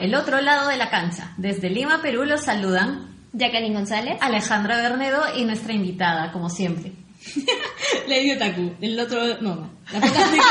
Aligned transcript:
El 0.00 0.14
otro 0.14 0.40
lado 0.40 0.68
de 0.68 0.76
la 0.76 0.88
cancha. 0.88 1.32
Desde 1.36 1.68
Lima, 1.68 2.00
Perú, 2.00 2.24
los 2.24 2.42
saludan 2.42 3.08
Jacqueline 3.32 3.74
González, 3.74 4.16
Alejandra 4.20 4.78
Bernedo 4.78 5.22
y 5.36 5.44
nuestra 5.44 5.74
invitada, 5.74 6.32
como 6.32 6.48
siempre. 6.48 6.92
Lady 8.08 8.30
Otaku, 8.32 8.72
el 8.80 8.98
otro... 8.98 9.40
No, 9.42 9.56
no. 9.56 9.70
La 9.92 10.00
fantástica 10.00 10.44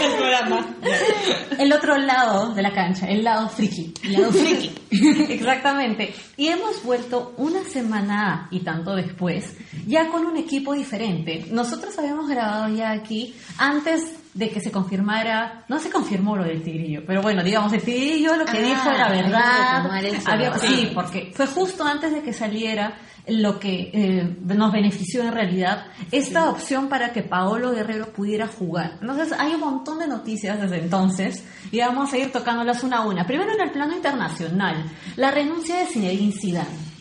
del 0.00 0.16
programa. 0.16 0.66
El 1.58 1.72
otro 1.72 1.96
lado 1.96 2.54
de 2.54 2.62
la 2.62 2.72
cancha, 2.72 3.06
el 3.06 3.22
lado 3.22 3.48
friki. 3.48 3.94
El 4.02 4.12
lado 4.14 4.32
friki. 4.32 4.72
Exactamente. 5.32 6.14
Y 6.36 6.48
hemos 6.48 6.82
vuelto 6.82 7.34
una 7.36 7.62
semana 7.64 8.48
y 8.50 8.60
tanto 8.60 8.94
después, 8.96 9.56
ya 9.86 10.08
con 10.08 10.26
un 10.26 10.36
equipo 10.36 10.74
diferente. 10.74 11.46
Nosotros 11.50 11.96
habíamos 11.98 12.28
grabado 12.28 12.74
ya 12.74 12.92
aquí 12.92 13.34
antes 13.58 14.12
de 14.36 14.50
que 14.50 14.60
se 14.60 14.70
confirmara, 14.70 15.64
no 15.68 15.78
se 15.78 15.90
confirmó 15.90 16.36
lo 16.36 16.44
del 16.44 16.62
tigrillo, 16.62 17.02
pero 17.06 17.22
bueno, 17.22 17.42
digamos, 17.42 17.72
el 17.72 17.82
tigrillo 17.82 18.36
lo 18.36 18.44
que 18.44 18.58
Ah, 18.58 18.60
dijo 18.60 18.90
era 18.90 19.08
verdad. 19.08 19.82
Había- 20.32 20.50
sí, 20.58 20.90
porque 20.94 21.32
fue 21.34 21.46
justo 21.46 21.84
antes 21.84 22.12
de 22.12 22.22
que 22.22 22.32
saliera 22.32 22.98
lo 23.28 23.58
que 23.58 23.90
eh, 23.92 24.36
nos 24.44 24.70
benefició 24.70 25.22
en 25.24 25.32
realidad, 25.32 25.86
esta 26.12 26.48
opción 26.48 26.88
para 26.88 27.12
que 27.12 27.22
Paolo 27.22 27.72
Guerrero 27.72 28.12
pudiera 28.12 28.46
jugar. 28.46 28.98
Entonces, 29.00 29.32
hay 29.36 29.54
un 29.54 29.60
montón 29.60 29.98
de 29.98 30.06
noticias 30.06 30.60
desde 30.60 30.78
entonces 30.80 31.42
y 31.72 31.80
vamos 31.80 32.12
a 32.12 32.18
ir 32.18 32.30
tocándolas 32.30 32.84
una 32.84 32.98
a 32.98 33.06
una. 33.06 33.26
Primero 33.26 33.52
en 33.52 33.60
el 33.62 33.72
plano 33.72 33.96
internacional, 33.96 34.84
la 35.16 35.30
renuncia 35.32 35.78
de 35.78 35.86
Zinedine 35.86 36.32
Zidane. 36.32 36.95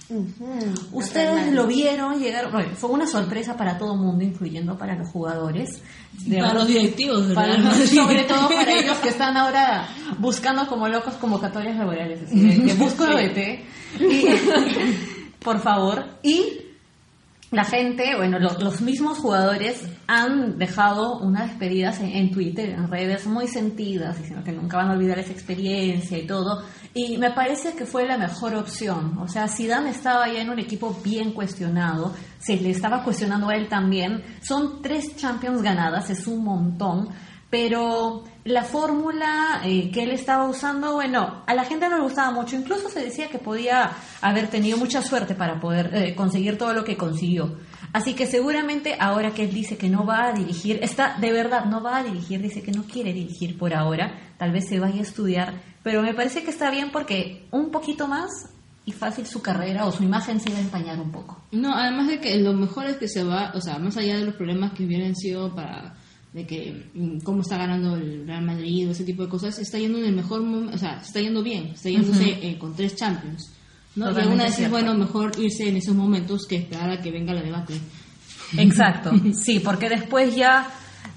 Ustedes 0.91 1.51
lo 1.53 1.67
vieron 1.67 2.19
llegar, 2.19 2.51
bueno, 2.51 2.69
fue 2.75 2.89
una 2.91 3.07
sorpresa 3.07 3.57
para 3.57 3.77
todo 3.77 3.93
el 3.93 3.99
mundo, 3.99 4.23
incluyendo 4.23 4.77
para 4.77 4.95
los 4.95 5.09
jugadores. 5.09 5.81
De 6.25 6.37
Para 6.39 6.53
los 6.53 6.67
directivos, 6.67 7.23
para- 7.33 7.57
Madrid. 7.57 7.85
sobre 7.95 8.23
todo 8.23 8.47
para 8.49 8.71
ellos 8.71 8.97
que 8.97 9.09
están 9.09 9.35
ahora 9.37 9.87
buscando 10.19 10.67
como 10.67 10.87
locos 10.87 11.15
convocatorias 11.15 11.75
laborales. 11.77 12.21
así 12.25 12.61
que 12.65 12.73
busco 12.75 13.05
lo 13.05 13.17
de 13.17 13.65
por 15.39 15.59
favor. 15.61 16.05
Y 16.23 16.59
la 17.55 17.63
gente, 17.63 18.15
bueno, 18.15 18.37
lo- 18.39 18.59
los 18.59 18.81
mismos 18.81 19.17
jugadores 19.19 19.83
han 20.07 20.57
dejado 20.59 21.19
unas 21.19 21.49
despedidas 21.49 21.99
en, 22.01 22.09
en 22.09 22.31
Twitter, 22.31 22.69
en 22.69 22.87
redes 22.89 23.25
muy 23.27 23.47
sentidas, 23.47 24.17
diciendo 24.17 24.43
que 24.43 24.51
nunca 24.51 24.77
van 24.77 24.89
a 24.89 24.93
olvidar 24.93 25.17
esa 25.19 25.31
experiencia 25.31 26.17
y 26.17 26.27
todo. 26.27 26.63
Y 26.93 27.17
me 27.17 27.31
parece 27.31 27.73
que 27.75 27.85
fue 27.85 28.05
la 28.05 28.17
mejor 28.17 28.55
opción. 28.55 29.17
O 29.17 29.27
sea, 29.27 29.47
Zidane 29.47 29.89
estaba 29.89 30.27
ya 30.31 30.41
en 30.41 30.49
un 30.49 30.59
equipo 30.59 30.95
bien 31.03 31.31
cuestionado, 31.33 32.13
se 32.39 32.57
le 32.57 32.69
estaba 32.69 33.03
cuestionando 33.03 33.49
a 33.49 33.55
él 33.55 33.67
también. 33.67 34.23
Son 34.41 34.81
tres 34.81 35.15
Champions 35.15 35.61
ganadas, 35.61 36.09
es 36.09 36.27
un 36.27 36.43
montón. 36.43 37.09
Pero 37.55 38.25
la 38.43 38.65
fórmula 38.65 39.61
eh, 39.63 39.89
que 39.89 40.03
él 40.03 40.11
estaba 40.11 40.45
usando, 40.45 40.91
bueno, 40.91 41.41
a 41.47 41.53
la 41.53 41.63
gente 41.63 41.87
no 41.87 41.95
le 41.95 42.03
gustaba 42.03 42.29
mucho. 42.31 42.57
Incluso 42.57 42.89
se 42.89 42.99
decía 42.99 43.29
que 43.29 43.39
podía 43.39 43.91
haber 44.19 44.49
tenido 44.49 44.77
mucha 44.77 45.01
suerte 45.01 45.35
para 45.35 45.57
poder 45.61 45.89
eh, 45.93 46.15
conseguir 46.15 46.57
todo 46.57 46.73
lo 46.73 46.83
que 46.83 46.97
consiguió. 46.97 47.55
Así 47.93 48.13
que 48.13 48.27
seguramente 48.27 48.97
ahora 48.99 49.33
que 49.33 49.45
él 49.45 49.53
dice 49.53 49.77
que 49.77 49.87
no 49.87 50.05
va 50.05 50.25
a 50.25 50.33
dirigir, 50.33 50.79
está 50.83 51.17
de 51.17 51.31
verdad, 51.31 51.63
no 51.63 51.81
va 51.81 51.95
a 51.95 52.03
dirigir, 52.03 52.41
dice 52.41 52.61
que 52.61 52.73
no 52.73 52.83
quiere 52.83 53.13
dirigir 53.13 53.57
por 53.57 53.73
ahora, 53.73 54.19
tal 54.37 54.51
vez 54.51 54.67
se 54.67 54.81
vaya 54.81 54.99
a 54.99 55.03
estudiar, 55.03 55.61
pero 55.81 56.01
me 56.01 56.13
parece 56.13 56.43
que 56.43 56.51
está 56.51 56.69
bien 56.69 56.91
porque 56.91 57.47
un 57.51 57.71
poquito 57.71 58.09
más 58.09 58.49
y 58.83 58.91
fácil 58.91 59.25
su 59.27 59.41
carrera 59.41 59.85
o 59.85 59.93
su 59.93 60.03
imagen 60.03 60.41
se 60.41 60.49
va 60.49 60.57
a 60.57 60.61
empañar 60.61 60.99
un 60.99 61.13
poco. 61.13 61.41
No, 61.53 61.73
además 61.73 62.09
de 62.09 62.19
que 62.19 62.37
lo 62.37 62.51
mejor 62.51 62.87
es 62.87 62.97
que 62.97 63.07
se 63.07 63.23
va, 63.23 63.53
o 63.55 63.61
sea, 63.61 63.79
más 63.79 63.95
allá 63.95 64.17
de 64.17 64.25
los 64.25 64.35
problemas 64.35 64.73
que 64.73 64.83
hubieran 64.83 65.15
sido 65.15 65.55
para 65.55 65.95
de 66.35 66.45
que 66.45 66.91
mm, 66.93 67.19
cómo 67.19 67.41
está 67.41 67.57
ganando 67.57 67.95
el 67.95 68.27
Real 68.27 68.43
Madrid 68.43 68.89
o 68.89 68.91
ese 68.91 69.05
tipo 69.05 69.23
de 69.23 69.29
cosas, 69.29 69.57
está 69.57 69.79
yendo 69.79 69.99
en 69.99 70.05
el 70.05 70.15
mejor 70.15 70.41
momento, 70.41 70.75
o 70.75 70.77
sea, 70.77 70.99
está 70.99 71.21
yendo 71.21 71.41
bien, 71.41 71.67
está 71.67 71.89
yéndose 71.89 72.25
eh, 72.41 72.57
con 72.59 72.75
tres 72.75 72.97
Champions. 72.97 73.51
¿no? 73.95 74.11
Y 74.11 74.21
aún 74.21 74.41
así 74.41 74.63
es 74.63 74.69
bueno 74.69 74.93
mejor 74.95 75.31
irse 75.39 75.69
en 75.69 75.77
esos 75.77 75.95
momentos 75.95 76.45
que 76.45 76.57
esperar 76.57 76.91
a 76.91 77.01
que 77.01 77.09
venga 77.09 77.33
la 77.33 77.41
debate. 77.41 77.75
Exacto, 78.57 79.13
sí, 79.41 79.61
porque 79.61 79.87
después 79.87 80.35
ya 80.35 80.69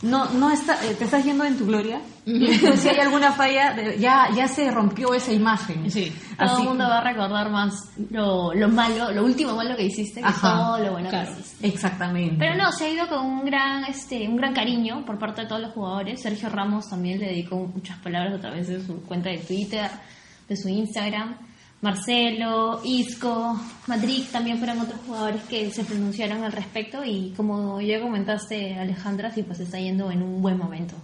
no 0.03 0.31
no 0.31 0.51
está, 0.51 0.75
eh, 0.85 0.95
te 0.95 1.05
estás 1.05 1.25
yendo 1.25 1.45
en 1.45 1.59
tu 1.59 1.67
gloria. 1.67 2.01
si 2.25 2.89
hay 2.89 2.99
alguna 3.01 3.33
falla, 3.33 3.75
ya 3.97 4.29
ya 4.35 4.47
se 4.47 4.71
rompió 4.71 5.15
esa 5.15 5.33
imagen. 5.33 5.91
Sí. 5.91 6.13
Todo 6.39 6.59
el 6.59 6.69
mundo 6.69 6.85
va 6.85 6.99
a 6.99 7.05
recordar 7.05 7.51
más 7.51 7.75
lo, 8.11 8.55
lo 8.55 8.69
malo, 8.69 9.11
lo 9.11 9.25
último 9.25 9.55
malo 9.55 9.77
que 9.77 9.85
hiciste, 9.85 10.21
que 10.21 10.27
Ajá, 10.27 10.55
todo 10.55 10.79
lo 10.79 10.93
bueno 10.93 11.09
claro. 11.09 11.35
que 11.35 11.41
hiciste. 11.41 11.67
Exactamente. 11.67 12.37
Pero 12.39 12.55
no, 12.55 12.71
se 12.71 12.87
ha 12.87 12.91
ido 12.91 13.09
con 13.09 13.25
un 13.27 13.45
gran, 13.45 13.85
este, 13.85 14.29
un 14.29 14.37
gran 14.37 14.55
cariño 14.55 15.05
por 15.05 15.19
parte 15.19 15.43
de 15.43 15.49
todos 15.49 15.63
los 15.63 15.73
jugadores. 15.73 16.21
Sergio 16.23 16.49
Ramos 16.49 16.89
también 16.89 17.19
le 17.19 17.27
dedicó 17.27 17.57
muchas 17.57 17.99
palabras 17.99 18.35
a 18.35 18.41
través 18.41 18.69
de 18.69 18.85
su 18.85 19.03
cuenta 19.03 19.31
de 19.31 19.39
Twitter, 19.39 19.91
de 20.49 20.57
su 20.57 20.69
Instagram. 20.69 21.48
Marcelo, 21.81 22.81
Isco, 22.85 23.59
Madrid 23.87 24.25
también 24.33 24.59
fueron 24.59 24.81
otros 24.81 25.01
jugadores 25.07 25.43
que 25.45 25.71
se 25.71 25.85
pronunciaron 25.85 26.43
al 26.43 26.53
respecto 26.53 27.05
y 27.05 27.33
como 27.37 27.81
ya 27.81 28.01
comentaste 28.01 28.75
Alejandra, 28.75 29.31
sí 29.31 29.45
pues 29.45 29.61
está 29.61 29.79
yendo 29.79 30.11
en 30.11 30.23
un 30.23 30.43
buen 30.43 30.59
momento. 30.59 30.97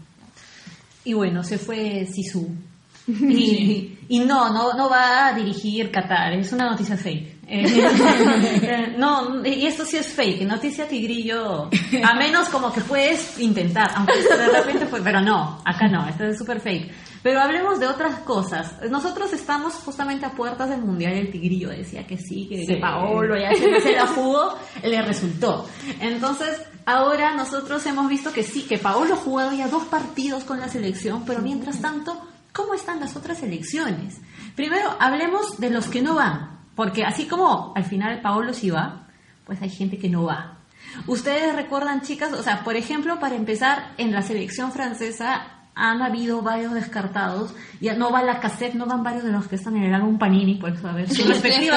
Y 1.05 1.12
bueno, 1.12 1.43
se 1.43 1.59
fue 1.59 2.07
Sisu. 2.07 2.49
Y, 3.07 3.99
y 4.09 4.21
no, 4.21 4.51
no, 4.51 4.73
no 4.73 4.89
va 4.89 5.29
a 5.29 5.35
dirigir 5.35 5.91
Qatar, 5.91 6.33
es 6.33 6.53
una 6.53 6.71
noticia 6.71 6.97
fake. 6.97 7.34
Eh, 7.47 8.94
no, 8.99 9.44
y 9.44 9.66
esto 9.66 9.84
sí 9.84 9.97
es 9.97 10.09
fake, 10.09 10.43
noticia 10.47 10.88
tigrillo, 10.88 11.69
a 12.03 12.15
menos 12.15 12.49
como 12.49 12.72
que 12.72 12.81
puedes 12.81 13.38
intentar, 13.38 13.91
aunque 13.94 14.22
de 14.22 14.49
repente 14.49 14.87
fue, 14.87 15.00
pero 15.03 15.21
no, 15.21 15.60
acá 15.65 15.88
no, 15.88 16.09
esto 16.09 16.25
es 16.25 16.38
súper 16.38 16.60
fake. 16.60 16.93
Pero 17.22 17.41
hablemos 17.41 17.81
de 17.81 17.87
otras 17.87 18.16
cosas. 18.21 18.75
Nosotros 18.91 19.32
estamos 19.32 19.72
justamente 19.77 20.27
a 20.27 20.32
puertas 20.32 20.69
del 20.69 20.82
Mundial, 20.82 21.15
el 21.15 21.31
tigrillo 21.31 21.71
decía 21.71 22.06
que 22.06 22.19
sí, 22.19 22.47
que, 22.49 22.66
Sí. 22.66 22.77
Paolo 22.77 23.34
ya 23.38 23.55
se, 23.55 23.81
se 23.81 23.93
la 23.93 24.06
jugó, 24.06 24.59
le 24.82 25.00
resultó. 25.00 25.66
Entonces, 26.00 26.61
ahora 26.84 27.34
nosotros 27.34 27.84
hemos 27.87 28.09
visto 28.09 28.32
que 28.32 28.43
sí, 28.43 28.62
que 28.62 28.76
Paolo 28.76 29.15
ha 29.15 29.16
jugado 29.16 29.53
ya 29.53 29.69
dos 29.69 29.84
partidos 29.84 30.44
con 30.44 30.61
la 30.61 30.69
selección, 30.69 31.25
pero 31.25 31.41
mientras 31.41 31.81
tanto, 31.81 32.21
¿cómo 32.53 32.75
están 32.75 33.00
las 33.00 33.16
otras 33.16 33.38
selecciones? 33.38 34.21
Primero, 34.55 34.94
hablemos 35.00 35.59
de 35.59 35.71
los 35.71 35.87
que 35.87 36.03
no 36.03 36.15
van, 36.15 36.61
porque 36.75 37.05
así 37.05 37.27
como 37.27 37.73
al 37.75 37.85
final 37.85 38.21
Paolo 38.21 38.53
sí 38.53 38.71
va, 38.71 39.07
pues 39.45 39.61
hay 39.62 39.71
gente 39.71 39.99
que 39.99 40.09
no 40.09 40.25
va. 40.25 40.59
Ustedes 41.07 41.55
recuerdan, 41.55 42.03
chicas, 42.03 42.33
o 42.33 42.43
sea, 42.43 42.62
por 42.62 42.77
ejemplo, 42.77 43.19
para 43.19 43.35
empezar, 43.35 43.93
en 43.99 44.12
la 44.12 44.23
selección 44.23 44.73
francesa 44.73 45.53
han 45.77 46.03
habido 46.03 46.41
varios 46.43 46.73
descartados. 46.73 47.53
Ya 47.81 47.95
no 47.95 48.11
va 48.11 48.23
la 48.23 48.41
cassette, 48.41 48.75
no 48.75 48.87
van 48.87 49.03
varios 49.03 49.25
de 49.25 49.33
los 49.33 49.47
que 49.49 49.57
están 49.57 49.77
en 49.77 49.85
el 49.85 49.95
álbum 49.95 50.17
Panini, 50.19 50.55
por 50.55 50.71
eso 50.71 50.89
a 50.89 50.93
ver 50.93 51.12
su 51.12 51.27
respectiva 51.29 51.77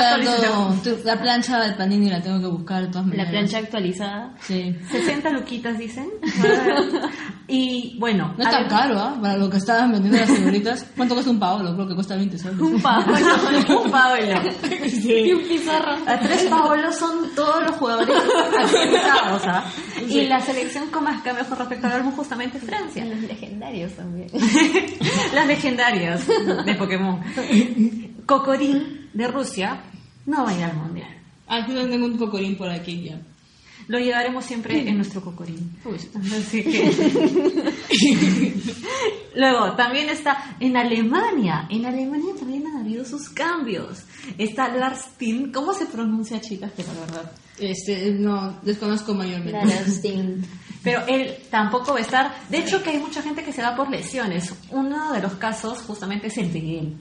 la 1.03 1.19
plancha 1.19 1.59
del 1.59 1.75
panini 1.75 2.09
la 2.09 2.21
tengo 2.21 2.39
que 2.39 2.47
buscar 2.47 2.83
de 2.83 2.87
todas 2.87 3.05
La 3.07 3.09
maneras. 3.09 3.29
plancha 3.31 3.57
actualizada. 3.57 4.33
Sí. 4.39 4.75
60 4.91 5.29
luquitas, 5.31 5.77
dicen. 5.77 6.07
y 7.47 7.97
bueno. 7.99 8.33
No 8.37 8.43
es 8.43 8.49
tan 8.49 8.67
caro, 8.67 8.99
¿ah? 8.99 9.17
Para 9.21 9.37
lo 9.37 9.49
que 9.49 9.57
estaban 9.57 9.91
vendiendo 9.91 10.19
las 10.19 10.29
señoritas. 10.29 10.85
¿Cuánto 10.95 11.15
cuesta 11.15 11.31
un 11.31 11.39
Paolo? 11.39 11.73
Creo 11.75 11.87
que 11.87 11.95
cuesta 11.95 12.15
20 12.15 12.37
soles. 12.37 12.59
Un 12.59 12.81
Paolo, 12.81 13.13
un 13.83 13.91
Paolo. 13.91 14.41
Y 15.03 15.31
un 15.33 15.43
pizarro. 15.43 15.93
A 16.05 16.19
tres 16.19 16.43
Paolos 16.45 16.95
son 16.95 17.29
todos 17.35 17.63
los 17.63 17.71
jugadores 17.77 18.15
actualizados, 18.15 19.41
¿ah? 19.45 19.63
Y 20.07 20.27
la 20.27 20.39
selección 20.39 20.87
con 20.89 21.03
más 21.03 21.21
cambios 21.21 21.47
con 21.47 21.57
respecto 21.57 21.87
al 21.87 21.93
álbum 21.93 22.11
justamente 22.13 22.57
es 22.57 22.63
Francia. 22.63 23.05
Los 23.05 23.19
legendarios 23.21 23.86
también. 23.95 24.29
Las 25.33 25.47
legendarias 25.47 26.27
de 26.27 26.75
Pokémon. 26.75 27.21
Cocorín 28.25 29.09
de 29.13 29.27
Rusia 29.27 29.81
no 30.25 30.43
va 30.43 30.51
a 30.51 30.57
ir 30.57 30.63
al 30.63 30.75
mundial. 30.75 31.09
Ah, 31.47 31.65
yo 31.67 31.87
tengo 31.89 32.05
un 32.05 32.17
cocorín 32.17 32.57
por 32.57 32.69
aquí 32.69 33.03
ya. 33.03 33.19
Lo 33.87 33.99
llevaremos 33.99 34.43
siempre 34.45 34.87
en 34.87 34.97
nuestro 34.97 35.21
cocorín. 35.21 35.71
Uy. 35.85 35.95
Así 36.37 36.61
que. 36.63 37.73
Luego, 39.35 39.75
también 39.75 40.09
está 40.09 40.55
en 40.59 40.75
Alemania. 40.75 41.67
En 41.69 41.85
Alemania 41.85 42.33
también 42.37 42.65
han 42.67 42.77
habido 42.81 43.05
sus 43.05 43.29
cambios. 43.29 43.99
Está 44.37 44.67
Lars 44.75 45.05
Tin. 45.17 45.51
¿Cómo 45.51 45.73
se 45.73 45.85
pronuncia, 45.85 46.41
chicas? 46.41 46.71
Que 46.73 46.83
la 46.83 46.93
verdad. 46.93 47.31
Este, 47.59 48.11
no, 48.11 48.59
desconozco 48.63 49.13
mayormente. 49.13 49.53
Larastin. 49.65 50.45
Pero 50.83 51.05
él 51.07 51.35
tampoco 51.49 51.91
va 51.93 51.99
a 51.99 52.01
estar. 52.01 52.35
De 52.49 52.59
hecho, 52.59 52.81
que 52.83 52.91
hay 52.91 52.99
mucha 52.99 53.21
gente 53.21 53.43
que 53.43 53.51
se 53.53 53.61
va 53.61 53.75
por 53.75 53.89
lesiones. 53.89 54.53
Uno 54.71 55.11
de 55.13 55.21
los 55.21 55.33
casos, 55.35 55.79
justamente, 55.79 56.27
es 56.27 56.37
el 56.37 56.51
de 56.53 56.79
él. 56.79 56.97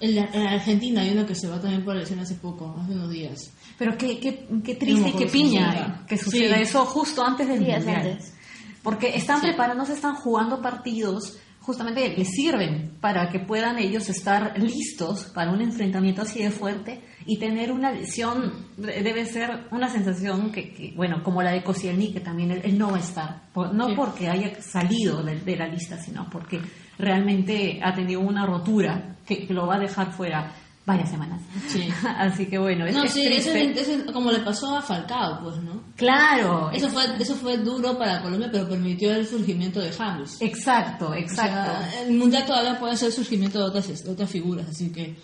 En, 0.00 0.14
la- 0.16 0.28
en 0.32 0.46
Argentina 0.46 1.02
hay 1.02 1.10
uno 1.10 1.24
que 1.26 1.34
se 1.34 1.48
va 1.48 1.60
también 1.60 1.84
por 1.84 1.94
lesión 1.96 2.18
hace 2.20 2.34
poco, 2.34 2.76
hace 2.82 2.92
unos 2.92 3.10
días. 3.10 3.50
Pero 3.78 3.96
qué, 3.98 4.18
qué, 4.20 4.46
qué 4.64 4.74
triste 4.76 5.08
y 5.08 5.12
qué 5.12 5.26
piña 5.26 5.74
eh, 5.74 6.06
que 6.06 6.16
suceda 6.16 6.56
Sí. 6.56 6.62
eso 6.62 6.84
justo 6.86 7.24
antes 7.24 7.48
del 7.48 7.64
Días 7.64 7.84
mundial. 7.84 8.06
antes. 8.12 8.34
Porque 8.82 9.16
están 9.16 9.40
Sí. 9.40 9.46
preparándose, 9.48 9.94
están 9.94 10.14
jugando 10.14 10.60
partidos, 10.62 11.38
justamente 11.60 12.14
les 12.16 12.28
sirven 12.28 12.98
para 13.00 13.30
que 13.30 13.40
puedan 13.40 13.78
ellos 13.78 14.08
estar 14.10 14.52
listos 14.58 15.32
para 15.34 15.50
un 15.50 15.62
enfrentamiento 15.62 16.20
así 16.22 16.42
de 16.42 16.50
fuerte 16.50 17.00
y 17.24 17.38
tener 17.38 17.72
una 17.72 17.90
lesión 17.90 18.66
de- 18.76 19.02
debe 19.02 19.24
ser 19.24 19.66
una 19.70 19.88
sensación 19.88 20.52
que, 20.52 20.74
que, 20.74 20.92
bueno, 20.94 21.22
como 21.24 21.42
la 21.42 21.52
de 21.52 21.62
Koscielny, 21.64 22.12
que 22.12 22.20
también 22.20 22.50
él, 22.50 22.60
él 22.64 22.78
no 22.78 22.90
va 22.90 22.98
a 22.98 23.00
estar, 23.00 23.42
Por- 23.54 23.72
no 23.74 23.86
Sí. 23.88 23.94
porque 23.96 24.28
haya 24.28 24.60
salido 24.60 25.22
de, 25.22 25.40
de 25.40 25.56
la 25.56 25.66
lista, 25.66 25.96
sino 25.96 26.28
porque 26.30 26.60
realmente 26.98 27.80
ha 27.82 27.94
tenido 27.94 28.20
una 28.20 28.46
rotura 28.46 29.16
que, 29.26 29.46
que 29.46 29.54
lo 29.54 29.66
va 29.66 29.76
a 29.76 29.80
dejar 29.80 30.12
fuera 30.12 30.52
varias 30.86 31.10
semanas. 31.10 31.40
Sí. 31.68 31.88
Así 32.18 32.46
que 32.46 32.58
bueno, 32.58 32.86
es, 32.86 32.94
No, 32.94 33.04
es 33.04 33.12
sí, 33.12 33.24
eso 33.26 33.50
es, 33.50 33.76
eso 33.76 33.92
es 33.92 34.12
como 34.12 34.30
le 34.30 34.40
pasó 34.40 34.76
a 34.76 34.82
Falcao, 34.82 35.40
pues, 35.42 35.56
¿no? 35.56 35.82
Claro, 35.96 36.70
Eso 36.72 36.88
fue, 36.88 37.04
eso 37.18 37.34
fue 37.36 37.56
duro 37.58 37.96
para 37.96 38.20
Colombia, 38.22 38.48
pero 38.52 38.68
permitió 38.68 39.12
el 39.14 39.26
surgimiento 39.26 39.80
de 39.80 39.92
James. 39.92 40.36
exacto, 40.40 41.08
O 41.08 41.14
exacto. 41.14 41.52
sea, 41.90 42.02
el 42.02 42.14
mundial 42.14 42.44
todavía 42.46 42.78
puede 42.78 42.96
ser 42.96 43.08
el 43.08 43.14
surgimiento 43.14 43.58
de 43.58 43.64
otras, 43.64 44.04
de 44.04 44.10
otras 44.10 44.30
figuras, 44.30 44.68
así 44.68 44.90
que 44.92 45.16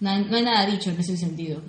no 0.00 0.10
hay, 0.10 0.24
no 0.24 0.36
hay 0.36 0.42
nada 0.42 0.66
dicho 0.66 0.90
en 0.90 0.98
ese 0.98 1.16
sentido. 1.16 1.62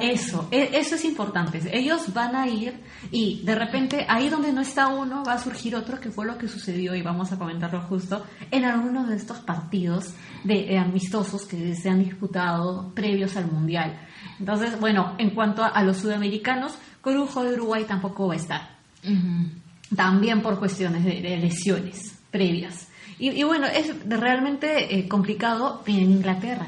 Eso, 0.00 0.48
e- 0.50 0.70
eso 0.74 0.94
es 0.94 1.04
importante. 1.04 1.60
Ellos 1.72 2.14
van 2.14 2.34
a 2.34 2.48
ir 2.48 2.80
y 3.10 3.42
de 3.44 3.54
repente 3.54 4.06
ahí 4.08 4.28
donde 4.28 4.52
no 4.52 4.60
está 4.62 4.88
uno 4.88 5.22
va 5.24 5.34
a 5.34 5.38
surgir 5.38 5.76
otro, 5.76 6.00
que 6.00 6.10
fue 6.10 6.24
lo 6.24 6.38
que 6.38 6.48
sucedió 6.48 6.94
y 6.94 7.02
vamos 7.02 7.30
a 7.32 7.38
comentarlo 7.38 7.80
justo 7.82 8.24
en 8.50 8.64
algunos 8.64 9.08
de 9.08 9.16
estos 9.16 9.40
partidos 9.40 10.14
de, 10.44 10.72
eh, 10.74 10.78
amistosos 10.78 11.44
que 11.46 11.74
se 11.74 11.90
han 11.90 12.02
disputado 12.02 12.92
previos 12.94 13.36
al 13.36 13.50
Mundial. 13.50 14.00
Entonces, 14.38 14.80
bueno, 14.80 15.14
en 15.18 15.30
cuanto 15.34 15.62
a, 15.62 15.68
a 15.68 15.82
los 15.82 15.98
sudamericanos, 15.98 16.72
Corujo 17.00 17.42
de 17.44 17.54
Uruguay 17.54 17.84
tampoco 17.86 18.28
va 18.28 18.34
a 18.34 18.36
estar 18.36 18.76
también 19.94 20.40
por 20.40 20.58
cuestiones 20.58 21.04
de, 21.04 21.20
de 21.20 21.36
lesiones 21.36 22.18
previas. 22.30 22.88
Y, 23.18 23.30
y 23.30 23.42
bueno, 23.42 23.66
es 23.66 23.92
realmente 24.08 24.98
eh, 24.98 25.08
complicado 25.08 25.82
en 25.86 25.96
Inglaterra, 26.12 26.66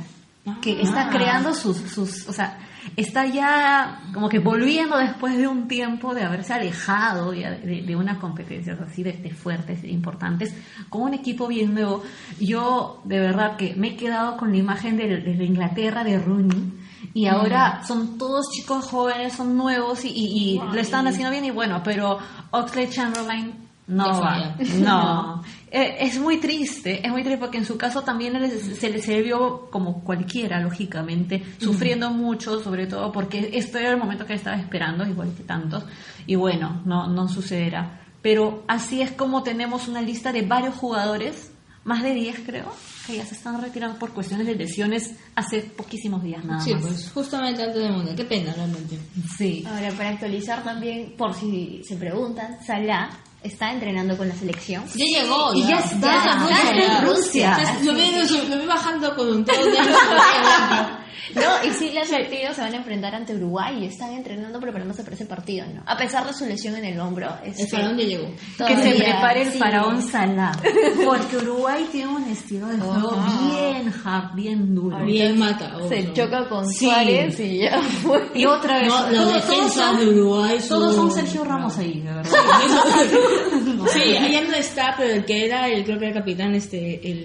que 0.61 0.83
está 0.83 1.07
Ah. 1.07 1.11
creando 1.11 1.55
sus, 1.55 1.77
sus, 1.79 2.29
o 2.29 2.33
sea, 2.33 2.59
está 2.97 3.25
ya 3.27 4.03
como 4.13 4.29
que 4.29 4.39
volviendo 4.41 4.99
después 4.99 5.39
de 5.39 5.49
un 5.49 5.67
tiempo 5.69 6.15
de 6.15 6.23
haberse 6.23 6.53
alejado 6.53 7.33
ya 7.33 7.51
de, 7.53 7.81
de 7.83 7.97
unas 7.97 8.19
competencias 8.19 8.79
así 8.81 9.03
de, 9.03 9.13
de 9.15 9.31
fuertes 9.31 9.83
e 9.83 9.89
importantes, 9.89 10.55
con 10.91 11.01
un 11.03 11.15
equipo 11.15 11.47
bien 11.49 11.73
nuevo. 11.75 12.03
Yo 12.39 13.01
de 13.05 13.21
verdad 13.21 13.57
que 13.57 13.75
me 13.75 13.89
he 13.89 13.97
quedado 13.97 14.37
con 14.37 14.51
la 14.53 14.59
imagen 14.59 14.97
de, 14.99 15.17
de 15.19 15.45
Inglaterra, 15.45 16.05
de 16.05 16.19
Rooney, 16.19 16.73
y 17.15 17.27
ahora 17.27 17.83
son 17.87 18.19
todos 18.19 18.51
chicos 18.51 18.85
jóvenes, 18.87 19.33
son 19.35 19.57
nuevos 19.57 20.05
y, 20.05 20.09
y- 20.09 20.55
y 20.55 20.59
lo 20.59 20.75
están 20.81 21.07
haciendo 21.07 21.31
bien 21.31 21.45
y 21.47 21.51
bueno, 21.51 21.81
pero 21.85 22.19
Oxley 22.51 22.89
Chamberlain 22.91 23.64
no 23.87 24.21
va, 24.21 24.57
no. 24.79 25.43
Eh, 25.71 25.97
Es 26.01 26.19
muy 26.19 26.39
triste, 26.39 27.05
es 27.05 27.11
muy 27.13 27.23
triste 27.23 27.39
porque 27.39 27.59
en 27.59 27.65
su 27.67 27.77
caso 27.77 28.03
también 28.03 28.35
se 28.51 28.91
le 28.91 29.01
sirvió 29.03 29.69
como 29.71 30.03
cualquiera, 30.05 30.61
lógicamente, 30.61 31.43
sufriendo 31.59 32.11
mucho, 32.11 32.61
sobre 32.63 32.87
todo 32.87 33.13
porque 33.13 33.51
esto 33.55 33.79
era 33.79 33.91
el 33.91 33.97
momento 33.99 34.25
que 34.27 34.35
estaba 34.35 34.57
esperando, 34.57 35.07
igual 35.07 35.33
que 35.37 35.43
tantos, 35.43 35.85
y 36.27 36.35
bueno, 36.37 36.83
no, 36.85 37.07
no 37.09 37.29
sucederá. 37.29 38.01
Pero 38.23 38.65
así 38.69 39.03
es 39.03 39.11
como 39.13 39.43
tenemos 39.43 39.87
una 39.89 40.01
lista 40.01 40.33
de 40.33 40.43
varios 40.43 40.75
jugadores, 40.77 41.51
más 41.85 42.03
de 42.03 42.15
10 42.15 42.41
creo, 42.47 42.73
que 43.07 43.17
ya 43.17 43.27
se 43.27 43.35
están 43.35 43.61
retirando 43.61 43.99
por 43.99 44.15
cuestiones 44.15 44.47
de 44.47 44.55
lesiones 44.55 45.15
hace 45.35 45.61
poquísimos 45.61 46.23
días 46.23 46.43
nada 46.43 46.61
Sí, 46.63 46.73
más. 46.73 46.83
pues 46.83 47.11
justamente 47.13 47.63
antes 47.63 47.83
del 47.83 47.93
mundial. 47.93 48.17
Qué 48.17 48.25
pena, 48.25 48.55
realmente. 48.55 48.99
Sí. 49.37 49.63
Ahora, 49.69 49.91
para 49.91 50.09
actualizar 50.09 50.63
también, 50.65 51.13
por 51.19 51.35
si 51.35 51.83
se 51.85 51.97
preguntan, 51.97 52.57
Salah 52.65 53.11
está 53.45 53.71
entrenando 53.73 54.17
con 54.17 54.29
la 54.29 54.35
selección. 54.35 54.85
Ya 54.95 55.05
llegó, 55.21 55.55
Y 55.55 55.63
ya 55.67 55.79
está, 55.79 56.25
ya 56.25 56.49
ya 56.49 56.63
está 56.63 56.99
en 56.99 57.07
Rusia. 57.07 57.59
Lo 57.85 57.95
vi, 57.95 58.11
lo 58.49 58.59
vi 58.59 58.67
bajando 58.67 59.15
con 59.15 59.29
un 59.29 59.45
todo 59.45 59.57
No, 61.35 61.41
y 61.69 61.73
sí 61.73 61.91
han 61.97 62.07
advertido, 62.07 62.53
se 62.55 62.61
van 62.61 62.75
a 62.75 62.77
enfrentar 62.77 63.15
ante 63.15 63.35
Uruguay 63.35 63.79
y 63.83 63.87
están 63.87 64.13
entrenando 64.13 64.61
preparándose 64.61 65.03
para 65.03 65.17
ese 65.17 65.25
partido, 65.27 65.67
¿no? 65.75 65.83
A 65.87 65.97
pesar 65.97 66.25
de 66.27 66.33
su 66.35 66.45
lesión 66.45 66.77
en 66.77 66.85
el 66.85 67.01
hombro. 67.01 67.29
El 67.43 67.51
este, 67.51 67.67
faraón 67.67 67.97
ya 67.99 68.05
llegó. 68.05 68.29
Que 68.59 68.77
se 68.77 68.95
prepare 68.95 69.43
el 69.43 69.49
sigue. 69.49 69.59
faraón 69.59 70.03
Salah. 70.03 70.53
Porque 71.05 71.39
Uruguay 71.39 71.89
tiene 71.91 72.09
un 72.15 72.25
estilo 72.25 72.69
de 72.69 72.79
juego 72.79 73.17
bien 73.51 73.93
hard, 74.05 74.35
bien 74.35 74.75
duro. 74.75 75.05
Bien 75.05 75.37
mata. 75.39 75.73
Se 75.89 76.13
choca 76.13 76.47
con 76.49 76.69
Sí. 76.69 76.85
Suárez 76.85 77.41
y 77.41 77.59
ya 77.63 77.81
fue. 77.83 78.31
Y 78.35 78.45
otra 78.45 78.81
vez, 78.81 78.89
No, 78.89 79.11
la 79.11 79.41
todos, 79.41 79.73
son, 79.73 79.99
de 79.99 80.09
Uruguay 80.09 80.59
todos 80.69 80.95
son- 80.95 81.11
Sergio 81.11 81.43
Ramos 81.43 81.77
ahí, 81.79 82.01
de 82.01 82.13
verdad. 82.13 82.31
Sí, 83.93 84.01
ella 84.03 84.41
no 84.43 84.55
está, 84.55 84.95
pero 84.97 85.13
el 85.15 85.25
que 85.25 85.45
era, 85.47 85.69
el 85.69 85.85
creo 85.85 85.99
que 85.99 86.07
era 86.07 86.15
el 86.15 86.21
capitán, 86.21 86.55
este, 86.55 87.01
el... 87.11 87.25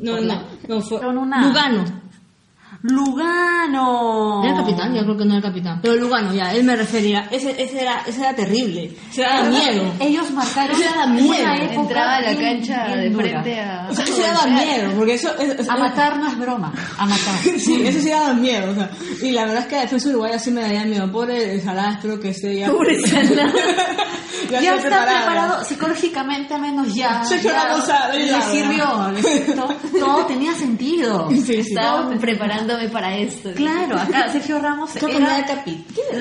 No, 0.00 0.20
no, 0.20 0.42
no, 0.68 0.80
fue... 0.80 1.00
No. 1.00 1.12
Lugano. 1.12 1.84
Lugano. 2.82 4.42
¿Era 4.42 4.52
el 4.52 4.58
capitán? 4.64 4.94
Yo 4.94 5.02
creo 5.04 5.16
que 5.16 5.24
no 5.24 5.30
era 5.30 5.36
el 5.36 5.42
capitán. 5.42 5.78
Pero 5.80 5.94
Lugano, 5.96 6.34
ya, 6.34 6.52
él 6.52 6.64
me 6.64 6.74
refería. 6.74 7.28
Ese, 7.30 7.50
ese, 7.62 7.82
era, 7.82 8.02
ese 8.06 8.20
era 8.20 8.34
terrible. 8.34 8.90
Ese 9.10 9.22
daba 9.22 9.48
miedo. 9.48 9.84
Ellos 10.00 10.30
marcaron 10.32 10.74
Ese 10.74 10.88
una 10.92 11.06
miedo. 11.06 11.32
época 11.34 11.74
Entraba 11.74 12.16
a 12.16 12.20
la 12.22 12.36
cancha 12.36 12.86
bien 12.88 12.98
de 13.00 13.10
dura. 13.10 13.28
frente 13.42 13.60
a... 13.60 13.86
O 13.90 13.94
sea, 13.94 14.04
ese 14.04 14.22
daba 14.22 14.46
miedo, 14.46 14.90
porque 14.96 15.14
eso... 15.14 15.28
es- 15.38 15.60
es- 15.60 15.68
A 15.70 15.76
matar 15.76 16.18
no 16.18 16.26
es 16.28 16.38
broma, 16.38 16.72
a 16.98 17.06
matar. 17.06 17.34
Sí, 17.58 17.82
eso 17.86 18.00
sí 18.00 18.08
daba 18.10 18.32
miedo. 18.34 18.72
O 18.72 18.74
sea, 18.74 18.90
y 19.22 19.30
la 19.30 19.42
verdad 19.44 19.60
es 19.62 19.66
que 19.68 19.76
la 19.76 19.82
defensa 19.82 20.08
uruguaya 20.08 20.38
sí 20.40 20.50
me 20.50 20.62
daría 20.62 20.84
miedo. 20.84 21.12
Pobre 21.12 21.60
Salah, 21.60 21.92
espero 21.92 22.18
que 22.18 22.30
esté 22.30 22.56
ya. 22.58 22.70
Pobre. 22.70 22.96
ya, 24.50 24.60
Ya 24.60 24.74
está 24.76 24.88
preparado. 24.88 25.16
preparado 25.24 25.64
psicológicamente, 25.64 26.58
menos 26.58 26.94
ya. 26.94 27.24
Sergio 27.24 27.50
ya 27.50 27.64
Ramos 27.64 27.86
sabe, 27.86 28.18
le 28.18 28.26
ya, 28.28 28.42
sirvió. 28.42 28.84
todo, 29.54 29.74
todo 30.00 30.26
tenía 30.26 30.54
sentido. 30.54 31.28
Sí, 31.30 31.42
sí. 31.42 31.54
Estaba 31.60 32.10
preparándome 32.18 32.88
para 32.88 33.16
esto. 33.16 33.50
Claro, 33.54 33.98
acá 33.98 34.30
Sergio 34.32 34.58
Ramos 34.58 34.94
era- 34.96 35.46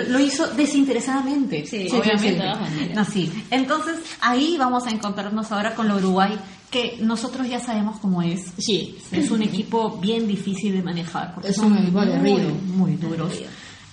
lo 0.08 0.20
hizo 0.20 0.48
desinteresadamente. 0.48 1.66
Sí, 1.66 1.88
obviamente. 1.92 2.94
No, 2.94 3.06
sí. 3.06 3.32
Entonces, 3.52 3.96
ahí 4.22 4.56
vamos 4.58 4.86
a 4.88 4.92
encontrarnos 4.92 5.52
ahora 5.52 5.76
con 5.76 5.88
la 5.88 5.96
Uruguay, 5.96 6.38
que 6.70 6.98
nosotros 7.02 7.48
ya 7.50 7.60
sabemos 7.60 8.00
cómo 8.00 8.22
es. 8.22 8.46
Sí. 8.58 8.98
Es 9.12 9.30
un 9.32 9.42
equipo 9.42 9.98
bien 9.98 10.28
difícil 10.28 10.74
de 10.74 10.82
manejar. 10.82 11.34
Porque 11.34 11.50
Es 11.50 11.56
son 11.58 11.74
un 11.74 11.80
equipo 11.80 12.00
muy, 12.00 12.08
aguerrido. 12.08 12.50
muy 12.76 12.96
duros. 12.96 13.34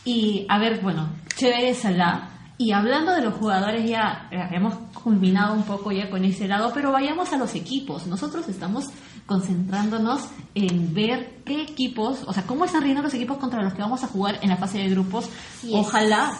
Y, 0.05 0.47
a 0.49 0.59
ver, 0.59 0.81
bueno, 0.81 1.09
chévere 1.37 1.75
Salah. 1.75 2.31
Y 2.61 2.73
hablando 2.73 3.13
de 3.13 3.23
los 3.23 3.35
jugadores, 3.35 3.89
ya 3.89 4.29
hemos 4.51 4.75
culminado 4.93 5.55
un 5.55 5.63
poco 5.63 5.93
ya 5.93 6.11
con 6.11 6.25
ese 6.25 6.49
lado, 6.49 6.73
pero 6.75 6.91
vayamos 6.91 7.33
a 7.33 7.37
los 7.37 7.55
equipos. 7.55 8.09
Nosotros 8.09 8.49
estamos 8.49 8.87
concentrándonos 9.27 10.23
en 10.57 10.93
ver 10.93 11.39
qué 11.45 11.63
equipos, 11.63 12.25
o 12.27 12.33
sea, 12.33 12.43
cómo 12.43 12.65
están 12.65 12.83
riendo 12.83 13.01
los 13.01 13.15
equipos 13.15 13.39
contra 13.39 13.63
los 13.63 13.75
que 13.75 13.83
vamos 13.83 14.03
a 14.03 14.09
jugar 14.09 14.41
en 14.43 14.49
la 14.49 14.57
fase 14.57 14.79
de 14.79 14.89
grupos. 14.89 15.31
Yes. 15.63 15.73
Ojalá 15.73 16.37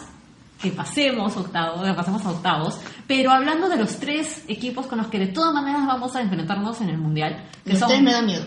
que 0.61 0.71
pasemos 0.71 1.37
octavos, 1.37 1.87
que 1.87 1.93
pasemos 1.93 2.25
a 2.25 2.31
octavos, 2.31 2.77
pero 3.07 3.31
hablando 3.31 3.69
de 3.69 3.77
los 3.77 3.97
tres 3.97 4.43
equipos 4.49 4.87
con 4.87 4.97
los 4.97 5.07
que 5.07 5.19
de 5.19 5.27
todas 5.27 5.53
maneras 5.53 5.87
vamos 5.87 6.13
a 6.17 6.21
enfrentarnos 6.21 6.81
en 6.81 6.89
el 6.89 6.97
mundial, 6.97 7.45
que 7.63 7.71
Los 7.71 7.79
son 7.79 7.87
tres 7.87 8.01
me 8.01 8.11
dan 8.11 8.25
miedo. 8.25 8.45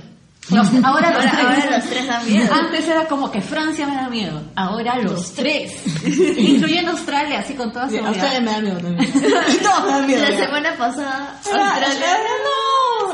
Los- 0.51 0.69
ahora 0.85 1.11
los 1.13 1.25
Ahora- 1.27 1.31
tres. 1.31 1.65
ahora 1.65 1.77
los 1.79 1.89
tres 1.89 2.07
dan 2.07 2.27
miedo. 2.27 2.53
Antes 2.55 2.89
era 2.89 3.07
como 3.07 3.31
que 3.31 3.41
Francia 3.41 3.87
me 3.87 3.95
da 3.95 4.09
miedo. 4.09 4.43
Ahora 4.57 4.97
los, 4.99 5.33
tres. 5.35 5.73
Incluyendo 6.37 6.91
Australia, 6.93 7.39
así 7.41 7.55
con 7.55 7.73
toda 7.73 7.89
seguridad. 7.89 8.25
ustedes 8.25 8.43
me 8.43 8.51
dan 8.51 8.65
miedo 8.65 8.79
también. 8.79 9.13
Y 9.49 9.57
todos 9.59 9.85
me 9.85 9.91
dan 9.91 10.07
miedo. 10.07 10.23
La 10.23 10.31
ya. 10.31 10.45
semana 10.47 10.77
pasada, 10.77 11.41
Ah, 11.55 11.75
Australia... 11.77 12.07
no. 12.45 12.72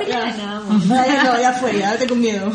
Ya. 0.08 0.60
no, 1.24 1.40
ya 1.40 1.52
fue, 1.52 1.78
ya 1.78 1.96
tengo 1.98 2.14
miedo. 2.14 2.50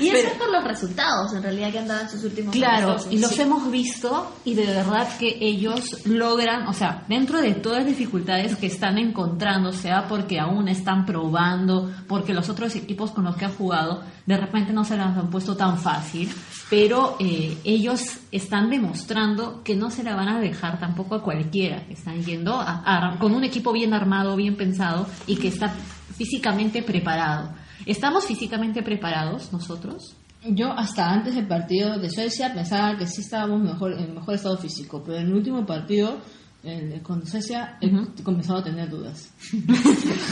Y 0.00 0.08
eso 0.08 0.28
es 0.28 0.34
por 0.34 0.50
los 0.50 0.64
resultados, 0.64 1.32
en 1.34 1.42
realidad, 1.42 1.70
que 1.72 1.78
han 1.78 1.88
dado 1.88 2.00
en 2.02 2.08
sus 2.10 2.24
últimos 2.24 2.54
Claro, 2.54 2.96
y 3.10 3.18
los 3.18 3.30
Sí. 3.32 3.42
hemos 3.42 3.70
visto 3.70 4.36
y 4.44 4.54
de 4.54 4.66
verdad 4.66 5.08
que 5.18 5.36
ellos 5.40 6.04
logran, 6.06 6.66
o 6.68 6.72
sea, 6.72 7.04
dentro 7.08 7.40
de 7.40 7.54
todas 7.54 7.78
las 7.78 7.86
dificultades 7.88 8.56
que 8.56 8.66
están 8.66 8.98
encontrando, 8.98 9.72
sea 9.72 10.06
porque 10.08 10.38
aún 10.40 10.68
están 10.68 11.04
probando, 11.06 11.90
porque 12.06 12.32
los 12.34 12.48
otros 12.48 12.74
equipos 12.76 13.10
con 13.10 13.24
los 13.24 13.36
que 13.36 13.44
han 13.46 13.54
jugado 13.54 14.02
de 14.26 14.36
repente 14.36 14.72
no 14.72 14.84
se 14.84 14.96
las 14.96 15.16
han 15.16 15.30
puesto 15.30 15.56
tan 15.56 15.78
fácil, 15.78 16.30
pero 16.68 17.16
eh, 17.18 17.56
ellos 17.64 18.18
están 18.30 18.68
demostrando 18.70 19.62
que 19.64 19.74
no 19.74 19.90
se 19.90 20.02
la 20.02 20.14
van 20.14 20.28
a 20.28 20.38
dejar 20.38 20.78
tampoco 20.78 21.14
a 21.14 21.22
cualquiera, 21.22 21.86
que 21.86 21.94
están 21.94 22.22
yendo 22.22 22.54
a- 22.60 22.82
a- 22.84 23.18
con 23.18 23.34
un 23.34 23.44
equipo 23.44 23.72
bien 23.72 23.94
armado, 23.94 24.36
bien 24.36 24.54
pensado 24.56 25.06
y 25.26 25.36
que 25.36 25.48
está 25.48 25.72
físicamente 26.18 26.82
preparado. 26.82 27.54
¿Estamos 27.86 28.26
físicamente 28.26 28.82
preparados 28.82 29.52
nosotros? 29.52 30.16
Yo 30.44 30.72
hasta 30.72 31.08
antes 31.08 31.34
del 31.36 31.46
partido 31.46 31.98
de 31.98 32.10
Suecia 32.10 32.52
pensaba 32.52 32.96
que 32.98 33.06
sí 33.06 33.22
estábamos 33.22 33.60
mejor, 33.62 33.92
en 33.92 34.14
mejor 34.14 34.34
estado 34.34 34.58
físico, 34.58 35.02
pero 35.04 35.18
en 35.18 35.26
el 35.26 35.34
último 35.34 35.64
partido 35.64 36.18
eh, 36.64 37.00
con 37.02 37.24
Suecia 37.26 37.78
he 37.80 37.90
comenzado 38.22 38.58
a 38.58 38.64
tener 38.64 38.88
dudas. 38.90 39.30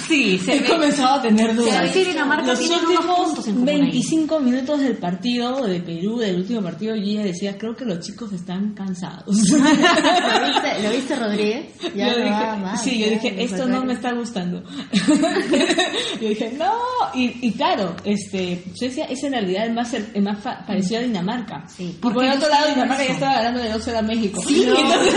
Sí, 0.07 0.39
se 0.39 0.57
He 0.57 0.61
ve. 0.61 0.67
comenzado 0.69 1.15
a 1.17 1.23
tener 1.23 1.55
dudas. 1.57 1.93
Dinamarca 1.93 2.47
Los 2.47 2.59
tiene 2.61 2.77
unos 2.79 3.05
puntos 3.05 3.17
últimos 3.39 3.47
en 3.49 3.55
común 3.55 3.69
ahí. 3.69 3.81
25 3.81 4.41
minutos 4.41 4.81
del 4.81 4.97
partido 4.99 5.67
de 5.67 5.81
Perú, 5.81 6.19
del 6.19 6.37
último 6.37 6.63
partido, 6.63 6.95
yo 6.95 7.03
ya 7.03 7.23
decía, 7.25 7.59
creo 7.59 7.75
que 7.75 7.85
los 7.85 8.01
chicos 8.07 8.33
están 8.33 8.73
cansados. 8.75 9.27
¿Lo 9.51 9.57
viste, 9.59 10.83
¿Lo 10.83 10.91
viste, 10.91 11.17
Rodríguez? 11.17 11.75
Ya 11.97 12.07
yo 12.09 12.19
no 12.19 12.25
dije, 12.25 12.31
va 12.31 12.57
más, 12.57 12.83
sí, 12.83 12.99
yo 12.99 13.11
dije, 13.11 13.43
esto 13.43 13.67
no 13.67 13.85
me 13.85 13.95
está 13.95 14.13
gustando. 14.13 14.63
yo 16.21 16.29
dije, 16.29 16.55
no. 16.57 16.73
Y, 17.15 17.47
y 17.49 17.53
claro, 17.53 17.97
este, 18.05 18.65
Suecia 18.75 19.07
es 19.07 19.23
en 19.25 19.33
realidad 19.33 19.67
el 19.67 19.75
más, 19.75 19.93
el 19.95 20.23
más 20.23 20.39
fa- 20.39 20.65
parecido 20.67 21.01
a 21.01 21.03
Dinamarca. 21.05 21.65
Sí. 21.69 21.85
Y 21.85 21.93
por 21.95 22.23
el 22.25 22.31
otro 22.33 22.49
lado, 22.49 22.69
Dinamarca 22.69 23.05
ya 23.05 23.13
estaba 23.13 23.35
ganando 23.35 23.61
de 23.61 23.73
2 23.73 23.89
a 23.89 24.03
México. 24.03 24.41
Sí. 24.47 24.63
Entonces, 24.65 25.15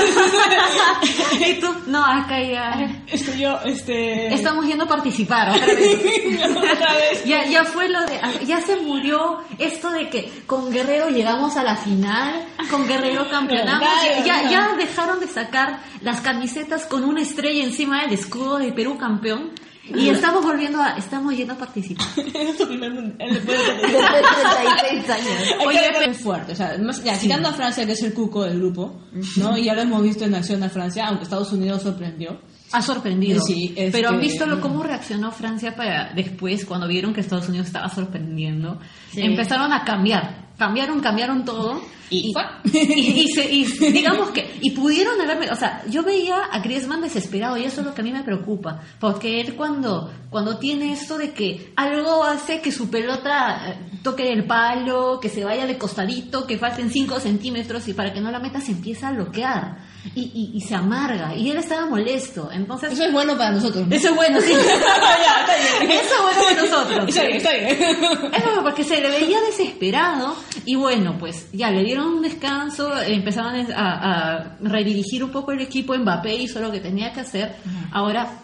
y 1.48 1.53
tú, 1.60 1.68
no, 1.88 2.03
acá 2.06 2.41
ya... 2.41 3.03
esto 3.08 3.34
yo, 3.36 3.60
este... 3.65 4.34
Estamos 4.34 4.65
yendo 4.65 4.86
a 4.86 4.88
participar 4.88 5.50
otra 5.50 5.65
vez. 5.65 6.41
otra 6.50 6.94
vez. 6.94 7.25
Ya, 7.25 7.46
ya 7.48 7.63
fue 7.65 7.89
lo 7.89 8.01
de, 8.06 8.20
ya 8.46 8.62
se 8.62 8.77
murió 8.77 9.39
esto 9.58 9.89
de 9.91 10.10
que 10.10 10.32
con 10.46 10.72
Guerrero 10.72 11.10
llegamos 11.10 11.58
a 11.58 11.63
la 11.63 11.75
final, 11.75 12.46
con 12.70 12.88
Guerrero 12.88 13.29
campeonamos, 13.29 13.88
Claro, 13.88 14.25
ya, 14.25 14.41
claro. 14.41 14.50
ya 14.50 14.75
dejaron 14.75 15.20
de 15.20 15.27
sacar 15.27 15.79
las 16.01 16.22
camisetas 16.22 16.86
con 16.86 17.03
una 17.03 17.22
estrella 17.22 17.63
encima 17.63 18.01
del 18.01 18.13
escudo 18.13 18.58
de 18.58 18.72
Perú 18.72 18.98
campeón 18.98 19.51
y 19.96 20.10
estamos 20.10 20.43
volviendo 20.43 20.81
a, 20.81 20.98
estamos 20.98 21.36
yendo 21.36 21.53
a 21.53 21.58
participar. 21.58 22.08
Es 22.17 22.58
su 22.58 22.67
primer 22.67 22.91
mundial. 22.91 23.34
después 23.34 23.58
de- 23.58 23.74
Después 23.74 23.93
de 23.93 24.88
36 24.89 25.10
años. 25.10 25.65
Oye, 25.67 25.79
es 26.10 26.17
fuerte, 26.17 26.51
o 26.53 26.55
sea, 26.55 26.77
más- 26.79 27.03
ya, 27.03 27.17
quitando 27.19 27.50
a 27.50 27.53
Francia, 27.53 27.86
que 27.86 27.91
es 27.93 28.03
el 28.03 28.13
cuco 28.13 28.43
del 28.43 28.60
grupo, 28.60 29.00
¿no? 29.38 29.58
Y 29.58 29.65
ya 29.65 29.74
lo 29.74 29.81
hemos 29.81 30.01
visto 30.03 30.25
en 30.25 30.36
acción 30.36 30.62
a 30.63 30.69
Francia, 30.69 31.08
aunque 31.08 31.24
Estados 31.24 31.51
Unidos 31.51 31.81
sorprendió. 31.84 32.39
Ha 32.72 32.82
sorprendido. 32.82 33.42
Sí, 33.42 33.74
este- 33.76 33.92
Pero 33.92 34.10
han 34.10 34.20
visto 34.20 34.46
lo, 34.46 34.62
cómo 34.62 34.84
reaccionó 34.84 35.32
Francia 35.32 35.76
para 35.76 36.14
después, 36.14 36.66
cuando 36.66 36.88
vieron 36.88 37.14
que 37.14 37.22
Estados 37.22 37.48
Unidos 37.50 37.68
estaba 37.68 37.90
sorprendiendo. 37.90 38.80
Sí. 39.12 39.22
Empezaron 39.22 39.74
a 39.74 39.84
cambiar. 39.84 40.50
Cambiaron, 40.58 41.00
cambiaron 41.00 41.46
todo. 41.46 41.82
Y- 42.10 42.34
y, 42.74 43.22
y 43.24 43.28
se- 43.28 43.52
y 43.54 43.64
digamos 43.92 44.32
que, 44.32 44.58
y 44.62 44.72
pudieron 44.72 45.20
haberme, 45.22 45.50
o 45.52 45.56
sea, 45.56 45.84
yo 45.90 46.04
veía 46.04 46.38
a 46.52 46.60
Griezmann 46.60 47.02
desesperado 47.02 47.56
y 47.58 47.64
eso 47.64 47.82
es 47.82 47.88
lo 47.88 47.94
que 47.94 48.02
a 48.02 48.04
mí 48.04 48.12
me 48.12 48.24
preocupa, 48.24 48.82
porque 49.00 49.40
él 49.42 49.56
cuando, 49.56 50.12
cuando 50.30 50.58
tiene 50.58 50.92
esto 50.92 51.18
de 51.20 51.32
que 51.34 51.72
algo 51.76 52.24
hace 52.26 52.62
que 52.62 52.72
su 52.72 52.90
pelota 52.90 53.70
eh, 53.70 53.78
toque 54.04 54.28
el 54.34 54.46
palo, 54.46 55.20
que 55.22 55.30
se 55.30 55.44
vaya 55.46 55.66
de 55.68 55.78
costadito, 55.78 56.46
que 56.48 56.58
falten 56.58 56.90
5 56.90 57.20
centímetros 57.20 57.88
y 57.88 57.94
para 57.94 58.12
que 58.12 58.22
no 58.22 58.32
la 58.32 58.40
meta 58.40 58.60
se 58.60 58.72
empieza 58.72 59.10
a 59.10 59.14
bloquear 59.14 59.78
y, 60.15 60.22
y, 60.22 60.51
y 60.58 60.62
se 60.62 60.75
amarga 60.75 61.36
y 61.36 61.50
él 61.51 61.58
estaba 61.58 61.86
molesto, 61.86 62.50
entonces 62.51 62.94
Eso 62.94 63.03
es 63.06 63.12
bueno 63.13 63.38
para 63.38 63.51
nosotros. 63.51 63.88
¿no? 63.88 63.96
eso 63.96 64.10
es 64.10 64.15
bueno, 64.15 64.39
sí. 64.41 64.51
Ya, 64.53 65.79
bien. 65.79 65.91
Eso 65.91 66.13
es 66.13 66.22
bueno 66.22 66.41
para 66.48 66.62
nosotros. 66.62 67.10
Está 67.10 67.24
bien, 67.24 67.38
está 67.38 67.51
bien. 67.51 67.68
Es 68.34 68.44
bueno, 68.44 68.63
porque 68.63 68.84
se 68.84 69.01
le 69.01 69.10
veía 69.10 69.39
desesperado 69.41 70.36
y 70.65 70.75
bueno, 70.75 71.18
pues 71.20 71.51
ya 71.51 71.72
le 71.72 71.84
dieron 71.84 72.08
un 72.08 72.22
descanso, 72.22 72.91
empezaban 73.01 73.72
a, 73.74 74.36
a 74.36 74.58
redirigir 74.62 75.24
un 75.24 75.32
poco 75.32 75.51
el 75.51 75.62
equipo, 75.62 75.96
Mbappé 75.96 76.34
hizo 76.36 76.60
lo 76.60 76.72
que 76.72 76.79
tenía 76.79 77.12
que 77.12 77.22
hacer. 77.22 77.56
Ahora, 77.91 78.44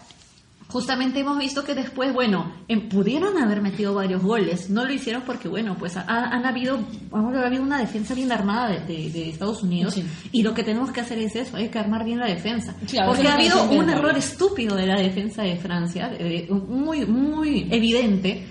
justamente 0.68 1.20
hemos 1.20 1.38
visto 1.38 1.64
que 1.64 1.74
después, 1.74 2.12
bueno, 2.12 2.52
em, 2.68 2.88
pudieron 2.88 3.36
haber 3.38 3.60
metido 3.62 3.94
varios 3.94 4.22
goles, 4.22 4.68
no 4.70 4.84
lo 4.84 4.92
hicieron 4.92 5.22
porque, 5.22 5.48
bueno, 5.48 5.76
pues 5.78 5.96
ha- 5.96 6.04
han 6.06 6.44
habido, 6.44 6.78
ha 7.12 7.46
habido 7.46 7.62
una 7.62 7.78
defensa 7.78 8.14
bien 8.14 8.32
armada 8.32 8.68
de, 8.70 8.80
de- 8.80 9.10
de 9.10 9.30
Estados 9.30 9.62
Unidos 9.62 9.94
Sí. 9.94 10.04
y 10.32 10.42
lo 10.42 10.54
que 10.54 10.64
tenemos 10.64 10.90
que 10.90 11.00
hacer 11.00 11.18
es 11.18 11.36
eso, 11.36 11.56
hay 11.56 11.68
que 11.68 11.78
armar 11.78 12.04
bien 12.04 12.18
la 12.18 12.26
defensa. 12.26 12.74
Sí, 12.86 12.98
a 12.98 13.06
porque 13.06 13.28
ha 13.28 13.34
habido 13.34 13.64
un 13.70 13.88
error 13.88 14.16
estúpido 14.16 14.74
de 14.76 14.86
la 14.86 15.00
defensa 15.00 15.42
de 15.42 15.56
Francia, 15.56 16.10
eh, 16.18 16.48
muy, 16.50 17.06
muy 17.06 17.68
evidente. 17.70 18.46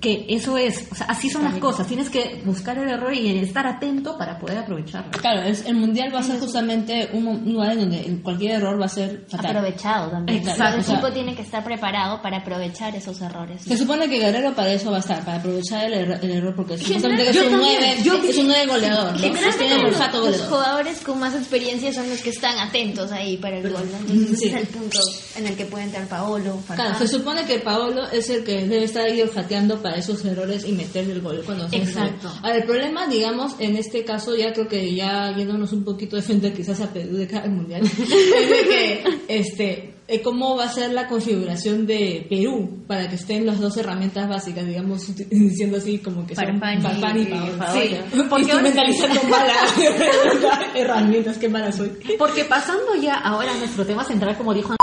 Que 0.00 0.26
y 0.28 0.34
eso 0.34 0.56
es, 0.56 0.88
o 0.90 0.94
sea, 0.94 1.06
así 1.06 1.30
son 1.30 1.44
las 1.44 1.54
cosas, 1.58 1.86
tienes 1.86 2.10
que 2.10 2.42
buscar 2.44 2.76
el 2.78 2.88
error 2.88 3.14
y 3.14 3.38
estar 3.38 3.66
atento 3.66 4.18
para 4.18 4.38
poder 4.38 4.58
aprovecharlo. 4.58 5.10
Claro, 5.12 5.42
es- 5.42 5.64
el 5.66 5.76
mundial 5.76 6.12
va 6.14 6.18
a 6.18 6.22
ser 6.24 6.40
justamente 6.40 7.08
un, 7.12 7.44
lugar 7.52 7.72
en 7.72 7.80
donde 7.80 8.20
cualquier 8.22 8.52
error 8.56 8.80
va 8.80 8.86
a 8.86 8.88
ser 8.88 9.24
fatal. 9.28 9.56
Aprovechado 9.56 10.10
también. 10.10 10.38
Exacto. 10.40 10.74
El 10.74 10.80
O 10.80 10.82
sea- 10.82 10.94
equipo 10.94 11.12
tiene 11.12 11.34
que 11.36 11.42
estar 11.42 11.62
preparado 11.62 12.20
para 12.22 12.38
aprovechar 12.38 12.94
esos 12.96 13.20
errores. 13.20 13.62
Se 13.62 13.76
supone 13.76 14.08
que 14.08 14.18
Guerrero 14.18 14.52
para 14.54 14.72
eso 14.72 14.90
va 14.90 14.96
a 14.96 15.00
estar, 15.00 15.24
para 15.24 15.38
aprovechar 15.38 15.84
el, 15.86 15.94
error- 15.94 16.18
el 16.22 16.30
error, 16.32 16.54
porque 16.56 16.76
supuestamente 16.78 17.24
que 17.24 17.30
es 17.30 17.36
un 17.36 17.50
también, 17.50 17.60
nueve, 17.80 17.96
yo- 18.02 18.14
es 18.22 18.38
un 18.38 18.46
nueve 18.48 18.66
goleador, 18.66 19.12
¿no? 19.12 19.20
Tiene 19.20 19.38
el 19.38 19.82
los, 19.82 19.84
olfato 19.94 20.16
los 20.18 20.26
goleador. 20.26 20.48
jugadores 20.48 21.00
con 21.02 21.20
más 21.20 21.34
experiencia 21.34 21.92
son 21.92 22.08
los 22.10 22.20
que 22.20 22.30
están 22.30 22.58
atentos 22.58 23.12
ahí 23.12 23.36
para 23.36 23.58
el 23.58 23.70
gol. 23.70 23.88
¿no? 23.92 23.98
Entonces 24.12 24.38
Sí. 24.40 24.46
ese 24.48 24.56
es 24.56 24.62
el 24.62 24.66
punto 24.68 24.98
en 25.36 25.46
el 25.46 25.56
que 25.56 25.66
puede 25.66 25.84
entrar 25.84 26.06
Paolo. 26.08 26.58
Claro, 26.74 26.98
se 26.98 27.06
supone 27.06 27.44
que 27.44 27.58
Paolo 27.60 28.08
es 28.10 28.28
el 28.30 28.42
que 28.44 28.66
debe 28.66 28.84
estar 28.84 29.04
ahí 29.04 29.19
olfateando 29.22 29.80
para 29.82 29.96
esos 29.96 30.24
errores 30.24 30.64
y 30.66 30.72
meterle 30.72 31.12
el 31.14 31.20
gol 31.20 31.42
cuando 31.44 31.66
Exacto. 31.72 32.30
Ahora, 32.42 32.56
el 32.56 32.64
problema, 32.64 33.06
digamos, 33.06 33.54
en 33.58 33.76
este 33.76 34.04
caso, 34.04 34.34
ya 34.36 34.52
creo 34.52 34.68
que 34.68 34.94
ya 34.94 35.34
yéndonos 35.36 35.72
un 35.72 35.84
poquito 35.84 36.16
de 36.16 36.22
frente 36.22 36.52
quizás 36.52 36.80
a 36.80 36.92
Perú 36.92 37.16
de 37.16 37.26
cada 37.26 37.48
mundial, 37.48 37.82
es 37.84 38.48
de 38.50 38.68
que, 38.68 39.04
este, 39.28 39.94
eh, 40.08 40.22
cómo 40.22 40.56
va 40.56 40.64
a 40.64 40.72
ser 40.72 40.90
la 40.92 41.06
configuración 41.06 41.86
de 41.86 42.26
Perú 42.28 42.82
para 42.88 43.08
que 43.08 43.14
estén 43.14 43.46
las 43.46 43.60
dos 43.60 43.76
herramientas 43.76 44.28
básicas, 44.28 44.66
digamos, 44.66 45.06
diciendo 45.30 45.76
así 45.76 45.98
como 45.98 46.26
que 46.26 46.34
son 46.34 46.44
y- 46.46 47.20
y 47.20 47.22
y. 47.22 47.26
Sí, 47.72 47.96
porque 48.28 48.42
Instrumentalizando 48.42 49.22
malas 49.24 49.74
herramientas, 50.74 51.38
qué 51.38 51.48
mala 51.48 51.70
soy. 51.72 51.90
Porque 52.18 52.44
pasando 52.44 52.94
ya 53.00 53.14
ahora 53.14 53.52
a 53.52 53.56
nuestro 53.58 53.84
tema 53.86 54.04
central, 54.04 54.36
como 54.36 54.52
dijo 54.54 54.74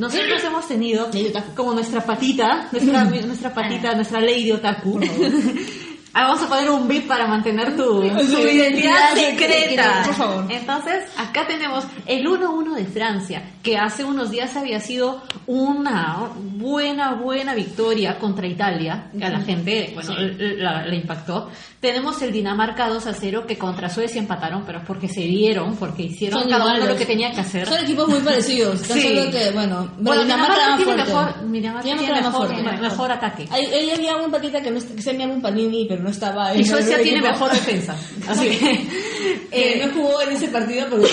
nosotros 0.00 0.42
hemos 0.42 0.66
tenido 0.66 1.08
como 1.54 1.74
nuestra 1.74 2.00
patita, 2.00 2.68
nuestra, 2.72 3.04
nuestra 3.04 3.54
patita, 3.54 3.94
nuestra 3.94 4.20
lady 4.20 4.50
otaku. 4.50 4.98
Ah, 6.12 6.24
Vamos 6.24 6.42
a 6.42 6.48
poner 6.48 6.68
un 6.70 6.88
beat 6.88 7.06
para 7.06 7.28
mantener 7.28 7.76
tu, 7.76 8.02
identidad 8.02 8.50
identidad 8.52 9.14
secreta. 9.14 10.02
por 10.06 10.14
favor. 10.14 10.44
Entonces, 10.50 11.04
acá 11.16 11.46
tenemos 11.46 11.84
el 12.04 12.26
1-1 12.26 12.74
de 12.74 12.84
Francia, 12.86 13.44
que 13.62 13.78
hace 13.78 14.02
unos 14.02 14.32
días 14.32 14.56
había 14.56 14.80
sido 14.80 15.22
una 15.46 16.32
buena, 16.34 17.14
buena 17.14 17.54
victoria 17.54 18.18
contra 18.18 18.48
Italia, 18.48 19.08
que 19.16 19.24
a 19.24 19.30
la 19.30 19.40
gente, 19.42 19.92
bueno, 19.94 20.14
la, 20.18 20.84
la 20.84 20.94
impactó. 20.96 21.48
Tenemos 21.80 22.20
el 22.20 22.30
Dinamarca 22.30 22.90
2-0, 22.90 23.46
que 23.46 23.56
contra 23.56 23.88
Suecia 23.88 24.18
empataron, 24.20 24.64
pero 24.66 24.80
es 24.80 24.84
porque 24.84 25.08
se 25.08 25.22
dieron, 25.22 25.76
porque 25.76 26.02
hicieron 26.02 26.42
Son 26.42 26.50
cada 26.50 26.74
uno 26.76 26.84
lo 26.86 26.96
que 26.96 27.06
tenía 27.06 27.32
que 27.32 27.40
hacer. 27.40 27.66
Son 27.66 27.78
equipos 27.82 28.06
muy 28.06 28.20
parecidos, 28.20 28.82
tan 28.82 28.98
Sí. 28.98 29.08
solo 29.08 29.30
que, 29.30 29.50
bueno, 29.52 29.90
Bueno, 29.98 30.22
Dinamarca 30.22 30.54
Dinamarca 30.54 30.76
tiene 30.76 30.94
mejor, 30.96 31.50
Dinamarca 31.50 31.82
Dinamarca 31.82 31.82
tiene 31.82 32.12
más 32.12 32.22
mejor, 32.32 32.46
fuerte. 32.48 32.80
mejor 32.82 33.12
ataque. 33.12 33.46
Ahí, 33.50 33.90
había 33.90 34.16
un 34.16 34.30
patita 34.30 34.60
que, 34.60 34.70
no, 34.70 34.78
que 34.78 35.00
se 35.02 35.16
llama 35.16 35.32
un 35.32 35.40
Panini, 35.40 35.86
pero 35.88 36.02
no 36.02 36.10
estaba 36.10 36.54
Y 36.54 36.64
Suecia 36.66 37.02
tiene 37.02 37.22
mejor 37.22 37.50
defensa. 37.50 37.96
Así 38.28 38.48
que. 38.50 38.86
Eh, 39.52 39.82
no 39.84 39.92
jugó 39.92 40.22
en 40.22 40.30
ese 40.30 40.48
partido 40.48 40.86
porque 40.88 41.06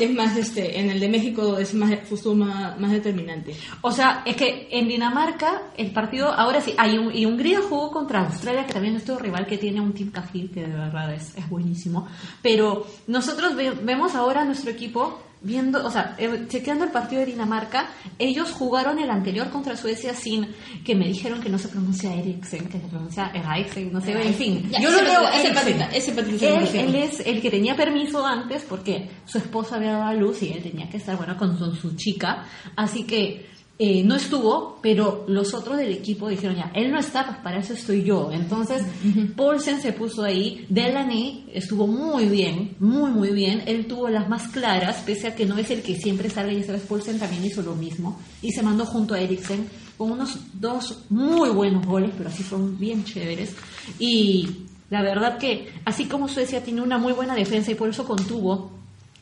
es, 0.00 0.10
más, 0.10 0.34
este, 0.36 0.80
en 0.80 0.90
el 0.90 0.98
de 0.98 1.08
México 1.10 1.58
es 1.58 1.74
más, 1.74 1.92
justo 2.08 2.34
más, 2.34 2.78
más 2.80 2.90
determinante. 2.90 3.54
o 3.82 3.92
sea, 3.92 4.22
es 4.24 4.34
que 4.34 4.66
en 4.70 4.88
Dinamarca 4.88 5.62
el 5.76 5.92
partido, 5.92 6.32
ahora 6.32 6.60
sí, 6.62 6.74
hay 6.78 6.96
un, 6.98 7.14
y 7.14 7.26
Hungría 7.26 7.60
jugó 7.60 7.90
contra 7.90 8.20
Australia, 8.26 8.64
que 8.66 8.72
también 8.72 8.96
es 8.96 9.06
nuestro 9.06 9.18
rival, 9.22 9.46
que 9.46 9.58
tiene 9.58 9.79
un 9.80 9.92
Team 9.92 10.10
Cajil, 10.10 10.50
que 10.50 10.60
de 10.66 10.74
verdad 10.76 11.12
es, 11.14 11.36
es 11.36 11.48
buenísimo. 11.48 12.06
Pero 12.42 12.86
nosotros 13.06 13.54
ve- 13.56 13.72
vemos 13.82 14.14
ahora 14.14 14.42
a 14.42 14.44
nuestro 14.44 14.70
equipo 14.70 15.22
viendo, 15.42 15.86
o 15.86 15.90
sea, 15.90 16.16
eh, 16.18 16.44
chequeando 16.48 16.84
el 16.84 16.90
partido 16.90 17.20
de 17.20 17.26
Dinamarca, 17.28 17.88
ellos 18.18 18.52
jugaron 18.52 18.98
el 18.98 19.08
anterior 19.08 19.48
contra 19.48 19.74
Suecia 19.74 20.12
sin 20.12 20.46
que 20.84 20.94
me 20.94 21.06
dijeron 21.08 21.40
que 21.40 21.48
no 21.48 21.56
se 21.56 21.68
pronuncia 21.68 22.14
Eriksen, 22.14 22.68
que 22.68 22.78
se 22.78 22.86
pronuncia 22.88 23.30
Eriksen, 23.32 23.90
no 23.90 24.02
sé, 24.02 24.12
en 24.20 24.34
fin. 24.34 24.68
Ya, 24.70 24.80
yo 24.82 24.90
lo 24.90 24.98
patita, 24.98 25.30
ese 25.30 25.48
Eriksen. 25.48 25.54
patita, 25.54 25.96
ese 25.96 26.12
patita 26.12 26.38
se 26.38 26.48
Él, 26.58 26.68
él 26.88 26.94
es 26.94 27.20
el 27.26 27.40
que 27.40 27.50
tenía 27.50 27.74
permiso 27.74 28.26
antes 28.26 28.64
porque 28.68 29.08
su 29.24 29.38
esposa 29.38 29.76
había 29.76 29.92
dado 29.92 30.04
a 30.04 30.12
luz 30.12 30.42
y 30.42 30.52
él 30.52 30.62
tenía 30.62 30.90
que 30.90 30.98
estar, 30.98 31.16
bueno, 31.16 31.34
con 31.38 31.58
su, 31.58 31.74
su 31.74 31.96
chica. 31.96 32.44
Así 32.76 33.04
que 33.04 33.48
eh, 33.82 34.02
no 34.04 34.14
estuvo, 34.16 34.78
pero 34.82 35.24
los 35.26 35.54
otros 35.54 35.78
del 35.78 35.90
equipo 35.90 36.28
dijeron 36.28 36.54
ya, 36.54 36.70
él 36.74 36.90
no 36.92 36.98
está, 36.98 37.24
pues 37.24 37.38
para 37.38 37.58
eso 37.60 37.72
estoy 37.72 38.02
yo. 38.04 38.30
Entonces, 38.30 38.82
Paulsen 39.34 39.80
se 39.80 39.92
puso 39.94 40.22
ahí, 40.22 40.66
Delaney 40.68 41.46
estuvo 41.54 41.86
muy 41.86 42.26
bien, 42.26 42.76
muy, 42.78 43.10
muy 43.10 43.30
bien. 43.30 43.62
Él 43.64 43.86
tuvo 43.86 44.08
las 44.10 44.28
más 44.28 44.48
claras, 44.48 44.98
pese 45.06 45.28
a 45.28 45.34
que 45.34 45.46
no 45.46 45.56
es 45.56 45.70
el 45.70 45.80
que 45.80 45.96
siempre 45.96 46.28
sale, 46.28 46.52
y 46.52 46.62
sabes, 46.62 46.82
Paulsen 46.82 47.18
también 47.18 47.42
hizo 47.44 47.62
lo 47.62 47.74
mismo. 47.74 48.20
Y 48.42 48.52
se 48.52 48.62
mandó 48.62 48.84
junto 48.84 49.14
a 49.14 49.20
Eriksen 49.20 49.66
con 49.96 50.12
unos 50.12 50.38
dos 50.52 51.04
muy 51.08 51.48
buenos 51.48 51.86
goles, 51.86 52.10
pero 52.18 52.28
así 52.28 52.42
fueron 52.42 52.78
bien 52.78 53.02
chéveres. 53.04 53.54
Y 53.98 54.46
la 54.90 55.00
verdad 55.02 55.38
que, 55.38 55.72
así 55.86 56.04
como 56.04 56.28
Suecia 56.28 56.62
tiene 56.62 56.82
una 56.82 56.98
muy 56.98 57.14
buena 57.14 57.34
defensa 57.34 57.70
y 57.70 57.76
por 57.76 57.88
eso 57.88 58.04
contuvo 58.06 58.72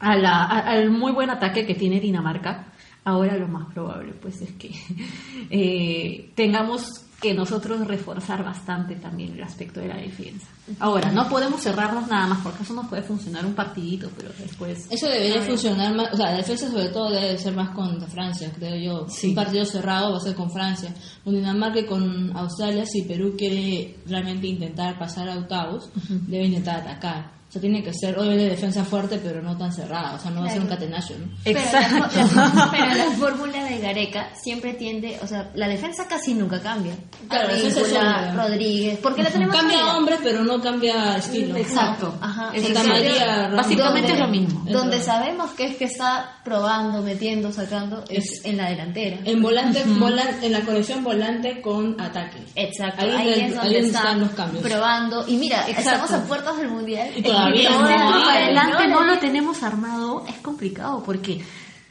a 0.00 0.17
la- 0.17 0.45
a- 0.45 0.71
al 0.71 0.91
muy 0.91 1.12
buen 1.12 1.31
ataque 1.31 1.65
que 1.67 1.75
tiene 1.75 2.00
Dinamarca, 2.00 2.73
ahora 3.09 3.37
lo 3.37 3.49
más 3.49 3.73
probable 3.73 4.12
pues 4.21 4.41
es 4.43 4.53
que 4.53 4.71
eh, 5.50 6.31
tengamos 6.35 7.05
que 7.21 7.35
nosotros 7.35 7.85
reforzar 7.87 8.45
bastante 8.45 8.95
también 8.95 9.33
el 9.33 9.43
aspecto 9.43 9.81
de 9.81 9.88
la 9.88 9.97
defensa. 9.97 10.47
Ahora, 10.79 11.11
no 11.11 11.29
podemos 11.29 11.61
cerrarnos 11.61 12.07
nada 12.07 12.29
más 12.29 12.38
porque 12.45 12.62
eso 12.62 12.75
nos 12.75 12.87
puede 12.87 13.03
funcionar 13.03 13.45
un 13.45 13.55
partidito, 13.55 14.09
pero 14.17 14.31
después... 14.38 14.87
Eso 14.88 15.09
debería 15.09 15.43
funcionar 15.43 15.93
más, 15.97 16.12
o 16.12 16.17
sea, 16.17 16.31
la 16.31 16.37
defensa 16.37 16.71
sobre 16.71 16.91
todo 16.91 17.11
debe 17.11 17.37
ser 17.37 17.57
más 17.57 17.71
contra 17.71 18.07
Francia, 18.07 18.53
creo 18.57 18.77
yo. 18.77 19.09
Sí. 19.09 19.31
Un 19.31 19.35
partido 19.35 19.65
cerrado 19.65 20.12
va 20.12 20.19
a 20.19 20.21
ser 20.21 20.37
con 20.37 20.49
Francia. 20.53 20.95
Con 21.25 21.35
Dinamarca 21.35 21.81
y 21.81 21.87
con 21.87 22.37
Australia, 22.37 22.87
si 22.87 23.03
Perú 23.03 23.35
quiere 23.37 23.97
realmente 24.07 24.47
intentar 24.47 24.97
pasar 24.97 25.29
a 25.29 25.38
octavos, 25.38 25.91
debe 26.09 26.45
intentar 26.45 26.83
atacar. 26.83 27.38
O 27.49 27.50
sea, 27.50 27.62
tiene 27.62 27.83
que 27.83 27.95
ser, 27.95 28.19
obviamente, 28.19 28.45
defensa 28.45 28.85
fuerte, 28.85 29.19
pero 29.25 29.40
no 29.40 29.57
tan 29.57 29.73
cerrada. 29.73 30.12
O 30.14 30.19
sea, 30.19 30.31
no 30.31 30.43
va 30.43 30.49
a 30.49 30.50
ser 30.50 30.61
un 30.61 30.69
catenaccio, 30.69 31.17
¿no? 31.19 31.26
Pero 31.45 31.59
la, 31.59 31.64
Exacto. 31.64 32.21
la- 32.37 32.69
pero 32.71 32.95
la 32.95 33.05
fórmula 33.17 33.64
de 33.64 33.78
Gareca 33.78 34.28
siempre 34.35 34.75
tiende, 34.75 35.19
o 35.23 35.26
sea, 35.26 35.50
la 35.55 35.67
defensa 35.67 36.07
casi 36.07 36.35
nunca 36.35 36.61
cambia. 36.61 36.95
Claro, 37.26 37.49
la 37.49 37.55
defensa 37.55 37.81
es 37.81 37.87
Advíncula, 37.87 38.19
sólida. 38.28 38.45
Rodríguez, 38.45 38.99
porque 39.02 39.23
la 39.23 39.31
tenemos 39.31 39.57
Cambia 39.57 39.97
hombres, 39.97 40.19
pero 40.23 40.45
no 40.45 40.61
cambia 40.61 41.17
estilo. 41.17 41.57
Exacto. 41.57 42.14
Ajá. 42.21 42.50
Es. 42.55 42.69
María. 42.87 43.49
Básicamente 43.49 44.12
es 44.12 44.19
lo 44.19 44.28
mismo. 44.28 44.64
Donde 44.71 45.00
sabemos 45.00 45.50
que 45.52 45.64
es 45.69 45.76
que 45.76 45.85
está 45.87 46.40
probando, 46.45 47.00
metiendo, 47.02 47.50
sacando, 47.50 48.05
es 48.11 48.45
en 48.45 48.59
la 48.59 48.69
delantera. 48.69 49.19
En 49.25 49.40
volante, 49.40 49.85
volan- 49.87 50.43
en 50.43 50.52
la 50.52 50.61
conexión 50.61 51.02
volante 51.02 51.62
con 51.62 51.99
ataque. 51.99 52.38
Exacto, 52.55 53.07
Ahí 53.07 53.11
ahí, 53.11 53.28
es- 53.31 53.37
donde 53.37 53.47
es 53.49 53.55
donde 53.55 53.78
está 53.78 53.99
están 54.00 54.21
los 54.21 54.31
cambios. 54.33 54.62
probando. 54.62 55.25
Y 55.26 55.37
mira, 55.38 55.67
Exacto. 55.69 55.81
estamos 56.07 56.11
a 56.12 56.25
puertas 56.28 56.57
del 56.59 56.69
mundial. 56.69 57.09
Y 57.17 57.23
todavía 57.45 57.71
no, 57.71 58.28
adelante 58.30 58.88
no 58.88 59.00
no, 59.00 59.04
lo 59.14 59.18
tenemos 59.18 59.62
armado, 59.62 60.25
es 60.28 60.37
complicado 60.37 61.02
porque 61.04 61.40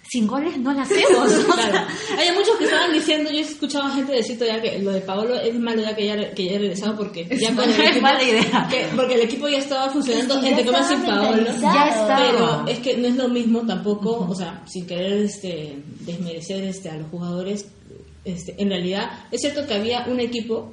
sin 0.10 0.26
goles 0.26 0.58
no 0.58 0.72
la 0.74 0.84
hacemos. 0.84 1.18
o 1.20 1.28
sea, 1.54 1.70
Claro. 1.70 1.88
Hay 2.18 2.32
muchos 2.34 2.56
que 2.58 2.64
estaban 2.64 2.94
diciendo, 2.94 3.30
yo 3.30 3.40
he 3.40 3.42
escuchado 3.42 3.86
a 3.88 3.92
gente 3.92 4.14
decir 4.14 4.40
todavía 4.40 4.62
que 4.62 4.80
lo 4.80 4.92
de 4.94 5.02
Paolo 5.02 5.36
es 5.36 5.54
malo 5.60 5.82
ya 5.82 5.96
que 5.98 6.06
ya, 6.06 6.34
que 6.34 6.46
ya 6.46 6.52
he 6.54 6.60
regresado 6.60 6.96
porque 6.96 7.26
ya 7.38 7.54
con 7.54 7.66
el 7.66 7.72
es 7.72 7.80
equipo- 7.80 8.02
mala 8.04 8.24
idea. 8.24 8.68
que- 8.70 8.88
porque 8.96 9.16
el 9.16 9.22
equipo 9.22 9.50
ya 9.50 9.58
estaba 9.58 9.90
funcionando 9.90 10.36
Es 10.36 10.40
que 10.42 10.48
entre 10.48 10.64
comillas 10.66 10.88
sin 10.88 11.00
estaba 11.00 11.22
Paolo. 11.24 11.44
Ya 11.62 11.88
estaba. 11.90 12.18
Pero 12.26 12.68
es 12.68 12.80
que 12.80 12.96
no 12.98 13.08
es 13.10 13.16
lo 13.18 13.28
mismo 13.28 13.62
tampoco, 13.66 14.26
o 14.30 14.34
sea, 14.34 14.62
sin 14.66 14.88
querer 14.88 15.12
este, 15.24 15.78
desmerecer 16.00 16.64
este, 16.64 16.90
a 16.90 16.96
los 16.96 17.10
jugadores, 17.10 17.66
este, 18.24 18.56
en 18.62 18.70
realidad 18.70 19.10
es 19.30 19.42
cierto 19.42 19.68
que 19.68 19.74
había 19.74 20.06
un 20.08 20.22
equipo 20.22 20.72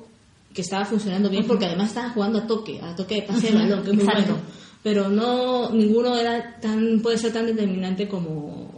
que 0.55 0.63
estaba 0.63 0.85
funcionando 0.85 1.29
bien 1.29 1.45
porque 1.45 1.65
además 1.67 1.89
estaban 1.89 2.13
jugando 2.13 2.39
a 2.39 2.47
toque, 2.47 2.81
a 2.81 2.95
toque 2.95 3.17
de 3.17 3.23
pase 3.23 3.49
de 3.49 3.55
balón, 3.59 3.83
que 3.83 3.91
es 3.91 3.97
muy 3.97 4.05
Exacto. 4.05 4.33
bueno. 4.35 4.64
Pero 4.85 5.09
no, 5.09 5.71
ninguno 5.71 6.15
era 6.17 6.61
tan, 6.61 7.01
puede 7.01 7.19
ser 7.19 7.33
tan 7.33 7.47
determinante 7.47 8.07
como 8.07 8.71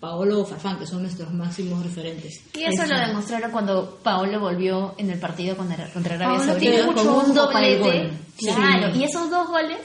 Paolo 0.00 0.40
o 0.40 0.44
Farfán, 0.44 0.78
que 0.80 0.86
son 0.86 1.02
nuestros 1.02 1.32
máximos 1.32 1.82
referentes. 1.82 2.42
Y 2.54 2.64
eso 2.64 2.84
lo 2.84 2.98
demostraron 2.98 3.50
cuando 3.52 3.98
Paolo 4.02 4.40
volvió 4.40 4.94
en 4.98 5.10
el 5.10 5.18
partido 5.18 5.56
contra, 5.56 5.88
contra 5.92 6.16
Arabia 6.16 6.40
Saudita 6.40 6.58
tiene 6.58 6.82
con 6.82 6.94
mucho 6.96 7.18
un 7.20 7.34
doblete. 7.34 7.78
gol. 7.78 8.10
Claro, 8.36 8.92
Sí. 8.92 8.98
y 8.98 9.04
esos 9.04 9.30
dos 9.30 9.46
goles 9.48 9.78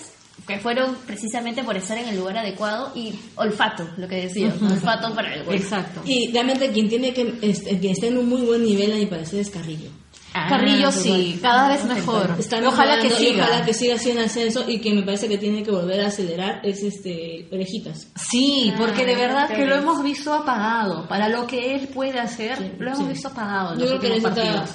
que 0.47 0.57
fueron 0.57 0.95
precisamente 1.05 1.63
por 1.63 1.77
estar 1.77 1.95
en 1.99 2.07
el 2.09 2.17
lugar 2.17 2.39
adecuado 2.39 2.91
y 2.95 3.13
olfato, 3.35 3.87
lo 3.97 4.07
que 4.07 4.15
decía, 4.23 4.51
olfato 4.59 5.13
para 5.13 5.35
el 5.35 5.43
gol. 5.43 5.53
Exacto. 5.53 6.01
Y 6.03 6.31
realmente 6.33 6.71
quien 6.71 6.89
tiene 6.89 7.13
que, 7.13 7.37
este, 7.43 7.77
quien 7.79 7.93
está 7.93 8.07
en 8.07 8.17
un 8.17 8.27
muy 8.27 8.41
buen 8.41 8.63
nivel, 8.63 8.91
a 8.91 8.95
mi 8.95 9.05
parecer, 9.05 9.39
es 9.41 9.51
Carrillo. 9.51 9.91
Carrillo 10.31 10.91
sí, 10.91 11.39
cada 11.41 11.67
vez 11.69 11.83
mejor. 11.85 12.35
Está 12.37 12.61
Y 12.61 12.65
ojalá 12.65 13.01
que 13.01 13.09
siga. 13.11 13.45
Ojalá 13.45 13.65
que 13.65 13.73
siga 13.73 13.95
así 13.95 14.11
en 14.11 14.19
ascenso 14.19 14.63
y 14.67 14.79
que 14.79 14.93
me 14.93 15.01
parece 15.03 15.27
que 15.27 15.37
tiene 15.37 15.63
que 15.63 15.71
volver 15.71 16.01
a 16.01 16.07
acelerar 16.07 16.61
es 16.63 16.83
este 16.83 17.47
orejitas. 17.51 18.07
Sí, 18.15 18.73
porque 18.77 19.05
de 19.05 19.15
Ah, 19.15 19.17
verdad 19.19 19.49
que 19.49 19.65
lo 19.65 19.75
hemos 19.75 20.03
visto 20.03 20.33
apagado. 20.33 21.07
Para 21.07 21.29
lo 21.29 21.47
que 21.47 21.75
él 21.75 21.87
puede 21.87 22.19
hacer, 22.19 22.57
Sí, 22.57 22.71
lo 22.77 22.87
hemos 22.87 22.99
sí. 22.99 23.05
visto 23.13 23.27
apagado. 23.29 23.73
en 23.73 23.79
Yo 23.79 23.85
los 23.85 23.99
creo 23.99 24.01
que 24.01 24.19
necesita 24.21 24.65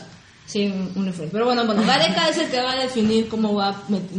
sí, 0.47 0.75
un, 0.97 1.09
esfuerzo. 1.09 1.33
Pero 1.33 1.45
bueno, 1.47 1.65
bueno, 1.65 1.83
Gareca 1.87 2.29
es 2.29 2.39
el 2.39 2.49
que 2.51 2.61
va 2.61 2.73
a 2.73 2.77
definir 2.81 3.29
cómo 3.29 3.55
va 3.55 3.69
a, 3.69 3.75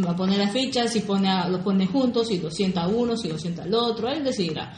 va 0.06 0.12
a 0.12 0.16
poner 0.16 0.40
las 0.40 0.52
fichas, 0.52 0.92
si 0.92 1.02
pone 1.02 1.30
a, 1.30 1.48
los 1.50 1.62
pone 1.62 1.86
juntos, 1.86 2.28
si 2.30 2.40
lo 2.40 2.50
sienta 2.50 2.84
a 2.84 2.88
uno, 2.88 3.18
si 3.18 3.28
lo 3.28 3.38
sienta 3.38 3.64
al 3.64 3.74
otro, 3.74 4.10
él 4.10 4.24
decidirá. 4.24 4.74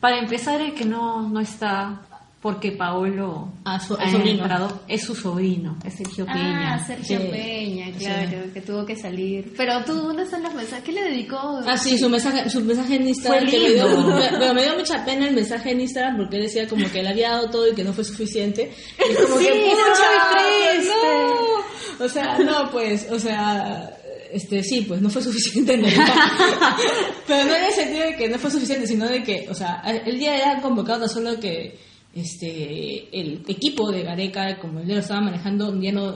Para 0.00 0.18
empezar, 0.18 0.60
el 0.60 0.74
que 0.74 0.84
no, 0.84 1.28
no 1.28 1.40
está, 1.40 2.02
porque 2.40 2.70
Paolo 2.72 3.52
Ah, 3.64 3.80
ha 3.98 4.10
entrado, 4.10 4.82
es 4.86 5.02
su 5.04 5.14
sobrino, 5.14 5.76
es 5.84 5.94
Sergio 5.94 6.24
Peña. 6.24 6.74
Ah, 6.74 6.86
Sergio 6.86 7.18
Sí. 7.20 7.26
Peña, 7.30 7.86
Sí. 7.86 8.04
claro, 8.04 8.52
que 8.54 8.60
tuvo 8.60 8.86
que 8.86 8.94
salir. 8.94 9.52
Pero 9.56 9.82
tú, 9.84 9.94
¿dónde 9.94 10.22
están 10.22 10.42
los 10.44 10.54
mensajes? 10.54 10.84
¿Qué 10.84 10.92
le 10.92 11.02
dedicó? 11.02 11.38
Ah, 11.66 11.76
sí, 11.76 11.98
su 11.98 12.08
mensaje, 12.08 12.48
su 12.48 12.60
mensaje 12.60 12.94
en 12.94 13.08
Instagram. 13.08 13.42
Fue 13.42 13.50
que 13.50 13.58
me, 13.58 13.74
dio, 13.74 14.14
pero 14.38 14.54
me 14.54 14.62
dio 14.62 14.74
mucha 14.78 15.04
pena 15.04 15.26
el 15.28 15.34
mensaje 15.34 15.72
en 15.72 15.80
Instagram 15.80 16.16
porque 16.16 16.36
él 16.36 16.42
decía 16.44 16.68
como 16.68 16.88
que 16.90 17.00
él 17.00 17.08
había 17.08 17.30
dado 17.30 17.50
todo 17.50 17.68
y 17.70 17.74
que 17.74 17.82
no 17.82 17.92
fue 17.92 18.04
suficiente. 18.04 18.70
Y 18.98 19.12
es 19.12 19.18
como 19.18 19.36
Sí, 19.38 19.46
que, 19.46 19.68
es 19.70 19.74
"Pucha, 19.74 20.08
muy 20.30 20.78
triste". 20.78 20.94
no. 21.98 22.04
O 22.04 22.08
sea, 22.08 22.38
no, 22.38 22.70
pues, 22.70 23.08
o 23.10 23.18
sea, 23.18 23.90
este, 24.32 24.62
sí, 24.62 24.82
pues 24.82 25.00
no 25.02 25.10
fue 25.10 25.20
suficiente 25.22 25.74
en 25.74 25.80
realidad. 25.82 26.06
Pero 27.26 27.44
no 27.48 27.56
en 27.56 27.64
el 27.64 27.72
sentido 27.72 28.04
de 28.04 28.14
que 28.16 28.28
no 28.28 28.38
fue 28.38 28.50
suficiente, 28.52 28.86
sino 28.86 29.08
de 29.08 29.22
que, 29.24 29.48
o 29.50 29.54
sea, 29.54 29.82
el 30.06 30.18
día 30.18 30.36
era 30.36 30.60
convocado 30.60 31.00
tan 31.00 31.08
solo 31.08 31.40
que 31.40 31.76
este 32.14 33.20
el 33.20 33.42
equipo 33.46 33.90
de 33.92 34.02
Gareca, 34.02 34.58
como 34.58 34.80
él 34.80 34.88
lo 34.88 34.98
estaba 34.98 35.20
manejando, 35.20 35.78
ya 35.80 35.92
no, 35.92 36.14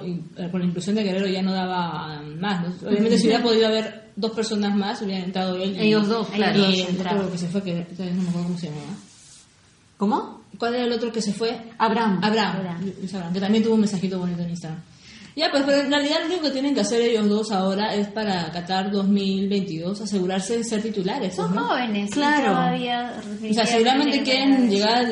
con 0.51 0.61
la 0.61 0.67
inclusión 0.67 0.97
de 0.97 1.05
Guerrero 1.05 1.27
ya 1.29 1.43
no 1.43 1.53
daba 1.53 2.23
más. 2.39 2.63
¿no? 2.83 2.89
Obviamente, 2.89 3.19
si 3.19 3.27
hubiera 3.27 3.43
podido 3.43 3.67
haber 3.69 4.11
dos 4.17 4.33
personas 4.33 4.75
más, 4.77 5.01
hubieran 5.03 5.25
entrado 5.25 5.57
él. 5.57 5.77
y- 5.77 5.89
Ellos 5.89 6.09
dos, 6.09 6.29
claro. 6.29 6.59
Y 6.71 6.81
el 6.81 6.97
otro 7.01 7.31
que 7.31 7.39
se 7.39 7.49
fue, 7.49 7.63
que 7.63 7.73
todavía 7.83 8.15
no 8.15 8.23
me 8.23 8.29
acuerdo 8.29 8.49
cómo 8.49 8.59
se 8.59 8.67
llamaba. 8.67 8.93
¿Cómo? 9.97 10.43
¿Cuál 10.59 10.75
era 10.75 10.85
el 10.85 10.93
otro 10.93 11.13
que 11.13 11.23
se 11.23 11.33
fue? 11.33 11.57
Abraham. 11.79 12.19
Abraham, 12.23 12.57
Abraham. 12.57 12.93
Abraham, 13.15 13.33
que 13.33 13.41
también 13.41 13.65
tuvo 13.65 13.75
un 13.75 13.81
mensajito 13.81 14.19
bonito 14.19 14.43
en 14.43 14.51
Instagram. 14.51 14.81
Ya, 15.35 15.51
pues, 15.51 15.63
pero 15.65 15.79
en 15.81 15.91
realidad 15.91 16.17
lo 16.21 16.27
único 16.27 16.43
que 16.43 16.51
tienen 16.51 16.75
que 16.75 16.81
hacer 16.83 17.01
ellos 17.01 17.27
dos 17.27 17.53
ahora 17.53 17.95
es 17.95 18.07
para 18.09 18.51
Qatar 18.53 18.91
2022 18.91 20.03
asegurarse 20.03 20.59
de 20.59 20.65
ser 20.65 20.83
titulares. 20.83 21.35
Son 21.35 21.55
¿no? 21.55 21.69
jóvenes, 21.69 22.11
Claro. 22.11 22.49
todavía 22.53 23.15
O 23.51 23.55
sea, 23.55 23.65
seguramente 23.65 24.23
quieren 24.23 24.69
llegar 24.69 25.07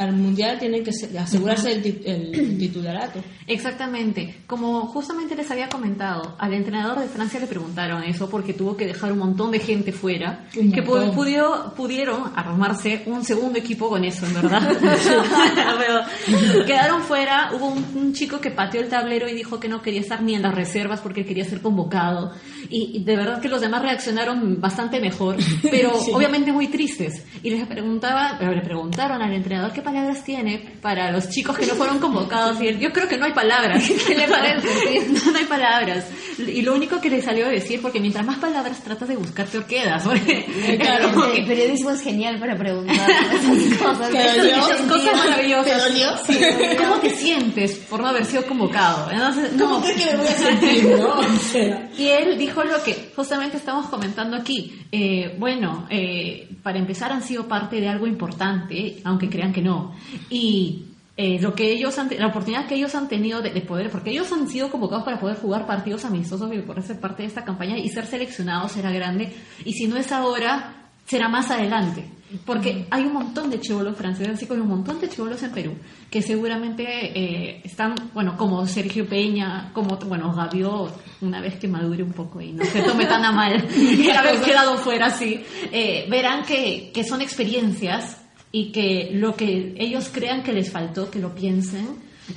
al, 0.00 0.08
al 0.08 0.16
mundial, 0.16 0.58
tienen 0.58 0.82
que 0.84 0.92
se- 0.92 1.16
asegurarse 1.18 1.72
el, 1.72 2.02
el 2.04 2.58
titularato. 2.58 3.20
Exactamente. 3.46 4.36
Como 4.46 4.86
justamente 4.86 5.34
les 5.34 5.50
había 5.50 5.68
comentado, 5.68 6.34
al 6.38 6.52
entrenador 6.54 7.00
de 7.00 7.08
Francia 7.08 7.38
le 7.40 7.46
preguntaron 7.46 8.02
eso 8.04 8.28
porque 8.30 8.52
tuvo 8.54 8.76
que 8.76 8.86
dejar 8.86 9.12
un 9.12 9.18
montón 9.18 9.50
de 9.50 9.58
gente 9.60 9.92
fuera 9.92 10.46
Un 10.56 10.72
que 10.72 10.82
pudió- 10.82 11.72
pudieron 11.74 12.32
armarse 12.36 13.02
un 13.06 13.24
segundo 13.24 13.58
equipo 13.58 13.88
con 13.88 14.04
eso, 14.04 14.26
en 14.26 14.34
verdad. 14.34 14.60
Pero 15.78 16.64
quedaron 16.66 17.02
fuera. 17.02 17.50
Hubo 17.54 17.68
un, 17.68 17.84
un 17.94 18.12
chico 18.12 18.40
que 18.40 18.50
pateó 18.50 18.80
el 18.80 18.88
tablero 18.88 19.28
y 19.28 19.34
dijo 19.34 19.58
que 19.60 19.68
no 19.68 19.82
quería 19.82 20.00
estar 20.00 20.22
ni 20.22 20.34
en 20.34 20.42
las 20.42 20.54
reservas 20.54 21.00
porque 21.00 21.24
quería 21.24 21.44
ser 21.44 21.60
convocado. 21.60 22.32
Y, 22.68 22.98
y 22.98 23.04
de 23.04 23.16
verdad 23.16 23.40
que 23.40 23.48
los 23.48 23.60
demás 23.60 23.82
reaccionaron 23.82 24.60
bastante 24.60 25.00
mejor, 25.00 25.36
pero 25.70 25.90
Sí. 26.00 26.12
obviamente 26.14 26.52
muy 26.52 26.68
tristes. 26.68 27.24
Y 27.42 27.50
les 27.50 27.66
preguntaba, 27.66 28.38
le 28.40 28.60
preguntaron 28.62 29.20
al 29.22 29.32
entrenador 29.32 29.72
qué 29.72 29.82
palabras 29.90 30.24
tiene 30.24 30.58
para 30.80 31.10
los 31.10 31.28
chicos 31.28 31.58
que 31.58 31.66
no 31.66 31.74
fueron 31.74 31.98
convocados. 31.98 32.60
Y 32.62 32.78
yo 32.78 32.92
creo 32.92 33.08
que 33.08 33.16
no 33.16 33.26
hay 33.26 33.32
palabras. 33.32 33.82
¿Qué 34.06 34.14
le 34.14 34.28
parece? 34.28 34.68
No, 35.10 35.32
no 35.32 35.38
hay 35.38 35.44
palabras. 35.44 36.06
Y 36.38 36.62
lo 36.62 36.74
único 36.74 37.00
que 37.00 37.10
le 37.10 37.20
salió 37.20 37.46
a 37.46 37.48
decir, 37.50 37.82
porque 37.82 38.00
mientras 38.00 38.24
más 38.24 38.38
palabras 38.38 38.82
tratas 38.82 39.08
de 39.08 39.16
buscar, 39.16 39.46
peor 39.46 39.66
quedas. 39.66 40.04
claro. 40.78 41.12
como 41.12 41.26
El 41.26 41.46
periodismo 41.46 41.90
es 41.90 42.02
genial 42.02 42.38
para 42.38 42.56
preguntar 42.56 43.10
esas 43.10 43.78
cosas. 43.78 44.10
¿Te 44.10 44.38
dolió? 44.38 44.88
cosas 44.88 45.16
maravillosas. 45.16 45.64
¿Te 45.64 45.88
dolió? 45.88 46.08
Sí. 46.26 46.76
¿Cómo 46.78 46.96
te 47.00 47.10
sientes 47.10 47.78
por 47.90 48.00
no 48.00 48.08
haber 48.08 48.24
sido 48.24 48.44
convocado? 48.46 49.10
Entonces, 49.10 49.50
¿Cómo 49.58 49.78
no. 49.78 49.82
crees 49.82 50.04
que 50.06 50.12
me 50.12 50.18
voy 50.18 50.26
a 50.26 50.32
sentir, 50.32 50.98
no? 50.98 51.08
O 51.18 51.38
sea, 51.50 51.90
Y 51.98 52.06
él 52.08 52.38
dijo 52.38 52.62
lo 52.64 52.82
que 52.82 53.10
justamente 53.14 53.56
estamos 53.56 53.86
comentando 53.86 54.36
aquí. 54.36 54.80
Eh, 54.92 55.34
bueno, 55.38 55.86
eh, 55.90 56.48
para 56.62 56.78
empezar 56.78 57.12
han 57.12 57.22
sido 57.22 57.46
parte 57.48 57.80
de 57.80 57.88
algo 57.88 58.06
importante, 58.06 58.98
aunque 59.04 59.28
crean 59.28 59.52
que 59.52 59.62
no. 59.62 59.79
Y 60.28 60.86
eh, 61.16 61.38
lo 61.40 61.54
que 61.54 61.70
ellos 61.72 61.98
han, 61.98 62.08
la 62.18 62.28
oportunidad 62.28 62.66
que 62.66 62.76
ellos 62.76 62.94
han 62.94 63.08
tenido 63.08 63.42
de, 63.42 63.50
de 63.50 63.60
poder, 63.60 63.90
porque 63.90 64.10
ellos 64.10 64.32
han 64.32 64.48
sido 64.48 64.70
convocados 64.70 65.04
para 65.04 65.20
poder 65.20 65.36
jugar 65.36 65.66
partidos 65.66 66.04
amistosos 66.04 66.50
y 66.52 66.58
poder 66.60 66.82
ser 66.82 66.98
parte 66.98 67.22
de 67.22 67.28
esta 67.28 67.44
campaña 67.44 67.76
y 67.78 67.88
ser 67.88 68.06
seleccionados 68.06 68.72
será 68.72 68.90
grande. 68.90 69.32
Y 69.64 69.72
si 69.72 69.86
no 69.86 69.96
es 69.96 70.10
ahora, 70.12 70.80
será 71.06 71.28
más 71.28 71.50
adelante. 71.50 72.04
Porque 72.46 72.86
hay 72.90 73.02
un 73.02 73.12
montón 73.12 73.50
de 73.50 73.60
chivolos 73.60 73.96
franceses, 73.96 74.34
así 74.34 74.46
como 74.46 74.62
un 74.62 74.68
montón 74.68 75.00
de 75.00 75.08
chivolos 75.08 75.42
en 75.42 75.50
Perú, 75.50 75.74
que 76.08 76.22
seguramente 76.22 76.84
eh, 76.86 77.60
están, 77.64 77.94
bueno, 78.14 78.36
como 78.36 78.64
Sergio 78.68 79.08
Peña, 79.08 79.72
como, 79.72 79.96
bueno, 79.96 80.32
Gaviot, 80.32 80.92
una 81.22 81.40
vez 81.40 81.56
que 81.56 81.66
madure 81.66 82.04
un 82.04 82.12
poco 82.12 82.40
y 82.40 82.52
no 82.52 82.64
se 82.64 82.82
tome 82.82 83.06
tan 83.06 83.24
a 83.24 83.32
mal 83.32 83.66
y 83.76 84.08
haber 84.10 84.40
quedado 84.40 84.78
fuera 84.78 85.06
así, 85.06 85.44
eh, 85.72 86.06
verán 86.08 86.44
que, 86.44 86.92
que 86.94 87.02
son 87.02 87.20
experiencias 87.20 88.16
y 88.52 88.72
que 88.72 89.10
lo 89.14 89.36
que 89.36 89.74
ellos 89.76 90.10
crean 90.12 90.42
que 90.42 90.52
les 90.52 90.70
faltó, 90.70 91.10
que 91.10 91.18
lo 91.18 91.34
piensen, 91.34 91.86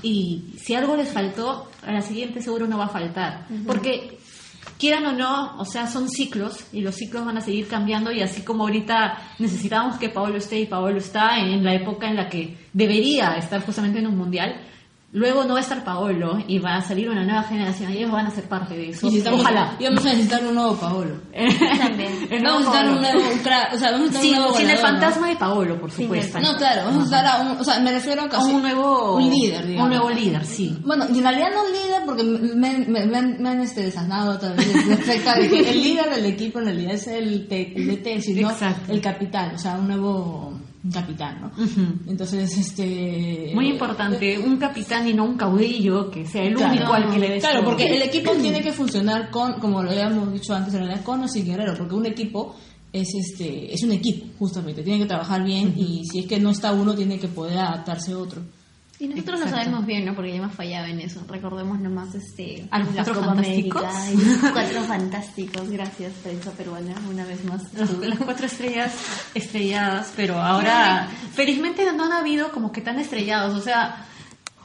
y 0.01 0.53
si 0.57 0.75
algo 0.75 0.95
les 0.95 1.09
faltó, 1.09 1.69
a 1.85 1.91
la 1.91 2.01
siguiente 2.01 2.41
seguro 2.41 2.67
no 2.67 2.77
va 2.77 2.85
a 2.85 2.89
faltar. 2.89 3.47
Porque 3.65 4.17
quieran 4.77 5.05
o 5.05 5.13
no, 5.13 5.57
o 5.57 5.65
sea, 5.65 5.87
son 5.87 6.09
ciclos 6.09 6.65
y 6.71 6.81
los 6.81 6.95
ciclos 6.95 7.25
van 7.25 7.37
a 7.37 7.41
seguir 7.41 7.67
cambiando 7.67 8.11
y 8.11 8.21
así 8.21 8.41
como 8.41 8.63
ahorita 8.63 9.17
necesitábamos 9.39 9.97
que 9.97 10.09
Paolo 10.09 10.37
esté 10.37 10.59
y 10.59 10.65
Paolo 10.65 10.97
está 10.97 11.39
en 11.39 11.63
la 11.63 11.73
época 11.73 12.09
en 12.09 12.15
la 12.15 12.29
que 12.29 12.57
debería 12.73 13.35
estar 13.37 13.63
justamente 13.65 13.99
en 13.99 14.07
un 14.07 14.17
mundial, 14.17 14.59
luego 15.13 15.43
no 15.43 15.53
va 15.53 15.59
a 15.59 15.61
estar 15.61 15.83
Paolo 15.83 16.39
y 16.47 16.57
va 16.59 16.75
a 16.75 16.81
salir 16.81 17.07
una 17.09 17.23
nueva 17.23 17.43
generación 17.43 17.93
y 17.93 17.97
ellos 17.97 18.11
van 18.11 18.25
a 18.25 18.31
ser 18.31 18.45
parte 18.45 18.75
de 18.75 18.89
eso. 18.89 19.07
Y 19.07 19.21
Ojalá. 19.21 19.75
y 19.79 19.83
vamos 19.85 20.05
a 20.05 20.09
necesitar 20.09 20.43
un 20.45 20.55
nuevo 20.55 20.75
Paolo. 20.75 21.21
También. 21.77 22.27
El 22.31 22.43
Vamos 22.43 22.67
a 22.67 22.83
necesitar 22.83 22.89
un 22.89 23.01
nuevo, 23.01 23.19
o 23.19 23.77
sea, 23.77 23.91
vamos 23.91 24.09
a 24.09 24.13
necesitar 24.13 24.21
Sin, 24.21 24.33
un 24.33 24.39
nuevo 24.41 24.57
sin 24.57 24.69
el 24.69 24.77
fantasma 24.77 25.27
de 25.29 25.35
Paolo, 25.35 25.79
por 25.79 25.91
supuesto. 25.91 26.39
No, 26.39 26.57
claro, 26.57 26.85
vamos 26.85 26.95
a 26.95 26.97
necesitar 26.99 27.25
a 27.27 27.41
un, 27.41 27.57
o 27.59 27.63
sea, 27.63 27.79
me 27.79 27.91
refiero 27.91 28.23
a, 28.31 28.43
un 28.43 28.61
nuevo 28.61 29.15
un 29.17 29.29
líder, 29.29 29.67
digamos. 29.67 29.83
Un 29.83 29.89
nuevo 29.97 30.09
líder, 30.09 30.45
sí. 30.45 30.77
Bueno, 30.83 31.05
y 31.13 31.17
en 31.19 31.23
realidad 31.23 31.47
no 31.53 31.69
líder 31.69 32.01
porque 32.05 32.23
me, 32.23 32.79
me, 32.79 33.05
me, 33.05 33.21
me 33.21 33.49
han 33.49 33.61
este, 33.61 33.83
desanado 33.83 34.31
otra 34.33 34.53
vez 34.53 34.87
respecto 34.87 35.29
a 35.29 35.35
de 35.35 35.49
que 35.49 35.69
el 35.69 35.81
líder 35.83 36.09
del 36.09 36.25
equipo 36.25 36.59
en 36.59 36.65
realidad 36.65 36.93
es 36.95 37.07
el, 37.07 37.47
te- 37.47 37.73
el 37.75 37.87
DT, 37.87 38.21
sino 38.21 38.49
Exacto. 38.49 38.91
el 38.91 38.99
capitán, 39.01 39.55
o 39.55 39.57
sea, 39.59 39.75
un 39.75 39.87
nuevo 39.87 40.53
capitán, 40.91 41.39
¿no? 41.41 41.51
Entonces, 42.07 42.57
este... 42.57 43.51
Muy 43.53 43.69
importante, 43.69 44.37
un 44.37 44.57
capitán 44.57 45.07
y 45.07 45.13
no 45.13 45.23
un 45.25 45.37
caudillo 45.37 46.09
que 46.11 46.25
sea 46.25 46.43
el 46.43 46.55
Claro. 46.55 46.73
único 46.73 46.93
al 46.93 47.09
que 47.11 47.19
le 47.19 47.29
des 47.29 47.43
Claro, 47.43 47.63
porque 47.63 47.85
el 47.85 48.01
equipo 48.01 48.31
tiene 48.33 48.61
que 48.61 48.73
funcionar 48.73 49.29
con, 49.31 49.59
como 49.59 49.81
lo 49.81 49.91
habíamos 49.91 50.31
dicho 50.33 50.53
antes, 50.53 50.73
en 50.73 50.81
realidad 50.81 51.03
con 51.03 51.21
o 51.23 51.27
sin 51.27 51.45
guerrero, 51.45 51.75
porque 51.77 51.95
un 51.95 52.05
equipo 52.05 52.55
es 52.91 53.07
este 53.15 53.73
es 53.73 53.81
un 53.83 53.91
equipo, 53.93 54.27
justamente, 54.37 54.83
tiene 54.83 54.99
que 54.99 55.05
trabajar 55.07 55.43
bien 55.43 55.73
y 55.77 56.03
si 56.05 56.19
es 56.19 56.25
que 56.27 56.39
no 56.39 56.51
está 56.51 56.73
uno, 56.73 56.93
tiene 56.93 57.17
que 57.17 57.27
poder 57.27 57.57
adaptarse 57.57 58.11
a 58.11 58.17
otro. 58.17 58.41
Y 59.03 59.07
nosotros 59.09 59.39
lo 59.41 59.45
Exacto. 59.47 59.65
sabemos 59.65 59.85
bien, 59.85 60.05
¿no? 60.05 60.15
Porque 60.15 60.29
ya 60.31 60.37
hemos 60.37 60.53
fallado 60.53 60.85
en 60.87 60.99
eso. 61.01 61.21
Recordemos 61.27 61.79
nomás 61.79 62.15
este, 62.15 62.67
A 62.71 62.79
los 62.79 62.87
Cuatro 62.89 63.15
Fantásticos. 63.15 63.83
América 63.83 64.11
y 64.11 64.15
los 64.41 64.51
cuatro 64.53 64.81
fantásticos. 64.83 65.69
Gracias, 65.69 66.13
prensa 66.23 66.51
peruana, 66.51 66.95
una 67.09 67.25
vez 67.25 67.43
más. 67.43 67.61
Los- 67.73 67.97
las 67.99 68.19
cuatro 68.19 68.45
estrellas 68.45 68.93
estrelladas, 69.33 70.13
pero 70.15 70.41
ahora 70.41 71.09
felizmente 71.33 71.83
no 71.93 72.05
han 72.05 72.13
habido 72.13 72.51
como 72.51 72.71
que 72.71 72.79
tan 72.81 72.97
estrellados. 72.99 73.53
O 73.57 73.61
sea, 73.61 74.05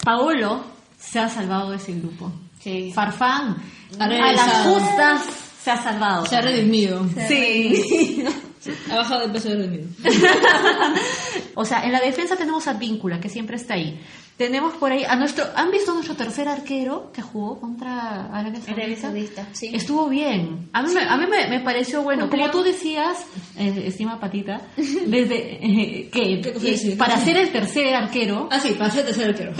Paolo 0.05 0.64
se 1.01 1.18
ha 1.18 1.29
salvado 1.29 1.70
de 1.70 1.77
ese 1.79 1.92
grupo. 1.94 2.31
Sí. 2.61 2.92
Farfán, 2.94 3.57
a 3.98 4.07
las 4.09 4.66
justas 4.66 5.22
se 5.62 5.70
ha 5.72 5.83
salvado. 5.83 6.27
Se 6.27 6.37
ha 6.37 6.40
redimido. 6.42 7.05
Sí. 7.27 8.24
Ha 8.90 8.97
bajado 8.97 9.27
de 9.27 9.33
peso 9.33 9.49
de 9.51 9.57
redimido. 9.57 9.88
o 11.55 11.64
sea, 11.64 11.85
en 11.85 11.92
la 11.92 12.01
defensa 12.01 12.37
tenemos 12.37 12.66
a 12.68 12.75
Víncula, 12.75 13.21
que 13.21 13.29
siempre 13.29 13.57
está 13.57 13.75
ahí. 13.75 14.01
Tenemos 14.37 14.75
por 14.75 14.92
ahí 14.92 15.03
a 15.05 15.16
nuestro... 15.16 15.44
¿Han 15.57 15.73
visto 15.73 15.90
a 15.90 15.94
nuestro 15.94 16.14
tercer 16.14 16.47
arquero 16.47 17.11
que 17.12 17.23
jugó 17.23 17.59
contra 17.59 18.27
Arabia 18.27 18.61
Saudita? 18.61 18.73
Arabia 18.73 18.97
Saudita, 18.97 19.49
sí. 19.53 19.71
Estuvo 19.75 20.09
bien. 20.09 20.68
A 20.73 20.83
mí, 20.83 20.92
me, 20.94 21.01
a 21.01 21.16
mí 21.16 21.27
me, 21.27 21.49
me 21.49 21.59
pareció 21.61 22.03
bueno. 22.03 22.23
Cumplió. 22.29 22.47
Como 22.51 22.53
tú 22.59 22.62
decías, 22.62 23.18
eh, 23.59 23.83
estima 23.87 24.21
Patita, 24.21 24.61
desde 24.77 25.57
eh, 25.57 26.09
que 26.12 26.40
¿Qué 26.40 26.53
cosa 26.53 26.68
eh, 26.68 26.94
para 26.97 27.18
ser 27.18 27.37
el 27.37 27.51
tercer 27.51 27.92
arquero, 27.92 28.49
Ah, 28.53 28.61
sí, 28.61 28.75
para 28.79 28.90
ser 28.92 29.07
tercer 29.07 29.31
arquero. 29.31 29.53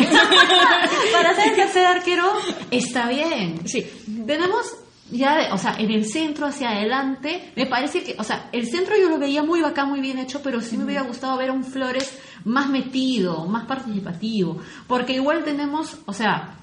para 1.12 1.34
ser 1.34 1.48
el 1.48 1.56
tercer 1.56 1.84
arquero 1.87 2.32
está 2.70 3.08
bien. 3.08 3.66
Sí. 3.66 3.84
Tenemos 4.28 4.76
ya, 5.11 5.51
o 5.53 5.59
sea, 5.59 5.77
en 5.79 5.90
el 5.90 6.05
centro 6.05 6.47
hacia 6.47 6.71
adelante, 6.71 7.53
me 7.57 7.66
parece 7.66 8.03
que, 8.03 8.16
o 8.18 8.25
sea, 8.25 8.49
el 8.53 8.66
centro 8.66 8.94
yo 9.01 9.09
lo 9.09 9.18
veía 9.18 9.42
muy 9.42 9.61
bacán, 9.61 9.88
muy 9.88 10.01
bien 10.01 10.18
hecho, 10.18 10.42
pero 10.42 10.61
sí 10.61 10.77
me 10.77 10.85
hubiera 10.85 11.03
gustado 11.03 11.37
ver 11.37 11.51
a 11.51 11.53
un 11.53 11.64
Flores 11.64 12.18
más 12.44 12.68
metido, 12.68 13.47
más 13.47 13.64
participativo, 13.66 14.59
porque 14.87 15.14
igual 15.14 15.44
tenemos, 15.44 15.99
o 16.07 16.12
sea, 16.12 16.58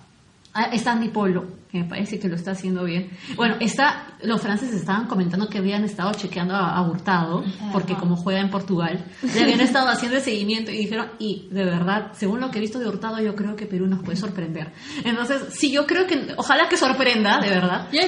a- 0.55 0.63
está 0.73 0.93
Andy 0.93 1.09
Polo, 1.09 1.45
que 1.71 1.79
me 1.79 1.85
parece 1.85 2.17
que 2.17 2.27
lo 2.29 2.35
está 2.35 2.51
haciendo 2.51 2.83
bien. 2.85 3.09
Bueno, 3.35 3.55
está, 3.59 4.07
los 4.23 4.41
franceses 4.41 4.75
estaban 4.75 5.05
comentando 5.07 5.49
que 5.49 5.57
habían 5.59 5.83
estado 5.83 6.13
chequeando 6.13 6.55
a, 6.55 6.75
a 6.75 6.81
Hurtado, 6.89 7.43
porque 7.73 7.93
como 7.95 8.15
juega 8.15 8.39
en 8.39 8.49
Portugal, 8.49 9.05
le 9.21 9.41
habían 9.43 9.59
estado 9.61 9.89
haciendo 9.89 10.17
el 10.17 10.23
seguimiento 10.23 10.71
y 10.71 10.77
dijeron, 10.77 11.07
y 11.19 11.47
de 11.51 11.65
verdad, 11.65 12.13
según 12.13 12.39
lo 12.39 12.49
que 12.49 12.57
he 12.57 12.61
visto 12.61 12.79
de 12.79 12.87
Hurtado, 12.87 13.19
yo 13.21 13.35
creo 13.35 13.55
que 13.55 13.65
Perú 13.65 13.85
nos 13.87 14.01
puede 14.03 14.17
sorprender. 14.17 14.71
Entonces, 15.03 15.43
sí, 15.51 15.71
yo 15.71 15.85
creo 15.85 16.07
que, 16.07 16.33
ojalá 16.37 16.67
que 16.69 16.77
sorprenda, 16.77 17.39
de 17.41 17.49
verdad. 17.49 17.87
Yo, 17.91 17.99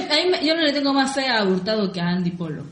yo 0.44 0.56
no 0.56 0.62
le 0.62 0.74
tengo 0.74 0.94
más 0.94 1.14
fe 1.14 1.28
a 1.30 1.44
Hurtado 1.44 1.92
que 1.92 2.00
a 2.02 2.08
Andy 2.08 2.32
Polo, 2.32 2.64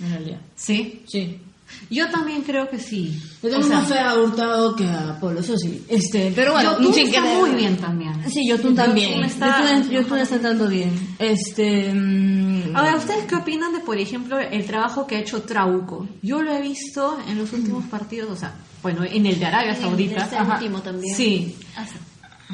en 0.00 0.10
realidad. 0.10 0.38
Sí, 0.56 1.02
Sí. 1.06 1.42
Yo 1.90 2.08
también 2.10 2.42
creo 2.42 2.68
que 2.68 2.78
sí. 2.78 3.20
Le 3.42 3.50
tengo 3.50 3.64
O 3.64 3.68
sea, 3.68 3.78
más 3.78 3.88
fe 3.88 3.98
a 3.98 4.14
Hurtado 4.14 4.74
que 4.76 4.86
a 4.88 5.18
Polo, 5.20 5.40
eso 5.40 5.56
sí. 5.56 5.84
Este, 5.88 6.32
pero 6.34 6.52
bueno, 6.52 6.72
Yotun 6.78 6.94
sin 6.94 7.06
está 7.06 7.22
querer- 7.22 7.38
muy 7.38 7.50
bien 7.50 7.76
también. 7.76 8.30
Sí, 8.30 8.46
Yotun 8.48 8.74
también. 8.74 9.10
Yotun 9.10 9.24
está- 9.24 9.80
Yotun, 9.90 10.68
bien. 10.68 11.16
Este. 11.18 11.92
mm, 11.94 12.76
Ahora, 12.76 12.96
¿ustedes 12.96 13.24
qué 13.26 13.36
opinan 13.36 13.72
de, 13.72 13.80
por 13.80 13.96
ejemplo, 13.98 14.38
el 14.38 14.64
trabajo 14.66 15.06
que 15.06 15.16
ha 15.16 15.20
hecho 15.20 15.42
Trauco? 15.42 16.06
Yo 16.22 16.42
lo 16.42 16.52
he 16.52 16.60
visto 16.60 17.18
en 17.28 17.38
los 17.38 17.52
últimos 17.52 17.84
partidos, 17.84 18.30
o 18.30 18.36
sea, 18.36 18.54
bueno, 18.82 19.04
en 19.04 19.26
el 19.26 19.38
de 19.38 19.46
Arabia 19.46 19.74
Saudita. 19.74 20.24
este 20.24 20.36
Ajá. 20.36 20.54
último 20.54 20.80
también. 20.82 21.12
Ah, 21.14 21.16
sí. 21.16 21.54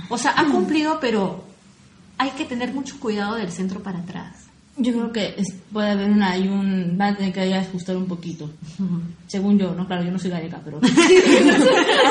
O 0.08 0.18
sea, 0.18 0.32
ha 0.36 0.44
cumplido, 0.46 0.98
pero 1.00 1.44
hay 2.18 2.30
que 2.30 2.44
tener 2.44 2.72
mucho 2.72 2.98
cuidado 3.00 3.34
del 3.36 3.50
centro 3.50 3.82
para 3.82 3.98
atrás. 4.00 4.43
Yo 4.76 4.92
creo 4.92 5.12
que 5.12 5.34
es- 5.38 5.54
puede 5.72 5.90
haber 5.92 6.10
una, 6.10 6.32
hay 6.32 6.48
un, 6.48 6.98
va 7.00 7.08
a 7.08 7.16
tener 7.16 7.32
que 7.32 7.54
ajustar 7.54 7.96
un 7.96 8.06
poquito. 8.06 8.50
Según 9.28 9.58
yo, 9.58 9.72
¿no? 9.72 9.86
Claro, 9.86 10.04
yo 10.04 10.10
no 10.10 10.18
soy 10.18 10.30
gareca, 10.30 10.60
pero. 10.64 10.80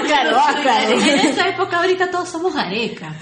claro, 0.08 0.38
ah, 0.38 0.56
claro. 0.62 1.00
En 1.00 1.20
esta 1.20 1.48
época 1.50 1.78
ahorita 1.82 2.10
todos 2.12 2.30
somos 2.30 2.54
gareca. 2.56 3.14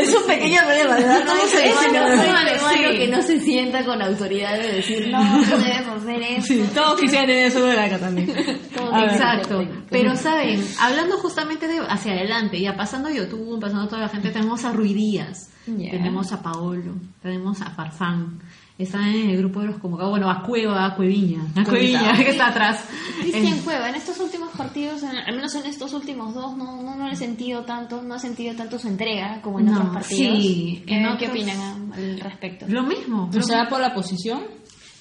Es 0.00 0.14
un 0.14 0.26
pequeño 0.26 0.58
problema, 0.64 0.94
¿verdad? 0.96 1.24
Todos 1.24 1.42
dicen 1.52 2.02
un 2.02 2.98
que- 2.98 3.08
no 3.08 3.22
se 3.22 3.40
sienta 3.40 3.84
con 3.84 4.00
autoridad 4.02 4.58
de 4.58 4.72
decir, 4.72 5.08
no, 5.08 5.22
no 5.22 5.58
debes 5.58 5.86
hacer 5.86 6.22
eso. 6.22 6.46
Sí, 6.46 6.64
todos 6.74 7.00
quisieran 7.00 7.26
tener 7.26 7.46
eso 7.46 7.64
de 7.64 7.74
gareca 7.76 7.98
también. 7.98 8.30
Exacto. 8.30 9.64
Pero 9.90 10.16
saben, 10.16 10.64
hablando 10.80 11.16
justamente 11.18 11.68
de 11.68 11.78
hacia 11.88 12.12
adelante, 12.12 12.60
ya 12.60 12.76
pasando 12.76 13.10
YouTube, 13.10 13.60
pasando 13.60 13.86
toda 13.88 14.02
la 14.02 14.08
gente, 14.08 14.30
tenemos 14.30 14.64
a 14.64 14.72
Ruidías, 14.72 15.50
tenemos 15.90 16.32
a 16.32 16.42
Paolo, 16.42 16.94
tenemos 17.22 17.60
a 17.62 17.70
Farfán, 17.70 18.40
están 18.76 19.04
en 19.04 19.30
el 19.30 19.36
grupo 19.38 19.60
de 19.60 19.66
los 19.68 19.78
convocados, 19.78 20.10
bueno, 20.10 20.28
a 20.30 20.42
Cueva, 20.42 20.84
a 20.86 20.96
Cueviña, 20.96 21.42
a 21.56 21.62
Cueviña, 21.64 22.12
que 22.16 22.30
está 22.30 22.48
atrás. 22.48 22.84
Cristian 23.20 23.58
Cueva, 23.60 23.88
en 23.88 23.94
estos 23.94 24.18
últimos 24.18 24.50
partidos, 24.56 25.02
en- 25.04 25.16
al 25.16 25.36
menos 25.36 25.54
en 25.54 25.66
estos 25.66 25.92
últimos 25.92 26.34
dos, 26.34 26.56
no, 26.56 26.82
no, 26.82 26.96
no 26.96 27.06
le 27.06 27.12
he 27.12 27.16
sentido 27.16 27.62
tanto, 27.64 28.02
no 28.02 28.16
he 28.16 28.18
sentido 28.18 28.54
tanto 28.56 28.78
su 28.78 28.88
entrega 28.88 29.40
como 29.42 29.60
en 29.60 29.66
No, 29.66 29.76
otros 29.78 29.94
partidos. 29.94 30.38
sí, 30.42 30.82
¿Qué, 30.86 30.94
en 30.96 31.02
qué 31.04 31.26
otros- 31.26 31.30
opinan 31.30 31.92
al 31.92 32.20
respecto? 32.20 32.66
Lo 32.68 32.82
mismo. 32.82 33.30
¿O 33.36 33.42
sea, 33.42 33.68
por 33.68 33.80
la 33.80 33.94
posición? 33.94 34.42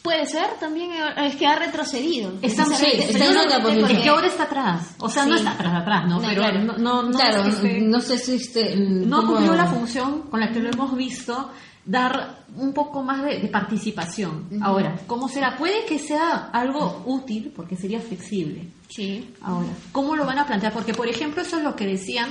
Puede 0.03 0.25
ser 0.25 0.59
también, 0.59 0.91
eh, 0.91 1.27
es 1.27 1.35
que 1.37 1.47
ha 1.47 1.55
retrocedido. 1.55 2.33
Está, 2.41 2.65
Precisamente, 2.65 3.07
sí, 3.07 3.11
está 3.13 3.25
en 3.31 3.37
otra 3.37 3.59
posición. 3.61 3.89
es 3.91 3.99
que 4.03 4.09
ahora 4.09 4.27
está 4.27 4.43
atrás. 4.43 4.95
O 4.99 5.07
sea, 5.09 5.25
no 5.25 5.31
Sí. 5.33 5.39
está 5.39 5.51
atrás, 5.53 5.73
atrás, 5.81 6.03
¿no? 6.09 6.19
No, 6.19 6.27
Pero 6.27 6.41
claro. 6.41 6.61
no, 6.61 6.77
no, 6.77 7.03
no 7.03 7.17
claro, 7.17 7.43
es 7.45 7.55
que 7.55 7.67
esté- 7.77 7.81
no 7.87 7.99
sé 8.01 8.17
si 8.17 8.35
este. 8.35 8.75
no 8.75 9.25
cumplió 9.25 9.53
la 9.55 9.65
función 9.65 10.23
con 10.29 10.41
la 10.41 10.51
que 10.51 10.59
lo 10.59 10.69
hemos 10.71 10.95
visto 10.97 11.49
dar 11.85 12.43
un 12.55 12.73
poco 12.73 13.03
más 13.03 13.23
de, 13.23 13.39
de 13.39 13.47
participación. 13.47 14.47
Ahora, 14.61 14.97
¿cómo 15.07 15.27
será? 15.27 15.57
Puede 15.57 15.85
que 15.85 15.99
sea 15.99 16.49
algo 16.53 17.03
útil 17.05 17.51
porque 17.55 17.75
sería 17.75 17.99
flexible. 17.99 18.67
Sí. 18.89 19.33
Ahora, 19.41 19.69
¿cómo 19.91 20.15
lo 20.15 20.25
van 20.25 20.37
a 20.37 20.45
plantear? 20.45 20.71
Porque, 20.71 20.93
por 20.93 21.07
ejemplo, 21.07 21.41
eso 21.41 21.57
es 21.57 21.63
lo 21.63 21.75
que 21.75 21.87
decían, 21.87 22.29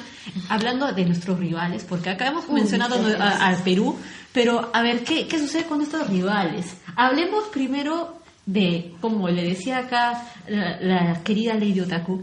hablando 0.48 0.92
de 0.92 1.04
nuestros 1.04 1.38
rivales, 1.38 1.84
porque 1.84 2.10
acá 2.10 2.28
hemos 2.28 2.48
mencionado 2.48 2.96
al 3.18 3.56
Perú, 3.62 3.96
pero 4.32 4.70
a 4.72 4.80
ver, 4.82 5.02
¿qué, 5.04 5.26
¿qué 5.26 5.38
sucede 5.38 5.64
con 5.64 5.82
estos 5.82 6.08
rivales? 6.08 6.76
Hablemos 6.96 7.44
primero 7.52 8.18
de, 8.46 8.94
como 9.00 9.28
le 9.28 9.42
decía 9.42 9.78
acá 9.78 10.24
la, 10.46 10.80
la 10.80 11.22
querida 11.22 11.54
Lady 11.54 11.80
Otaku, 11.80 12.22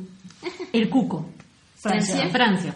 el 0.72 0.90
cuco. 0.90 1.30
Francia. 1.76 2.30
Francia. 2.30 2.74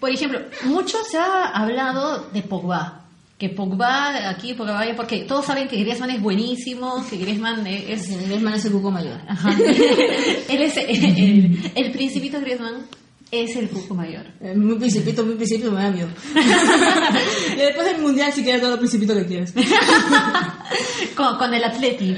Por 0.00 0.10
ejemplo, 0.10 0.40
mucho 0.64 0.98
se 1.10 1.18
ha 1.18 1.48
hablado 1.48 2.28
de 2.30 2.42
Pogba. 2.42 3.05
Que 3.38 3.50
Pogba 3.50 4.30
aquí, 4.30 4.54
Pogba 4.54 4.82
porque 4.96 5.24
todos 5.24 5.44
saben 5.44 5.68
que 5.68 5.76
Griezmann 5.76 6.10
es 6.10 6.22
buenísimo, 6.22 7.04
que 7.08 7.18
Griezmann 7.18 7.66
es... 7.66 8.08
Griezmann 8.26 8.54
es 8.54 8.64
el 8.64 8.72
cuco 8.72 8.90
mayor. 8.90 9.20
Ajá. 9.28 9.50
Él 10.48 10.62
es 10.62 10.76
el, 10.76 11.72
el 11.74 11.92
principito 11.92 12.40
Griezmann 12.40 12.86
es 13.30 13.56
el 13.56 13.68
cuco 13.68 13.94
mayor. 13.94 14.24
Eh, 14.40 14.54
Muy 14.54 14.76
principito, 14.76 15.24
muy 15.24 15.34
principito, 15.34 15.70
me 15.72 15.82
da 15.82 15.90
miedo. 15.90 16.08
y 17.52 17.56
después 17.56 17.86
del 17.86 18.00
mundial, 18.00 18.32
si 18.32 18.42
quieres 18.42 18.62
todo 18.62 18.74
el 18.74 18.78
principito 18.78 19.14
que 19.14 19.26
quieres. 19.26 19.52
con, 21.16 21.36
con 21.36 21.52
el 21.52 21.64
Atleti 21.64 22.14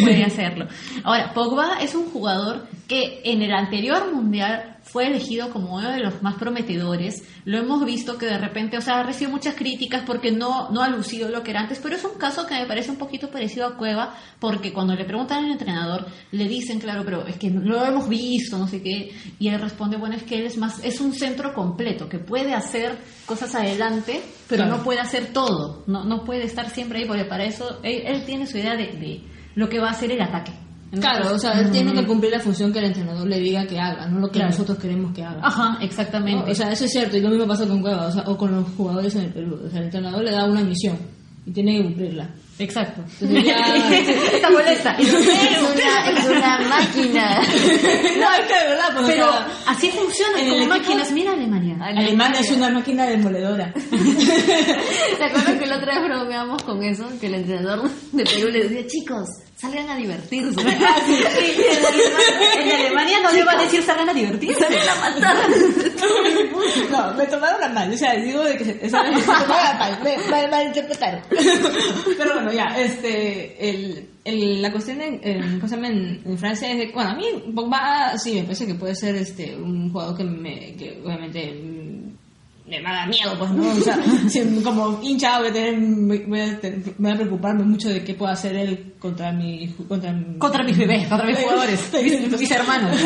puede 0.00 0.24
hacerlo. 0.24 0.68
Ahora, 1.02 1.32
Pogba 1.32 1.78
es 1.80 1.94
un 1.94 2.10
jugador 2.10 2.66
que 2.86 3.22
en 3.24 3.42
el 3.42 3.52
anterior 3.52 4.12
mundial 4.12 4.76
fue 4.82 5.06
elegido 5.06 5.50
como 5.50 5.76
uno 5.76 5.90
de 5.90 6.00
los 6.00 6.22
más 6.22 6.34
prometedores. 6.36 7.22
Lo 7.44 7.58
hemos 7.58 7.84
visto 7.84 8.18
que 8.18 8.26
de 8.26 8.38
repente, 8.38 8.76
o 8.76 8.80
sea, 8.80 9.00
ha 9.00 9.02
recibido 9.02 9.32
muchas 9.32 9.54
críticas 9.54 10.02
porque 10.06 10.32
no, 10.32 10.70
no 10.70 10.82
ha 10.82 10.88
lucido 10.88 11.28
lo 11.28 11.42
que 11.42 11.50
era 11.50 11.60
antes, 11.60 11.78
pero 11.82 11.96
es 11.96 12.04
un 12.04 12.18
caso 12.18 12.46
que 12.46 12.54
me 12.54 12.66
parece 12.66 12.90
un 12.90 12.96
poquito 12.96 13.30
parecido 13.30 13.66
a 13.66 13.76
Cueva, 13.76 14.14
porque 14.38 14.72
cuando 14.72 14.94
le 14.94 15.04
preguntan 15.04 15.44
al 15.44 15.50
entrenador, 15.52 16.06
le 16.32 16.48
dicen, 16.48 16.78
claro, 16.80 17.02
pero 17.04 17.26
es 17.26 17.36
que 17.36 17.50
lo 17.50 17.84
hemos 17.84 18.08
visto, 18.08 18.58
no 18.58 18.66
sé 18.66 18.82
qué, 18.82 19.12
y 19.38 19.48
él 19.48 19.60
responde, 19.60 19.96
bueno, 19.96 20.16
es 20.16 20.22
que 20.22 20.36
él 20.36 20.46
es 20.46 20.56
más, 20.56 20.82
es 20.84 21.00
un 21.00 21.12
centro 21.12 21.52
completo, 21.54 22.08
que 22.08 22.18
puede 22.18 22.54
hacer 22.54 22.98
cosas 23.26 23.54
adelante, 23.54 24.20
pero 24.48 24.64
Claro. 24.64 24.78
no 24.78 24.82
puede 24.84 25.00
hacer 25.00 25.26
todo, 25.32 25.84
no, 25.86 26.04
no 26.04 26.24
puede 26.24 26.44
estar 26.44 26.70
siempre 26.70 27.00
ahí, 27.00 27.04
porque 27.06 27.24
para 27.24 27.44
eso 27.44 27.80
él, 27.82 28.02
él 28.06 28.24
tiene 28.24 28.46
su 28.46 28.58
idea 28.58 28.74
de, 28.76 28.86
de 28.88 29.20
lo 29.54 29.68
que 29.68 29.78
va 29.78 29.88
a 29.88 29.92
hacer 29.92 30.10
el 30.10 30.20
ataque. 30.20 30.52
Claro, 30.92 31.34
o 31.34 31.38
sea, 31.38 31.52
él 31.60 31.70
tiene 31.70 31.92
que 31.92 32.04
cumplir 32.04 32.32
la 32.32 32.40
función 32.40 32.72
que 32.72 32.80
el 32.80 32.86
entrenador 32.86 33.26
le 33.26 33.38
diga 33.38 33.64
que 33.66 33.78
haga, 33.78 34.06
no 34.08 34.18
lo 34.18 34.26
que 34.28 34.34
Claro. 34.38 34.50
nosotros 34.50 34.78
queremos 34.78 35.12
que 35.14 35.22
haga. 35.22 35.40
Ajá, 35.42 35.72
¿no? 35.74 35.80
exactamente. 35.80 36.50
O 36.50 36.54
sea, 36.54 36.72
eso 36.72 36.84
es 36.84 36.90
cierto, 36.92 37.16
y 37.16 37.20
lo 37.20 37.28
mismo 37.30 37.46
pasa 37.46 37.66
con 37.66 37.80
Cueva, 37.80 38.06
o, 38.06 38.12
sea, 38.12 38.22
o 38.26 38.36
con 38.36 38.50
los 38.56 38.66
jugadores 38.76 39.14
en 39.14 39.22
el 39.22 39.32
Perú. 39.32 39.60
O 39.64 39.68
sea, 39.70 39.78
el 39.78 39.84
entrenador 39.84 40.24
le 40.24 40.32
da 40.32 40.44
una 40.46 40.62
misión 40.62 40.98
y 41.46 41.52
tiene 41.52 41.76
que 41.78 41.84
cumplirla. 41.84 42.28
Exacto. 42.58 43.02
Entonces 43.20 43.44
ya... 43.44 43.56
Está 44.34 44.50
molesta. 44.50 44.90
Es 45.00 45.12
una, 45.12 46.10
es 46.10 46.26
una 46.26 46.58
máquina. 46.68 47.38
no, 47.40 48.32
es 48.32 48.46
que 48.46 48.54
de 48.54 48.68
verdad, 48.68 48.88
Pero 49.06 49.32
sea, 49.32 49.48
así 49.66 49.88
funciona 49.90 50.40
en 50.40 50.50
como 50.50 50.66
máquinas. 50.66 51.10
Mira 51.12 51.32
Alemania. 51.32 51.76
Alemania 51.80 52.40
es 52.40 52.50
una 52.50 52.68
máquina 52.70 53.06
demoledora. 53.06 53.72
¿Te 53.72 55.24
acuerdas 55.24 55.58
que 55.58 55.66
la 55.66 55.76
otra 55.78 55.94
vez 56.00 56.08
bromeamos 56.08 56.62
con 56.62 56.82
eso? 56.82 57.06
Que 57.20 57.28
el 57.28 57.34
entrenador 57.34 57.88
de 58.12 58.24
Perú 58.24 58.48
le 58.48 58.68
decía, 58.68 58.86
chicos, 58.86 59.28
salgan 59.60 59.90
a 59.90 59.96
divertirse. 59.96 60.60
Ah, 60.80 60.96
sí, 61.04 61.14
sí, 61.14 61.62
en, 61.68 61.84
Alemania, 61.84 62.54
en 62.56 62.80
Alemania 62.80 63.18
no 63.22 63.32
le 63.32 63.44
va 63.44 63.52
a 63.52 63.62
decir 63.62 63.82
salgan 63.82 64.08
a 64.08 64.14
divertirse. 64.14 64.66
No, 66.90 67.14
me 67.14 67.26
tomaron 67.26 67.60
la 67.60 67.68
mal, 67.68 67.92
o 67.92 67.96
sea, 67.96 68.14
digo 68.16 68.42
de 68.42 68.56
que 68.56 68.64
se, 68.64 68.86
esa 68.86 69.02
vez 69.02 69.14
me 69.16 69.20
tomaron 69.22 69.48
la 69.48 69.74
mal, 69.78 69.98
me 70.02 70.16
mal, 70.30 70.50
malinterpretaron. 70.50 71.22
Pero 71.28 72.34
bueno, 72.34 72.52
ya, 72.52 72.64
este, 72.78 73.70
el, 73.70 74.08
el, 74.24 74.62
la 74.62 74.72
cuestión 74.72 75.00
en, 75.00 75.20
en, 75.22 75.60
en 76.24 76.38
Francia 76.38 76.70
es 76.72 76.78
de, 76.78 76.90
bueno, 76.92 77.10
a 77.10 77.14
mí 77.14 77.24
Pogba 77.54 78.18
sí 78.18 78.34
me 78.34 78.42
parece 78.44 78.66
que 78.66 78.74
puede 78.74 78.94
ser 78.94 79.14
este 79.16 79.54
un 79.56 79.90
jugador 79.92 80.16
que 80.16 80.24
me, 80.24 80.74
que 80.76 81.00
obviamente 81.04 81.52
me 82.78 82.84
da 82.92 83.06
miedo, 83.06 83.36
pues, 83.38 83.50
¿no? 83.50 83.68
O 83.70 83.74
sea, 83.80 83.98
como 84.64 85.00
hincha 85.02 85.38
voy 85.40 85.48
a 85.48 85.52
tener, 85.52 85.74
voy 86.26 86.40
a, 86.40 86.60
tener- 86.60 86.94
voy 86.98 87.10
a 87.10 87.16
preocuparme 87.16 87.64
mucho 87.64 87.88
de 87.88 88.04
qué 88.04 88.14
puede 88.14 88.32
hacer 88.32 88.54
él 88.54 88.94
contra 88.98 89.32
mi, 89.32 89.66
contra 89.88 90.12
mi, 90.12 90.38
Contra 90.38 90.62
mis 90.62 90.78
bebés, 90.78 91.08
contra 91.08 91.26
mis 91.26 91.38
jugadores, 91.38 91.90
mis, 92.02 92.38
mis 92.38 92.50
hermanos. 92.50 92.96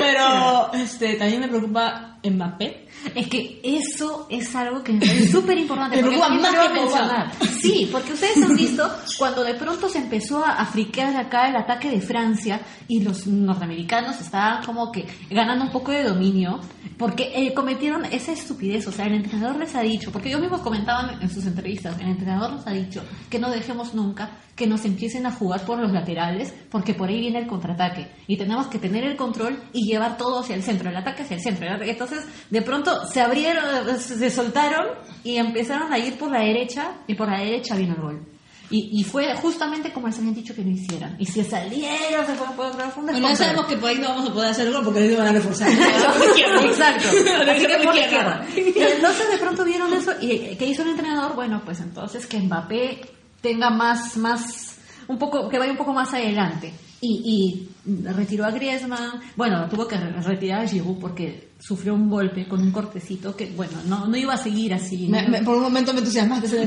Pero, 0.00 0.72
este, 0.74 1.14
también 1.14 1.40
me 1.42 1.48
preocupa 1.48 2.18
Mbappé. 2.24 2.86
Es 3.14 3.28
que 3.28 3.60
eso 3.62 4.26
es 4.30 4.54
algo 4.54 4.82
que 4.82 4.92
parece 4.94 5.28
súper 5.32 5.58
importante. 5.58 6.02
Pogba. 6.02 6.28
mencionar. 6.28 7.32
Sí, 7.60 7.88
porque 7.90 8.12
ustedes 8.12 8.42
han 8.42 8.56
visto 8.56 8.88
cuando 9.18 9.44
de 9.44 9.54
pronto 9.54 9.88
se 9.88 9.98
empezó 9.98 10.44
a, 10.44 10.64
friquear 10.66 11.16
acá 11.16 11.48
el 11.48 11.56
ataque 11.56 11.90
de 11.90 12.00
Francia 12.00 12.60
y 12.88 13.00
los 13.00 13.26
norteamericanos 13.26 14.20
estaban 14.20 14.64
como 14.64 14.90
que 14.90 15.06
ganando 15.30 15.64
un 15.64 15.70
poco 15.70 15.92
de 15.92 16.04
dominio 16.04 16.60
porque 16.96 17.32
eh, 17.34 17.52
cometieron 17.52 18.04
esa 18.06 18.32
estupidez. 18.32 18.86
O 18.86 18.92
sea, 18.92 19.06
el 19.06 19.14
entrenador 19.14 19.56
les 19.56 19.74
ha 19.74 19.82
dicho, 19.82 20.10
porque 20.12 20.28
ellos 20.28 20.40
mismos 20.40 20.60
comentaban 20.60 21.20
en 21.20 21.28
sus 21.28 21.44
entrevistas, 21.46 21.98
el 22.00 22.08
entrenador 22.08 22.52
nos 22.52 22.66
ha 22.66 22.70
dicho 22.70 23.02
que 23.28 23.38
no 23.38 23.50
dejemos 23.50 23.94
nunca 23.94 24.30
que 24.56 24.66
nos 24.66 24.84
empiecen 24.84 25.26
a 25.26 25.32
jugar 25.32 25.64
por 25.64 25.78
los 25.78 25.92
laterales 25.92 26.54
porque 26.70 26.94
por 26.94 27.08
ahí 27.08 27.20
viene 27.20 27.38
el 27.38 27.46
contraataque 27.46 28.08
y 28.26 28.36
tenemos 28.36 28.66
que 28.66 28.78
tener 28.78 29.04
el 29.04 29.16
control 29.16 29.58
y 29.72 29.86
llevar 29.90 30.16
todo 30.16 30.40
hacia 30.40 30.54
el 30.54 30.62
centro, 30.62 30.90
el 30.90 30.96
ataque 30.96 31.22
hacia 31.22 31.36
el 31.36 31.42
centro. 31.42 31.66
Entonces, 31.82 32.24
de 32.50 32.62
pronto 32.62 32.91
se 33.12 33.20
abrieron, 33.20 33.64
se 33.98 34.30
soltaron 34.30 34.86
y 35.24 35.36
empezaron 35.36 35.92
a 35.92 35.98
ir 35.98 36.18
por 36.18 36.30
la 36.30 36.40
derecha 36.40 36.92
y 37.06 37.14
por 37.14 37.28
la 37.28 37.38
derecha 37.38 37.76
vino 37.76 37.94
el 37.94 38.00
gol. 38.00 38.26
Y, 38.70 39.00
y 39.00 39.04
fue 39.04 39.34
justamente 39.36 39.92
como 39.92 40.06
les 40.06 40.18
habían 40.18 40.34
dicho 40.34 40.54
que 40.54 40.64
no 40.64 40.70
hicieran. 40.70 41.14
Y 41.18 41.26
si 41.26 41.44
salieron, 41.44 42.26
se 42.26 42.34
fueron 42.34 42.56
por 42.56 42.66
otra 42.66 42.88
funda. 42.88 43.12
Bueno, 43.12 43.28
ya 43.28 43.36
sabemos 43.36 43.66
que 43.66 43.76
por 43.76 43.90
ahí 43.90 43.98
no 43.98 44.08
vamos 44.08 44.30
a 44.30 44.32
poder 44.32 44.50
hacer 44.50 44.72
gol 44.72 44.82
porque 44.82 45.00
ahí 45.00 45.14
van 45.14 45.26
a 45.26 45.32
reforzar. 45.32 45.68
Exacto. 46.64 47.08
Así 47.08 47.66
que 47.66 47.76
que 47.76 47.84
por 47.84 47.96
izquierda. 47.96 48.46
Entonces 48.56 49.30
de 49.30 49.38
pronto 49.38 49.64
vieron 49.64 49.92
eso 49.92 50.12
y 50.22 50.30
eh, 50.32 50.56
¿qué 50.58 50.66
hizo 50.66 50.82
el 50.82 50.88
entrenador? 50.88 51.34
Bueno, 51.34 51.60
pues 51.62 51.80
entonces 51.80 52.26
que 52.26 52.38
Mbappé 52.38 53.02
tenga 53.42 53.68
más, 53.68 54.16
más, 54.16 54.76
un 55.06 55.18
poco, 55.18 55.50
que 55.50 55.58
vaya 55.58 55.72
un 55.72 55.78
poco 55.78 55.92
más 55.92 56.14
adelante. 56.14 56.72
Y, 57.04 57.68
y 57.84 58.04
retiró 58.04 58.44
a 58.46 58.52
Griezmann, 58.52 59.20
bueno, 59.34 59.68
tuvo 59.68 59.88
que 59.88 59.96
re- 59.96 60.12
retirar 60.22 60.64
a 60.64 60.68
Giroud 60.68 60.98
porque 61.00 61.50
sufrió 61.58 61.94
un 61.94 62.08
golpe 62.08 62.46
con 62.46 62.60
un 62.62 62.70
cortecito 62.70 63.34
que, 63.34 63.46
bueno, 63.56 63.72
no, 63.86 64.06
no 64.06 64.16
iba 64.16 64.34
a 64.34 64.36
seguir 64.36 64.72
así. 64.72 65.08
Me- 65.08 65.22
¿no? 65.24 65.28
me- 65.30 65.42
por 65.42 65.56
un 65.56 65.62
momento 65.64 65.92
me 65.92 65.98
entusiasmaste. 65.98 66.64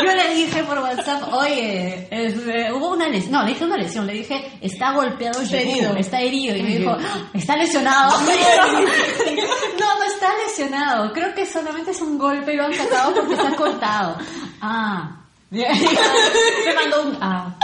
No, 0.00 0.06
yo 0.06 0.14
le 0.14 0.34
dije 0.34 0.62
por 0.62 0.78
WhatsApp, 0.78 1.24
oye, 1.32 2.06
es, 2.10 2.34
eh, 2.46 2.72
hubo 2.72 2.92
una 2.92 3.08
lesión, 3.08 3.32
no, 3.32 3.42
le 3.42 3.48
dije 3.48 3.64
una 3.64 3.76
lesión, 3.76 4.06
le 4.06 4.12
dije, 4.14 4.58
está 4.60 4.92
golpeado 4.92 5.40
Giroud, 5.44 5.54
herido. 5.74 5.96
está 5.96 6.20
herido, 6.20 6.56
y 6.56 6.62
me 6.62 6.76
dijo, 6.78 6.90
"Ah, 6.98 7.28
está 7.34 7.56
lesionado. 7.56 8.12
no, 8.20 9.98
no 9.98 10.04
está 10.14 10.28
lesionado, 10.46 11.12
creo 11.12 11.34
que 11.34 11.44
solamente 11.44 11.90
es 11.90 12.00
un 12.00 12.16
golpe 12.16 12.54
y 12.54 12.56
lo 12.56 12.64
han 12.64 12.74
sacado 12.74 13.12
porque 13.14 13.34
está 13.34 13.54
cortado. 13.56 14.16
Ah. 14.60 15.16
Me 15.50 16.74
mandó 16.74 17.02
un 17.02 17.18
ah. 17.20 17.56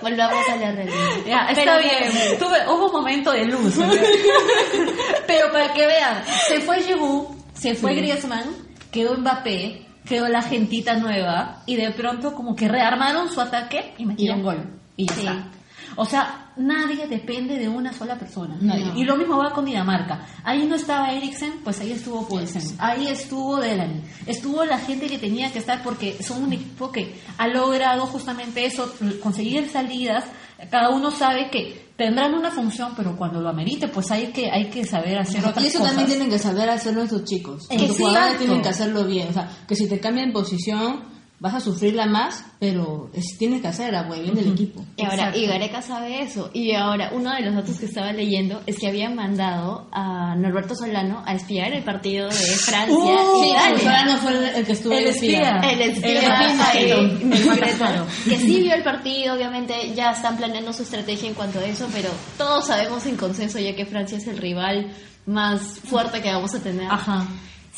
Volvamos 0.00 0.48
a 0.48 0.56
la 0.56 0.72
realidad. 0.72 0.96
Ya, 1.26 1.46
está 1.50 1.78
bien. 1.78 2.38
Tuve, 2.38 2.66
hubo 2.68 2.86
un 2.86 2.92
momento 2.92 3.32
de 3.32 3.44
luz. 3.44 3.74
Pero 5.26 5.52
para 5.52 5.72
que 5.74 5.86
vean, 5.86 6.22
se 6.48 6.60
fue 6.60 6.82
Giroud, 6.82 7.26
se 7.54 7.74
fue 7.74 7.94
Griezmann, 7.94 8.46
quedó 8.90 9.16
Mbappé, 9.18 9.86
quedó 10.06 10.28
la 10.28 10.42
gentita 10.42 10.94
nueva 10.96 11.62
y 11.66 11.76
de 11.76 11.90
pronto 11.92 12.32
como 12.34 12.54
que 12.56 12.68
rearmaron 12.68 13.28
su 13.30 13.40
ataque 13.40 13.94
y 13.98 14.06
metieron 14.06 14.38
Ya. 14.38 14.44
gol. 14.44 14.80
Y 14.96 15.06
ya 15.06 15.14
Sí. 15.14 15.20
está. 15.20 15.50
O 15.96 16.04
sea, 16.04 16.50
nadie 16.56 17.06
depende 17.06 17.58
de 17.58 17.68
una 17.68 17.92
sola 17.92 18.18
persona. 18.18 18.56
Nadie. 18.60 18.92
Y 18.96 19.04
lo 19.04 19.16
mismo 19.16 19.38
va 19.38 19.50
con 19.52 19.64
Dinamarca. 19.64 20.26
Ahí 20.44 20.66
no 20.66 20.76
estaba 20.76 21.12
Eriksen, 21.12 21.60
pues 21.64 21.80
ahí 21.80 21.92
estuvo 21.92 22.26
Poulsen. 22.28 22.62
Ahí 22.78 23.08
estuvo 23.08 23.56
Delaney. 23.56 24.02
Estuvo 24.26 24.64
la 24.64 24.78
gente 24.78 25.06
que 25.06 25.18
tenía 25.18 25.50
que 25.52 25.58
estar 25.58 25.82
porque 25.82 26.22
son 26.22 26.44
un 26.44 26.52
equipo 26.52 26.92
que 26.92 27.18
ha 27.38 27.48
logrado 27.48 28.06
justamente 28.06 28.64
eso, 28.66 28.92
conseguir 29.22 29.68
salidas. 29.70 30.24
Cada 30.70 30.90
uno 30.90 31.10
sabe 31.10 31.50
que 31.50 31.86
tendrán 31.96 32.34
una 32.34 32.50
función, 32.50 32.92
pero 32.96 33.16
cuando 33.16 33.40
lo 33.40 33.48
amerite, 33.48 33.88
pues 33.88 34.10
hay 34.10 34.26
que, 34.28 34.50
hay 34.50 34.66
que 34.66 34.84
saber 34.84 35.18
hacer 35.18 35.44
otras 35.44 35.64
Y 35.64 35.68
eso 35.68 35.78
cosas. 35.78 35.94
también 35.94 36.18
tienen 36.18 36.30
que 36.30 36.38
saber 36.38 36.68
hacerlo 36.68 37.02
estos 37.02 37.24
chicos. 37.24 37.66
Los 37.70 37.96
jugadores 37.96 38.38
tienen 38.38 38.62
que 38.62 38.68
hacerlo 38.68 39.04
bien. 39.04 39.28
O 39.28 39.32
sea, 39.32 39.48
que 39.66 39.74
si 39.74 39.86
te 39.88 39.98
cambian 39.98 40.32
posición, 40.32 41.15
vas 41.38 41.54
a 41.54 41.60
sufrirla 41.60 42.06
más, 42.06 42.44
pero 42.58 43.10
es- 43.12 43.36
tienes 43.38 43.60
que 43.60 43.68
hacerla, 43.68 44.04
güey, 44.04 44.22
bien 44.22 44.34
del 44.34 44.52
equipo. 44.52 44.82
Y 44.96 45.02
ahora, 45.04 45.14
Exacto. 45.16 45.38
y 45.38 45.46
Gareca 45.46 45.82
sabe 45.82 46.22
eso. 46.22 46.50
Y 46.54 46.72
ahora, 46.72 47.10
uno 47.12 47.32
de 47.34 47.42
los 47.42 47.54
datos 47.54 47.76
que 47.78 47.84
estaba 47.86 48.10
leyendo 48.12 48.62
es 48.66 48.78
que 48.78 48.88
habían 48.88 49.14
mandado 49.14 49.86
a 49.92 50.34
Norberto 50.36 50.74
Solano 50.74 51.22
a 51.26 51.34
espiar 51.34 51.72
el 51.74 51.82
partido 51.84 52.28
de 52.28 52.34
Francia 52.34 52.94
Uh, 52.96 53.38
y 53.38 53.44
Sí, 53.44 53.50
Italia. 53.50 53.78
Solano 53.78 54.16
fue 54.18 54.30
el, 54.32 54.44
el 54.56 54.66
que 54.66 54.72
estuvo 54.72 54.92
El 54.94 55.06
espía. 55.08 55.60
El 55.60 55.80
espía, 55.82 56.10
El 56.10 56.86
espía, 56.86 58.06
que 58.24 58.36
sí 58.38 58.60
vio 58.62 58.74
el 58.74 58.82
partido, 58.82 59.34
obviamente 59.34 59.94
ya 59.94 60.12
están 60.12 60.36
planeando 60.36 60.72
su 60.72 60.82
estrategia 60.84 61.28
en 61.28 61.34
cuanto 61.34 61.58
a 61.58 61.64
eso, 61.64 61.86
pero 61.92 62.08
todos 62.38 62.66
sabemos 62.66 63.04
en 63.06 63.16
consenso 63.16 63.58
ya 63.58 63.74
que 63.76 63.84
Francia 63.86 64.18
es 64.18 64.26
el 64.26 64.38
rival 64.38 64.90
más 65.26 65.60
fuerte 65.84 66.22
que 66.22 66.30
vamos 66.32 66.54
a 66.54 66.60
tener. 66.62 66.86
Ajá. 66.90 67.26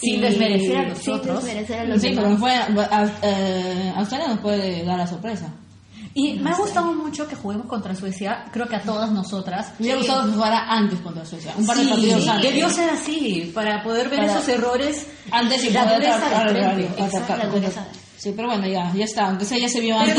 Sin 0.00 0.20
desmerecer 0.20 0.76
a 0.76 0.82
los 0.88 0.98
sin 0.98 1.14
otros. 1.14 1.44
desmerecer 1.44 1.80
a 1.80 1.84
los 1.84 2.00
Sí, 2.00 2.10
demás. 2.10 2.24
pero 2.24 2.36
fue, 2.38 2.54
eh, 3.22 3.92
Australia 3.96 4.28
nos 4.28 4.38
puede 4.40 4.84
dar 4.84 4.98
la 4.98 5.06
sorpresa. 5.06 5.48
Y 6.14 6.34
me 6.34 6.50
ha 6.50 6.54
gustado 6.56 6.92
mucho 6.94 7.28
que 7.28 7.36
juguemos 7.36 7.66
contra 7.66 7.94
Suecia, 7.94 8.44
creo 8.52 8.66
que 8.66 8.76
a 8.76 8.82
todas 8.82 9.10
nosotras. 9.12 9.72
Me 9.78 9.84
hubiera 9.86 9.98
gustado 9.98 10.26
que 10.26 10.32
jugara 10.32 10.66
antes 10.68 10.98
contra 11.00 11.24
Suecia, 11.24 11.52
un 11.56 11.66
par 11.66 11.76
de 11.76 11.84
Sí, 11.84 11.88
partidos 11.90 12.28
antes. 12.28 12.50
debió 12.50 12.70
ser 12.70 12.90
así, 12.90 13.52
para 13.54 13.82
poder 13.82 14.08
ver 14.08 14.20
Para- 14.20 14.32
esos 14.32 14.48
errores. 14.48 15.06
Antes 15.30 15.64
y 15.64 15.70
la 15.70 15.84
poder 15.84 17.50
dureza. 17.50 17.86
Sí, 18.16 18.32
pero 18.34 18.48
bueno, 18.48 18.66
ya, 18.66 18.92
ya 18.94 19.04
está, 19.04 19.28
aunque 19.28 19.44
sea 19.44 19.58
ya 19.58 19.68
se 19.68 19.80
vio 19.80 19.96
antes. 19.96 20.16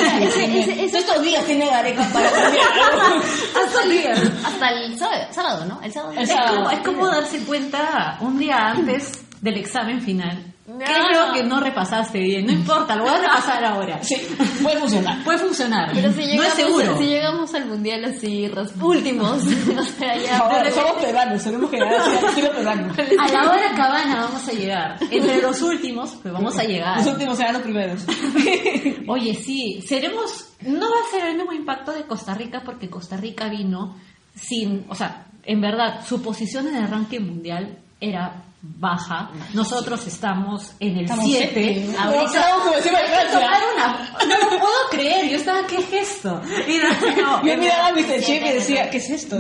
estos 0.94 1.22
días 1.22 1.44
tiene 1.46 1.66
Gareca 1.66 2.08
para 2.14 2.32
cambiar. 2.32 2.66
Hasta 3.66 3.84
el 3.84 3.90
día. 3.92 4.14
Hasta 4.46 4.70
el 4.70 4.98
sábado, 5.34 5.66
¿no? 5.66 5.82
El 5.82 5.92
sábado. 5.92 6.14
El 6.14 6.20
Es 6.20 6.30
sábado. 6.30 6.56
como, 6.58 6.70
es 6.72 6.80
como 6.80 7.08
darse 7.08 7.40
cuenta 7.40 8.18
un 8.22 8.38
día 8.40 8.58
antes 8.70 9.12
del 9.42 9.58
examen 9.58 10.02
final. 10.02 10.44
¿Qué 10.66 10.84
es 10.84 11.00
No. 11.18 11.28
lo 11.28 11.34
que 11.34 11.44
no 11.44 11.60
repasaste 11.60 12.20
bien? 12.20 12.46
No 12.46 12.52
importa, 12.52 12.96
lo 12.96 13.04
voy 13.06 13.14
a 13.14 13.18
repasar 13.18 13.66
ahora. 13.66 14.04
Sí, 14.04 14.16
puede 14.62 14.78
funcionar. 14.78 15.24
Puede 15.24 15.40
funcionar. 15.40 15.90
Pero 15.96 16.14
si 16.14 16.20
no 16.20 16.26
llegamos, 16.28 16.46
es 16.48 16.54
seguro. 16.54 16.98
si 17.00 17.06
llegamos 17.06 17.56
al 17.56 17.66
mundial 17.66 18.06
así, 18.06 18.48
los 18.50 18.76
últimos, 18.80 19.44
o 19.78 19.84
sea, 19.98 20.16
ya. 20.16 20.38
Ahora, 20.38 20.70
somos 20.72 20.92
peruanos, 21.04 21.44
tenemos 21.44 21.70
que 21.72 21.78
llegar 21.78 21.94
al 21.96 22.56
peruano. 22.56 22.94
A 23.20 23.28
la 23.30 23.50
hora 23.50 23.72
cabana 23.76 24.16
vamos 24.26 24.48
a 24.48 24.52
llegar. 24.52 24.98
Entre 25.10 25.42
los 25.42 25.60
últimos, 25.64 26.12
pues 26.22 26.32
vamos 26.32 26.56
a 26.60 26.64
llegar. 26.64 26.98
Los 26.98 27.08
últimos 27.08 27.38
serán 27.38 27.54
los 27.54 27.64
primeros. 27.64 28.06
Oye, 29.08 29.34
sí, 29.34 29.84
seremos, 29.88 30.50
no 30.62 30.86
va 30.88 30.98
a 31.08 31.12
ser 31.12 31.30
el 31.30 31.38
mismo 31.38 31.52
impacto 31.54 31.92
de 31.94 32.04
Costa 32.04 32.36
Rica 32.36 32.62
porque 32.64 32.90
Costa 32.92 33.18
Rica 33.18 33.50
vino 33.50 33.96
sin, 34.36 34.86
o 34.88 34.94
sea, 34.94 35.26
en 35.44 35.62
verdad, 35.62 36.06
su 36.06 36.22
posición 36.22 36.68
en 36.68 36.76
el 36.76 36.88
ranking 36.88 37.22
mundial 37.22 37.80
era 38.00 38.44
baja. 38.62 39.30
Nosotros 39.54 40.06
estamos 40.08 40.74
en 40.80 40.98
el 40.98 41.04
Estamos 41.06 41.26
7. 41.26 41.52
siete. 41.54 41.98
Ahorita 41.98 42.46
una- 42.58 44.10
No 44.28 44.38
lo 44.38 44.50
puedo 44.60 44.90
creer. 44.92 45.30
Yo 45.30 45.38
estaba, 45.38 45.66
¿qué 45.66 45.78
es 45.78 45.94
esto? 45.94 46.42
Y 46.68 46.78
no, 46.78 47.22
no, 47.22 47.46
Yo 47.46 47.58
miraba 47.58 47.88
a 47.88 47.94
Mr. 47.94 48.22
Chip 48.22 48.44
y 48.46 48.50
decía, 48.54 48.90
¿qué 48.90 48.98
es 48.98 49.10
esto? 49.10 49.38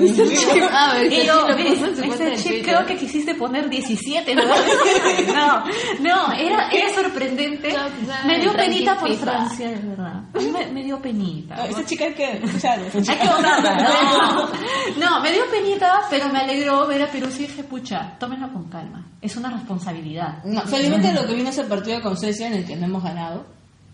Ah, 0.71 0.97
y 1.03 1.09
Mr. 1.09 1.25
yo, 1.25 1.39
Chip 1.41 1.49
lo 1.49 1.55
"Mire, 1.57 1.69
puso 1.71 1.85
en 1.87 1.95
su 1.97 2.05
Mr. 2.05 2.35
Chip, 2.35 2.43
Twitter". 2.45 2.63
creo 2.63 2.85
que 2.85 2.97
quisiste 2.97 3.35
poner 3.35 3.69
17, 3.69 4.35
¿no? 4.35 4.43
No, 5.33 5.63
no, 5.99 6.33
era, 6.33 6.69
era 6.69 6.93
sorprendente. 6.93 7.73
No, 7.73 7.83
no, 7.89 8.25
Me 8.27 8.39
dio 8.39 8.53
penita 8.53 8.97
por. 8.97 9.09
Francia, 9.15 9.69
de 9.69 9.75
verdad. 9.79 10.21
Me, 10.33 10.67
me 10.67 10.83
dio 10.83 10.99
penita. 11.01 11.65
Esa 11.67 11.85
chica 11.85 12.05
hay 12.05 12.13
que. 12.13 12.23
Hay 12.25 13.17
que 13.17 13.27
votarla, 13.27 13.75
¿no? 13.75 14.49
No, 14.97 15.19
me 15.21 15.31
dio 15.31 15.43
penita, 15.49 16.01
pero 16.09 16.29
me 16.29 16.39
alegró 16.39 16.87
ver 16.87 17.03
a 17.03 17.07
Perú 17.07 17.27
y 17.35 17.39
dije, 17.39 17.63
pucha, 17.63 18.17
tómenlo 18.19 18.51
con 18.53 18.69
calma. 18.69 19.05
Es 19.21 19.35
una 19.35 19.49
responsabilidad. 19.49 20.43
No, 20.45 20.61
felizmente 20.61 21.13
lo 21.13 21.27
que 21.27 21.35
vino 21.35 21.49
ese 21.49 21.63
partido 21.65 22.01
con 22.01 22.17
Suecia 22.17 22.47
en 22.47 22.53
el 22.53 22.65
que 22.65 22.75
no 22.75 22.85
hemos 22.85 23.03
ganado. 23.03 23.45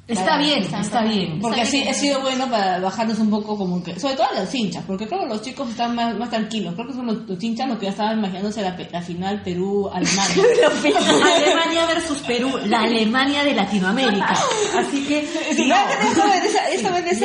Está 0.07 0.37
bien, 0.37 0.59
está 0.63 0.81
está 0.81 1.01
bien. 1.01 1.17
bien. 1.27 1.41
Porque 1.41 1.61
así 1.61 1.87
ha 1.87 1.93
sido 1.93 2.21
bueno 2.21 2.47
para 2.47 2.79
bajarnos 2.79 3.17
un 3.17 3.31
poco 3.31 3.57
como 3.57 3.83
que, 3.83 3.99
sobre 3.99 4.13
todo 4.15 4.27
a 4.35 4.39
los 4.39 4.53
hinchas, 4.53 4.83
porque 4.85 5.07
creo 5.07 5.21
que 5.21 5.25
los 5.27 5.41
chicos 5.41 5.67
están 5.69 5.95
más, 5.95 6.15
más 6.15 6.29
tranquilos. 6.29 6.75
Creo 6.75 6.87
que 6.87 6.93
son 6.93 7.07
los, 7.07 7.17
los 7.27 7.43
hinchas 7.43 7.67
los 7.67 7.79
que 7.79 7.85
ya 7.85 7.91
estaban 7.91 8.19
imaginándose 8.19 8.61
la, 8.61 8.77
la 8.91 9.01
final 9.01 9.41
Perú-Alemania. 9.41 10.43
Alemania 11.35 11.85
versus 11.87 12.19
Perú, 12.19 12.51
la 12.65 12.81
Alemania 12.81 13.43
de 13.43 13.55
Latinoamérica. 13.55 14.33
Así 14.77 15.05
que 15.07 15.25
Sí, 15.55 15.67
no. 15.67 15.75
esa, 15.75 16.35
esa, 16.43 16.69
esa, 16.69 16.99
esa, 16.99 17.19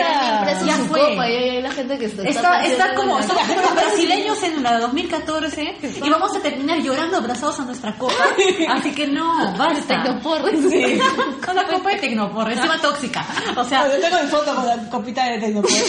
Ya 0.55 0.67
ya 0.67 0.75
fue. 0.77 1.01
copa 1.01 1.29
la 1.29 1.71
gente 1.73 1.99
que 1.99 2.05
está... 2.07 2.23
Está, 2.23 2.65
está 2.65 2.95
como, 2.95 3.23
somos 3.23 3.43
como 3.43 3.61
los 3.61 3.75
brasileños 3.75 4.43
en 4.43 4.63
la 4.63 4.79
2014 4.81 5.77
y 6.03 6.09
vamos 6.11 6.35
a 6.37 6.41
terminar 6.41 6.79
llorando 6.81 7.19
abrazados 7.19 7.61
a 7.61 7.65
nuestra 7.65 7.95
copa. 7.97 8.15
Así 8.71 8.93
que 8.93 9.07
no, 9.07 9.35
basta. 9.57 10.03
Tecnoporre. 10.03 10.53
Con 11.45 11.57
la 11.57 11.65
copa 11.71 11.91
de 11.91 11.97
Tecnopor, 11.97 12.51
encima 12.71 12.91
tóxica. 12.91 13.27
O 13.57 13.65
sea, 13.65 13.89
Yo 13.89 14.01
tengo 14.01 14.23
mi 14.23 14.29
foto 14.29 14.55
con 14.55 14.67
la 14.67 14.77
copita 14.89 15.25
de 15.27 15.39
Tecnopor. 15.39 15.71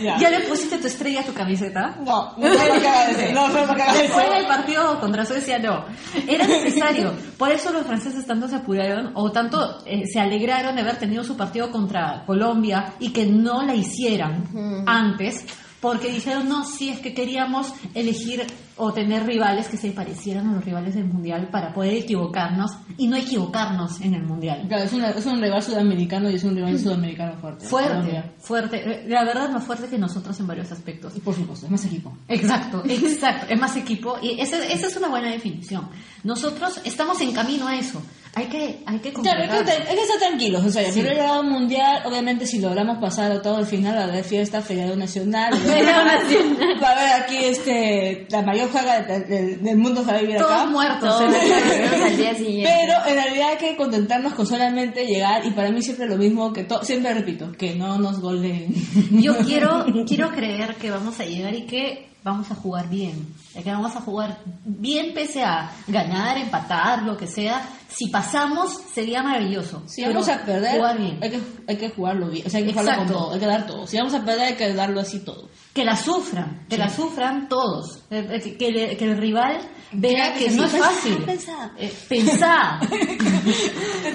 ya. 0.00 0.18
¿ya 0.18 0.30
le 0.30 0.40
pusiste 0.40 0.78
tu 0.78 0.86
estrella 0.86 1.20
a 1.20 1.24
tu 1.24 1.34
camiseta? 1.34 1.96
No, 2.04 2.34
no 2.36 2.48
fue 2.48 2.80
para. 2.80 3.32
No 3.32 3.46
fue 3.48 3.66
para 3.66 3.92
Después 3.94 4.30
del 4.30 4.46
partido 4.46 5.00
contra 5.00 5.24
Suecia, 5.24 5.58
no. 5.58 5.84
Era 6.26 6.46
necesario. 6.46 7.12
Por 7.36 7.50
eso 7.50 7.72
los 7.72 7.86
franceses 7.86 8.26
tanto 8.26 8.48
se 8.48 8.56
apuraron 8.56 9.12
o 9.14 9.30
tanto 9.32 9.82
eh, 9.84 10.06
se 10.06 10.20
alegraron 10.20 10.76
de 10.76 10.82
haber 10.82 10.98
tenido 10.98 11.24
su 11.24 11.36
partido 11.36 11.70
contra 11.70 12.24
Colombia 12.26 12.94
y 12.98 13.12
que 13.12 13.26
no 13.26 13.62
la 13.62 13.74
hicieran 13.74 14.84
antes. 14.86 15.44
Porque 15.80 16.10
dijeron, 16.10 16.48
no, 16.48 16.64
sí, 16.64 16.88
es 16.90 16.98
que 16.98 17.14
queríamos 17.14 17.72
elegir 17.94 18.44
o 18.76 18.92
tener 18.92 19.24
rivales 19.26 19.68
que 19.68 19.76
se 19.76 19.90
parecieran 19.92 20.48
a 20.48 20.52
los 20.54 20.64
rivales 20.64 20.94
del 20.94 21.04
Mundial 21.04 21.48
para 21.52 21.72
poder 21.72 21.94
equivocarnos 21.94 22.72
y 22.96 23.06
no 23.06 23.16
equivocarnos 23.16 24.00
en 24.00 24.14
el 24.14 24.22
Mundial. 24.24 24.64
Claro, 24.68 24.84
es, 24.84 24.92
una- 24.92 25.10
es 25.10 25.24
un 25.26 25.40
rival 25.40 25.62
sudamericano 25.62 26.30
y 26.30 26.34
es 26.34 26.44
un 26.44 26.56
rival 26.56 26.78
sudamericano 26.78 27.34
fuerte. 27.40 27.66
Fuerte, 27.66 27.90
Colombia. 27.90 28.32
fuerte. 28.38 28.76
Eh, 28.76 29.04
La 29.08 29.24
verdad, 29.24 29.50
más 29.50 29.64
fuerte 29.64 29.86
que 29.88 29.98
nosotros 29.98 30.38
en 30.40 30.46
varios 30.48 30.70
aspectos. 30.72 31.16
Y 31.16 31.20
por 31.20 31.34
supuesto, 31.34 31.66
es 31.66 31.72
más 31.72 31.84
equipo. 31.84 32.12
Exacto, 32.28 32.82
exacto. 32.88 33.46
Es 33.48 33.60
más 33.60 33.76
equipo 33.76 34.16
y 34.22 34.40
esa, 34.40 34.58
esa 34.64 34.86
es 34.88 34.96
una 34.96 35.08
buena 35.08 35.30
definición. 35.30 35.88
Nosotros 36.24 36.80
estamos 36.84 37.20
en 37.20 37.32
camino 37.32 37.66
a 37.68 37.76
eso. 37.76 38.02
Hay 38.38 38.46
que, 38.46 38.78
hay 38.86 38.98
que 39.00 39.12
Claro, 39.12 39.40
hay 39.42 39.64
que, 39.64 39.72
hay 39.72 39.94
que 39.96 40.02
estar 40.02 40.18
tranquilos. 40.18 40.64
O 40.64 40.70
sea, 40.70 40.84
Sí. 40.84 41.00
primer 41.00 41.16
grado 41.16 41.42
mundial, 41.42 42.02
obviamente, 42.06 42.46
si 42.46 42.60
logramos 42.60 42.98
pasar 42.98 43.42
todo 43.42 43.58
el 43.58 43.66
final, 43.66 43.96
va 43.96 44.02
a 44.02 44.04
haber 44.04 44.22
fiesta, 44.24 44.62
feriado 44.62 44.94
nacional. 44.96 45.52
Feriado 45.58 46.04
nacional. 46.04 46.82
Va 46.82 46.88
a 46.88 46.92
haber 46.92 47.22
aquí 47.22 47.36
este, 47.44 48.26
la 48.30 48.42
mayor 48.42 48.68
juega 48.70 49.00
de- 49.02 49.20
de- 49.20 49.56
del 49.56 49.76
mundo 49.76 50.04
va 50.08 50.14
a 50.14 50.20
vivir 50.20 50.36
acá. 50.36 50.46
Todos 50.46 50.70
muertos. 50.70 51.00
Todos 51.18 51.20
volvemos 51.32 52.00
al 52.10 52.16
día 52.16 52.34
siguiente. 52.34 52.72
Pero 52.80 52.94
en 53.08 53.14
realidad 53.24 53.48
hay 53.50 53.56
que 53.58 53.76
contentarnos 53.76 54.34
con 54.34 54.46
solamente 54.46 55.04
llegar 55.04 55.44
y 55.44 55.50
para 55.50 55.70
mí 55.70 55.82
siempre 55.82 56.06
lo 56.06 56.16
mismo 56.16 56.52
que 56.52 56.64
to- 56.64 56.84
siempre 56.84 57.12
repito, 57.14 57.50
que 57.58 57.74
no 57.74 57.98
nos 57.98 58.20
goleen. 58.20 58.72
Yo 59.20 59.36
quiero, 59.38 59.84
quiero 60.06 60.30
creer 60.30 60.76
que 60.76 60.90
vamos 60.90 61.18
a 61.20 61.24
llegar 61.24 61.54
y 61.54 61.62
que 61.66 62.08
vamos 62.28 62.50
a 62.50 62.54
jugar 62.54 62.88
bien. 62.88 63.34
Que 63.52 63.70
vamos 63.70 63.94
a 63.96 64.00
jugar 64.00 64.38
bien 64.64 65.12
pese 65.14 65.42
a 65.42 65.70
ganar, 65.88 66.38
empatar, 66.38 67.02
lo 67.02 67.16
que 67.16 67.26
sea. 67.26 67.68
Si 67.88 68.08
pasamos, 68.08 68.72
sería 68.94 69.22
maravilloso. 69.22 69.82
Si 69.86 70.02
Pero 70.02 70.14
vamos 70.14 70.28
a 70.28 70.44
perder, 70.44 70.76
Jugar 70.76 70.98
bien. 70.98 71.18
hay 71.20 71.30
que, 71.30 71.40
hay 71.66 71.76
que 71.76 71.90
jugarlo 71.90 72.28
bien, 72.28 72.46
o 72.46 72.50
sea, 72.50 72.60
hay 72.60 72.66
que 72.66 72.72
jugarlo 72.72 72.96
con 72.96 73.08
todo, 73.08 73.32
hay 73.34 73.40
que 73.40 73.46
dar 73.46 73.66
todo. 73.66 73.86
Si 73.86 73.96
vamos 73.96 74.14
a 74.14 74.24
perder, 74.24 74.40
hay 74.48 74.54
que 74.54 74.74
darlo 74.74 75.00
así 75.00 75.20
todo. 75.20 75.48
Que 75.78 75.84
la 75.84 75.94
sufran, 75.94 76.66
que 76.68 76.76
la 76.76 76.88
sufran 76.88 77.48
todos. 77.48 78.02
Eh, 78.10 78.26
eh, 78.32 78.40
Que, 78.40 78.58
que 78.58 78.96
que 78.96 79.04
el 79.04 79.16
rival 79.16 79.60
vea 79.92 80.34
que 80.34 80.46
que 80.46 80.50
sí, 80.50 80.56
no 80.56 80.64
es 80.64 80.72
fácil. 80.72 81.24
Eh, 81.78 81.92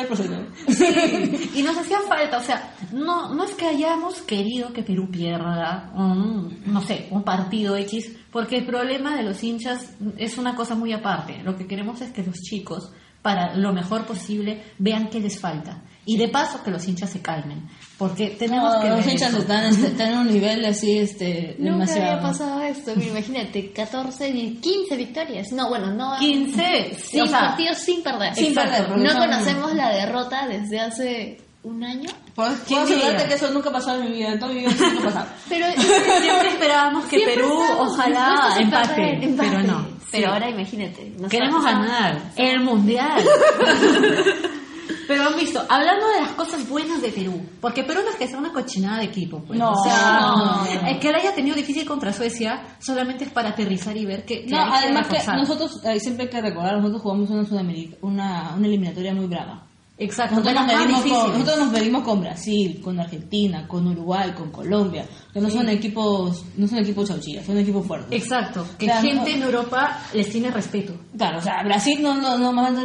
el 0.00 0.06
proceso. 0.06 0.34
Sí, 0.68 1.50
y 1.54 1.62
nos 1.62 1.78
hacía 1.78 2.00
falta, 2.06 2.36
o 2.36 2.42
sea, 2.42 2.74
no, 2.92 3.34
no 3.34 3.44
es 3.44 3.52
que 3.52 3.64
hayamos 3.64 4.20
querido 4.20 4.74
que 4.74 4.82
Perú 4.82 5.08
pierda, 5.10 5.90
un, 5.94 6.60
no 6.66 6.82
sé, 6.82 7.08
un 7.10 7.22
partido 7.22 7.74
X, 7.78 8.14
porque 8.30 8.58
el 8.58 8.66
problema 8.66 9.16
de 9.16 9.22
los 9.22 9.42
hinchas 9.42 9.94
es 10.18 10.36
una 10.36 10.54
cosa 10.54 10.74
muy 10.74 10.92
aparte. 10.92 11.40
Lo 11.42 11.56
que 11.56 11.66
queremos 11.66 12.02
es 12.02 12.12
que 12.12 12.22
los 12.22 12.36
chicos, 12.42 12.92
para 13.22 13.56
lo 13.56 13.72
mejor 13.72 14.04
posible, 14.04 14.62
vean 14.78 15.08
qué 15.08 15.20
les 15.20 15.40
falta. 15.40 15.84
Y 16.04 16.18
de 16.18 16.28
paso 16.28 16.62
que 16.62 16.70
los 16.70 16.86
hinchas 16.86 17.08
se 17.08 17.22
calmen, 17.22 17.66
porque 17.98 18.30
tenemos 18.30 18.74
No, 18.74 18.80
que 18.82 18.88
los 18.90 19.06
hinchas 19.06 19.32
están, 19.34 19.64
están 19.64 20.12
en 20.12 20.18
un 20.18 20.26
nivel 20.32 20.64
así, 20.66 20.98
este, 20.98 21.56
Nunca 21.58 21.72
demasiado. 21.72 22.10
había 22.10 22.22
pasado 22.22 22.60
esto. 22.62 22.92
Mira, 22.96 23.10
imagínate, 23.10 23.72
14, 23.72 24.28
y 24.28 24.54
15 24.56 24.96
victorias. 24.96 25.52
No, 25.52 25.68
bueno, 25.70 25.90
no. 25.92 26.16
15, 26.18 26.96
Sí, 27.02 27.20
o 27.20 27.26
sea, 27.26 27.40
partidos 27.40 27.78
sin 27.78 28.02
perder. 28.02 28.34
Sin 28.34 28.48
Exacto. 28.48 28.88
perder, 28.94 28.98
No 29.12 29.18
conocemos 29.18 29.74
la 29.74 29.90
derrota 29.94 30.46
desde 30.46 30.78
hace 30.80 31.40
un 31.62 31.82
año. 31.82 32.10
Puedo 32.34 32.50
¿Quién 32.66 32.80
puedo 32.82 32.94
asegurarte 32.96 33.28
que 33.28 33.34
eso 33.34 33.50
nunca 33.50 33.70
pasó 33.72 33.94
en 33.96 34.04
mi 34.04 34.16
vida, 34.18 34.32
en 34.32 34.38
toda 34.38 34.52
mi 34.52 34.60
vida 34.60 34.70
eso 34.70 34.84
nunca 34.88 35.00
ha 35.00 35.04
pasado. 35.04 35.26
Pero 35.48 35.66
siempre 36.20 36.48
esperábamos 36.50 37.04
que 37.06 37.16
Siempre 37.16 37.34
Perú 37.36 37.58
ojalá 37.78 38.56
empate, 38.60 38.88
perder, 38.94 39.24
empate. 39.24 39.48
pero 39.50 39.62
no. 39.62 39.86
Pero 40.12 40.26
Sí. 40.28 40.32
ahora 40.32 40.48
imagínate. 40.50 41.12
Queremos 41.30 41.64
ganar 41.64 42.20
el 42.36 42.60
mundial. 42.60 43.24
Pero 45.06 45.22
han 45.24 45.36
visto, 45.36 45.64
hablando 45.68 46.08
de 46.08 46.20
las 46.22 46.32
cosas 46.32 46.68
buenas 46.68 47.00
de 47.00 47.10
Perú, 47.10 47.40
porque 47.60 47.84
Perú 47.84 48.00
no 48.04 48.10
es 48.10 48.16
que 48.16 48.26
sea 48.26 48.38
una 48.38 48.52
cochinada 48.52 48.98
de 48.98 49.04
equipo, 49.04 49.42
pues. 49.46 49.58
No, 49.58 49.72
o 49.72 49.84
sea, 49.84 50.20
no. 50.20 50.88
el 50.88 50.98
que 50.98 51.10
la 51.10 51.18
haya 51.18 51.34
tenido 51.34 51.54
difícil 51.56 51.86
contra 51.86 52.12
Suecia 52.12 52.76
solamente 52.78 53.24
es 53.24 53.30
para 53.30 53.50
aterrizar 53.50 53.96
y 53.96 54.04
ver 54.04 54.24
que, 54.24 54.44
que 54.44 54.50
No, 54.50 54.58
además 54.58 55.08
que 55.08 55.18
nosotros, 55.32 55.84
eh, 55.84 56.00
siempre 56.00 56.24
hay 56.24 56.30
que 56.30 56.40
recordar, 56.40 56.76
nosotros 56.76 57.02
jugamos 57.02 57.30
una, 57.30 57.44
Sudamérica, 57.44 57.96
una, 58.02 58.54
una 58.56 58.66
eliminatoria 58.66 59.14
muy 59.14 59.26
brava. 59.26 59.65
Exacto, 59.98 60.36
Nosotros 60.36 60.54
nos, 60.54 60.66
medimos 60.66 60.92
con, 61.00 61.04
difíciles. 61.04 61.32
nosotros 61.38 61.58
nos 61.58 61.72
medimos 61.72 62.02
con 62.02 62.20
Brasil, 62.20 62.80
con 62.84 63.00
Argentina, 63.00 63.66
con 63.66 63.86
Uruguay, 63.86 64.32
con 64.36 64.50
Colombia, 64.50 65.06
que 65.32 65.40
no 65.40 65.48
son 65.48 65.68
equipos, 65.70 66.44
no 66.58 66.68
son 66.68 66.78
equipos 66.78 67.08
chauchillas, 67.08 67.46
son 67.46 67.56
equipos 67.56 67.86
fuertes. 67.86 68.08
Exacto, 68.22 68.66
que 68.78 68.84
Claro, 68.86 69.00
gente 69.00 69.30
no- 69.30 69.36
en 69.38 69.42
Europa 69.44 69.98
les 70.12 70.28
tiene 70.30 70.50
respeto. 70.50 70.92
Claro, 71.16 71.38
o 71.38 71.42
sea, 71.42 71.62
Brasil 71.64 71.98
no, 72.02 72.14
no, 72.14 72.36
no, 72.36 72.52
no, 72.52 72.70
no- 72.70 72.84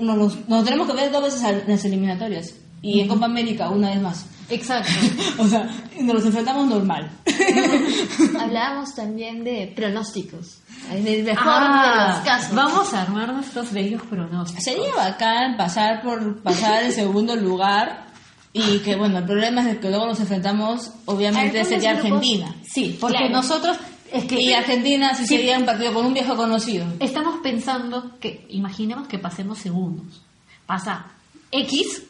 no- 0.00 0.16
nos, 0.16 0.48
nos 0.48 0.64
tenemos 0.64 0.86
que 0.86 0.94
ver 0.94 1.12
dos 1.12 1.22
veces 1.24 1.42
en 1.44 1.62
las 1.68 1.84
eliminatorias 1.84 2.54
y 2.80 3.00
en 3.00 3.08
Copa 3.08 3.26
América 3.26 3.68
una 3.68 3.90
vez 3.90 4.00
más. 4.00 4.26
Exacto. 4.48 4.90
O 5.38 5.46
sea, 5.46 5.68
nos 6.00 6.14
los 6.14 6.24
enfrentamos 6.24 6.66
normal. 6.68 7.10
Hablábamos 8.40 8.94
también 8.94 9.44
de 9.44 9.72
pronósticos. 9.74 10.58
En 10.90 11.06
el 11.06 11.24
mejor 11.24 11.44
Ah, 11.46 12.06
de 12.08 12.12
los 12.14 12.24
casos. 12.24 12.54
Vamos 12.54 12.94
a 12.94 13.02
armar 13.02 13.32
nuestros 13.32 13.72
bellos 13.72 14.02
pronósticos. 14.02 14.64
Sería 14.64 14.94
bacán 14.94 15.56
pasar 15.56 16.02
por 16.02 16.42
pasar 16.42 16.84
en 16.84 16.92
segundo 16.92 17.34
lugar 17.36 18.06
y 18.52 18.78
que 18.78 18.96
bueno, 18.96 19.18
el 19.18 19.24
problema 19.24 19.68
es 19.68 19.78
que 19.78 19.88
luego 19.88 20.06
nos 20.06 20.20
enfrentamos 20.20 20.90
obviamente 21.06 21.64
sería 21.64 21.94
grupos- 21.94 22.12
Argentina. 22.12 22.54
Sí, 22.64 22.96
porque 23.00 23.16
Claro. 23.18 23.32
nosotros 23.32 23.76
es 24.12 24.24
que 24.24 24.40
Y 24.40 24.52
Argentina 24.52 25.14
sí, 25.14 25.26
Sí. 25.26 25.36
sería 25.36 25.58
un 25.58 25.64
partido 25.66 25.92
con 25.92 26.06
un 26.06 26.14
viejo 26.14 26.36
conocido. 26.36 26.86
Estamos 27.00 27.36
pensando 27.42 28.18
que, 28.20 28.46
imaginemos 28.50 29.08
que 29.08 29.18
pasemos 29.18 29.58
segundos. 29.58 30.22
Pasa 30.66 31.06
X 31.50 32.02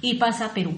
y 0.00 0.14
pasa 0.14 0.52
Perú. 0.54 0.76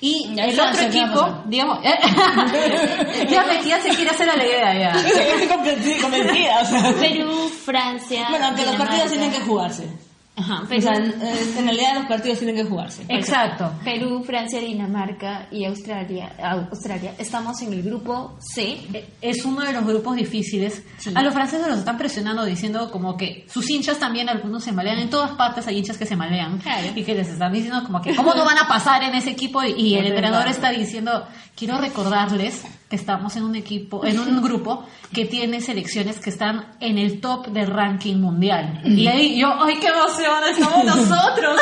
Y 0.00 0.34
Ya, 0.34 0.44
el 0.46 0.58
otro 0.60 0.72
¿qué 0.72 0.76
va 0.76 0.82
a 0.82 0.86
equipo, 0.88 1.42
digamos, 1.46 1.82
ya, 3.30 3.44
me, 3.44 3.64
ya 3.64 3.80
se 3.80 3.90
quiere 3.90 4.10
hacer 4.10 4.28
alegría 4.28 4.74
ya. 4.74 4.90
Estoy 4.90 5.46
convencida, 5.46 6.02
convencida, 6.02 6.60
o 6.60 6.64
sea. 6.64 6.92
Perú, 6.94 7.48
Francia. 7.64 8.26
Bueno, 8.30 8.46
aunque 8.46 8.66
los 8.66 8.76
partidos 8.76 9.10
tienen 9.10 9.30
que 9.30 9.40
jugarse. 9.40 10.05
Ajá, 10.38 10.64
O 10.64 10.80
sea, 10.80 10.94
en, 10.96 11.64
realidad 11.64 11.94
los 11.94 12.06
partidos 12.06 12.38
tienen 12.38 12.56
que 12.56 12.64
jugarse. 12.64 13.04
Exacto. 13.08 13.72
Perú, 13.82 14.22
Francia, 14.22 14.60
Dinamarca 14.60 15.48
y 15.50 15.64
Australia. 15.64 16.30
Australia. 16.70 17.14
Estamos 17.16 17.62
en 17.62 17.72
el 17.72 17.82
grupo 17.82 18.36
C. 18.38 18.76
Es 19.22 19.46
uno 19.46 19.62
de 19.62 19.72
los 19.72 19.86
grupos 19.86 20.14
difíciles. 20.14 20.82
Sí. 20.98 21.10
A 21.14 21.22
los 21.22 21.32
franceses 21.32 21.66
los 21.66 21.78
están 21.78 21.96
presionando 21.96 22.44
diciendo 22.44 22.90
como 22.90 23.16
que 23.16 23.46
sus 23.48 23.68
hinchas 23.70 23.98
también, 23.98 24.28
algunos 24.28 24.62
se 24.62 24.72
malean. 24.72 24.98
En 24.98 25.08
todas 25.08 25.30
partes 25.32 25.66
hay 25.68 25.78
hinchas 25.78 25.96
que 25.96 26.04
se 26.04 26.16
malean. 26.16 26.58
Claro. 26.58 26.88
Y 26.94 27.02
que 27.02 27.14
les 27.14 27.28
están 27.28 27.52
diciendo 27.52 27.82
como 27.82 28.02
que, 28.02 28.14
¿cómo 28.14 28.34
no 28.34 28.44
van 28.44 28.58
a 28.58 28.68
pasar 28.68 29.02
en 29.04 29.14
ese 29.14 29.30
equipo? 29.30 29.64
Y, 29.64 29.72
y 29.72 29.94
el 29.94 30.06
entrenador 30.06 30.48
está 30.48 30.68
diciendo 30.70 31.26
quiero 31.56 31.78
recordarles 31.78 32.62
que 32.88 32.96
estamos 32.96 33.34
en 33.36 33.42
un 33.44 33.56
equipo, 33.56 34.04
en 34.04 34.20
un 34.20 34.42
grupo 34.42 34.84
que 35.12 35.24
tiene 35.24 35.60
selecciones 35.60 36.20
que 36.20 36.30
están 36.30 36.76
en 36.80 36.98
el 36.98 37.20
top 37.20 37.48
del 37.48 37.68
ranking 37.68 38.16
mundial. 38.16 38.80
Y 38.84 39.06
ahí 39.08 39.38
yo, 39.40 39.48
¡ay, 39.60 39.76
qué 39.80 39.88
emoción! 39.88 40.44
¡Estamos 40.50 40.84
nosotros! 40.84 41.60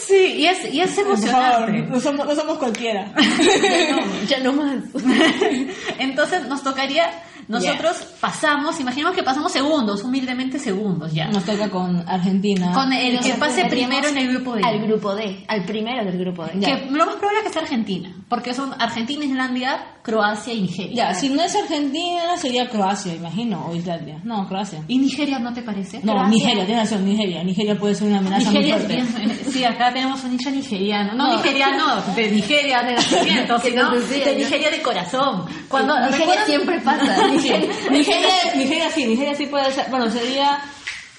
Sí, 0.08 0.36
y 0.38 0.46
es, 0.48 0.74
y 0.74 0.82
es 0.82 0.92
Por 0.92 1.18
favor, 1.18 1.70
emocionante. 1.70 1.82
no 1.92 2.00
somos, 2.00 2.26
no 2.28 2.36
somos 2.36 2.58
cualquiera. 2.58 3.12
Ya 4.28 4.40
no 4.40 4.54
más. 4.54 4.78
Entonces 6.00 6.48
nos 6.48 6.64
tocaría, 6.64 7.10
nosotros 7.48 7.98
pasamos, 8.20 8.80
imaginemos 8.80 9.16
que 9.16 9.24
pasamos 9.24 9.52
segundos, 9.52 10.04
humildemente 10.04 10.60
segundos 10.60 11.14
ya. 11.14 11.28
Nos 11.28 11.44
toca 11.46 11.70
con 11.70 12.08
Argentina. 12.08 12.74
Con 12.74 12.92
el 12.92 13.20
que 13.20 13.34
pase 13.34 13.66
primero 13.66 14.10
en 14.10 14.18
el 14.18 14.34
grupo 14.34 14.56
D. 14.56 14.62
Al 14.64 14.80
grupo 14.82 15.16
D, 15.16 15.46
al 15.48 15.66
primero 15.66 16.04
del 16.04 16.18
grupo 16.18 16.46
D. 16.46 16.60
Que 16.60 16.90
lo 16.92 17.06
más 17.06 17.16
probable 17.16 17.40
es 17.40 17.48
que 17.48 17.54
sea 17.54 17.62
Argentina, 17.62 18.14
porque 18.28 18.54
son 18.54 18.74
Argentina, 18.80 19.24
Islandia, 19.26 19.97
Croacia 20.08 20.54
y 20.54 20.62
Nigeria. 20.62 20.94
Ya, 20.96 21.14
si 21.14 21.28
no 21.28 21.42
es 21.44 21.54
Argentina, 21.54 22.38
sería 22.38 22.70
Croacia, 22.70 23.14
imagino, 23.14 23.68
o 23.68 23.76
Islandia. 23.76 24.22
No, 24.24 24.48
Croacia. 24.48 24.82
¿Y 24.88 25.00
Nigeria 25.00 25.38
no 25.38 25.54
te 25.54 25.62
parece? 25.62 26.00
No, 26.02 26.14
Croacia. 26.14 26.30
Nigeria, 26.30 26.66
tienes 26.66 26.90
razón, 26.90 27.06
Nigeria. 27.06 27.44
Nigeria 27.44 27.78
puede 27.78 27.94
ser 27.94 28.08
una 28.08 28.20
amenaza 28.20 28.50
Nigeria 28.50 28.78
muy 28.78 28.86
es 28.86 29.06
fuerte. 29.10 29.26
bien, 29.26 29.40
sí, 29.52 29.66
acá 29.66 29.92
tenemos 29.92 30.24
un 30.24 30.32
hincha 30.32 30.50
nigeriano, 30.50 31.14
no, 31.14 31.28
No. 31.28 31.36
nigeriano 31.36 32.02
de 32.16 32.32
Nigeria 32.32 32.84
de 32.84 32.94
nacimiento, 32.94 33.60
sino 33.64 33.92
de. 33.92 34.36
Nigeria 34.38 34.72
de 34.72 34.82
corazón. 34.82 35.46
Cuando 35.68 36.00
Nigeria 36.00 36.46
siempre 36.46 36.80
pasa. 36.80 37.28
Nigeria- 37.32 37.70
Nigeria, 37.92 38.30
Nigeria 38.56 38.90
sí, 38.90 39.06
Nigeria 39.06 39.36
sí 39.36 39.46
puede 39.48 39.70
ser. 39.74 39.90
Bueno, 39.90 40.10
sería. 40.10 40.58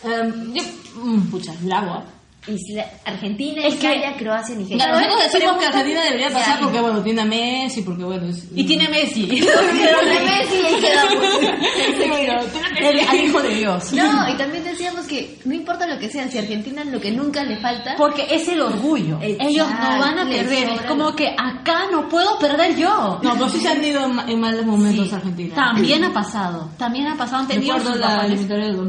yo, 0.02 0.62
mm, 1.02 1.30
pucha, 1.30 1.52
el 1.62 1.70
agua. 1.72 2.04
Isla- 2.48 2.86
Argentina, 3.04 3.62
Es 3.64 3.74
que- 3.76 3.86
Italia, 3.86 4.16
Croacia, 4.18 4.54
Nigeria. 4.54 4.84
Claro, 4.84 5.00
nosotros 5.00 5.32
decimos 5.32 5.56
que 5.58 5.66
Argentina 5.66 6.02
debería 6.04 6.30
pasar 6.30 6.56
Ya. 6.58 6.60
porque, 6.64 6.80
bueno, 6.80 7.00
tiene 7.02 7.20
a 7.20 7.24
Messi, 7.24 7.82
porque, 7.82 8.04
bueno, 8.04 8.26
es. 8.26 8.46
Y 8.54 8.64
tiene 8.64 8.88
Messi, 8.88 9.26
Pero 9.28 10.00
de 10.08 10.20
Messi 10.20 10.66
ahí 10.66 10.80
quedamos. 10.80 11.24
el, 12.80 13.00
al 13.00 13.16
hijo 13.24 13.40
de 13.42 13.54
Dios. 13.54 13.92
No, 13.92 14.28
y 14.28 14.36
también 14.36 14.64
decíamos 14.64 15.06
que 15.06 15.38
no 15.44 15.54
importa 15.54 15.86
lo 15.86 15.98
que 15.98 16.08
sea, 16.08 16.28
si 16.28 16.38
Argentina 16.38 16.84
lo 16.84 17.00
que 17.00 17.10
nunca 17.10 17.42
le 17.44 17.56
falta. 17.58 17.94
Porque 17.96 18.26
es 18.30 18.48
el 18.48 18.60
orgullo. 18.60 19.18
Exacto, 19.20 19.48
Ellos 19.48 19.68
no 19.68 19.98
van 19.98 20.18
a 20.18 20.28
perder. 20.28 20.68
Es 20.70 20.82
como 20.82 21.14
que 21.14 21.28
acá 21.36 21.82
no 21.90 22.08
puedo 22.08 22.38
perder 22.38 22.76
yo. 22.76 23.20
No, 23.22 23.32
pero 23.34 23.48
sí 23.48 23.60
se 23.60 23.68
han 23.68 23.84
ido 23.84 24.04
en, 24.06 24.14
ma- 24.14 24.24
en 24.28 24.40
malos 24.40 24.64
momentos 24.66 25.08
Sí, 25.08 25.14
Argentina. 25.14 25.54
También 25.54 26.04
ha 26.04 26.12
pasado. 26.12 26.70
También 26.78 27.06
ha 27.08 27.16
pasado. 27.16 27.42
Han 27.42 27.48
tenido 27.48 27.76
Recuerdo 27.76 27.98
la 27.98 28.26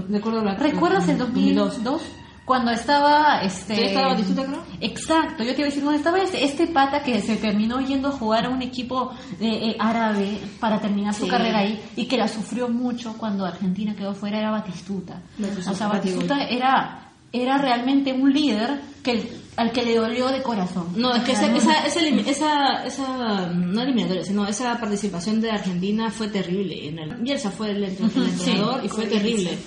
recuerdo 0.10 0.44
la 0.44 0.56
¿Recuerdas 0.56 1.08
el 1.10 1.18
2002? 1.18 2.02
Cuando 2.50 2.72
estaba 2.72 3.42
este 3.44 3.76
¿Sí 3.76 3.82
estaba 3.84 4.08
Batistuta, 4.08 4.44
creo? 4.44 4.64
Exacto, 4.82 5.44
yo 5.44 5.54
te 5.54 5.62
iba 5.62 5.68
a 5.68 5.70
decir 5.70 5.84
dónde 5.84 6.00
estaba 6.00 6.18
este, 6.18 6.44
este 6.44 6.66
pata 6.66 7.04
que 7.04 7.22
se 7.22 7.36
terminó 7.36 7.80
yendo 7.80 8.08
a 8.08 8.12
jugar 8.12 8.48
a 8.48 8.50
un 8.50 8.64
equipo 8.64 9.12
eh, 9.40 9.70
eh, 9.70 9.76
árabe 9.78 10.40
para 10.60 10.82
terminar 10.82 11.14
su 11.14 11.28
carrera 11.28 11.60
ahí 11.60 11.80
y 11.96 12.08
que 12.08 12.18
la 12.18 12.28
sufrió 12.28 12.68
mucho 12.68 13.14
cuando 13.20 13.46
Argentina 13.46 13.96
quedó 13.96 14.16
fuera 14.16 14.40
era 14.40 14.50
Batistuta. 14.50 15.22
O 15.70 15.76
sea, 15.76 15.90
Batistuta. 15.90 16.48
Era 16.48 17.10
era 17.32 17.60
realmente 17.60 18.12
un 18.12 18.34
líder 18.34 18.82
que 19.04 19.30
al 19.56 19.72
que 19.72 19.84
le 19.84 19.96
dolió 19.96 20.30
de 20.30 20.42
corazón. 20.42 20.88
No, 20.96 21.14
es 21.14 21.24
que 21.24 21.34
esa, 21.34 21.54
esa, 21.56 21.86
esa, 21.86 22.00
esa, 22.02 22.86
esa, 22.86 23.48
no 23.48 23.82
eliminatoria, 23.82 24.24
sino 24.24 24.48
esa 24.48 24.80
participación 24.80 25.42
de 25.42 25.52
Argentina 25.52 26.10
fue 26.10 26.30
terrible. 26.30 26.88
En 26.88 26.98
el, 26.98 27.16
Bielsa 27.16 27.52
fue 27.52 27.72
el 27.72 27.84
entrenador 27.84 28.84
y 28.84 28.88
fue 28.88 29.06
terrible. 29.06 29.58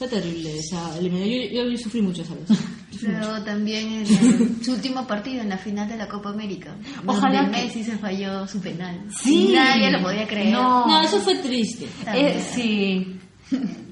Fue 0.00 0.08
terrible 0.08 0.58
esa 0.58 0.96
eliminatoria. 0.96 1.52
Yo, 1.52 1.68
yo, 1.68 1.76
sufrí 1.76 2.00
mucho 2.00 2.22
esa 2.22 2.32
vez. 2.34 2.48
Pero 3.02 3.42
también 3.44 3.86
en 3.92 4.00
el- 4.06 4.64
su 4.64 4.72
último 4.72 5.06
partido 5.06 5.42
en 5.42 5.50
la 5.50 5.58
final 5.58 5.86
de 5.86 5.98
la 5.98 6.08
Copa 6.08 6.30
América. 6.30 6.74
Ojalá 7.04 7.42
donde 7.42 7.58
que- 7.58 7.64
Messi 7.66 7.84
se 7.84 7.98
falló 7.98 8.46
su 8.48 8.62
penal. 8.62 8.98
Sí. 9.22 9.52
Nadie 9.54 9.90
lo 9.90 10.00
podía 10.00 10.26
creer. 10.26 10.54
No. 10.54 10.86
No, 10.86 11.02
eso 11.02 11.20
fue 11.20 11.34
triste. 11.36 11.86
También. 12.02 12.26
Eh, 12.28 12.40
sí. 12.54 13.16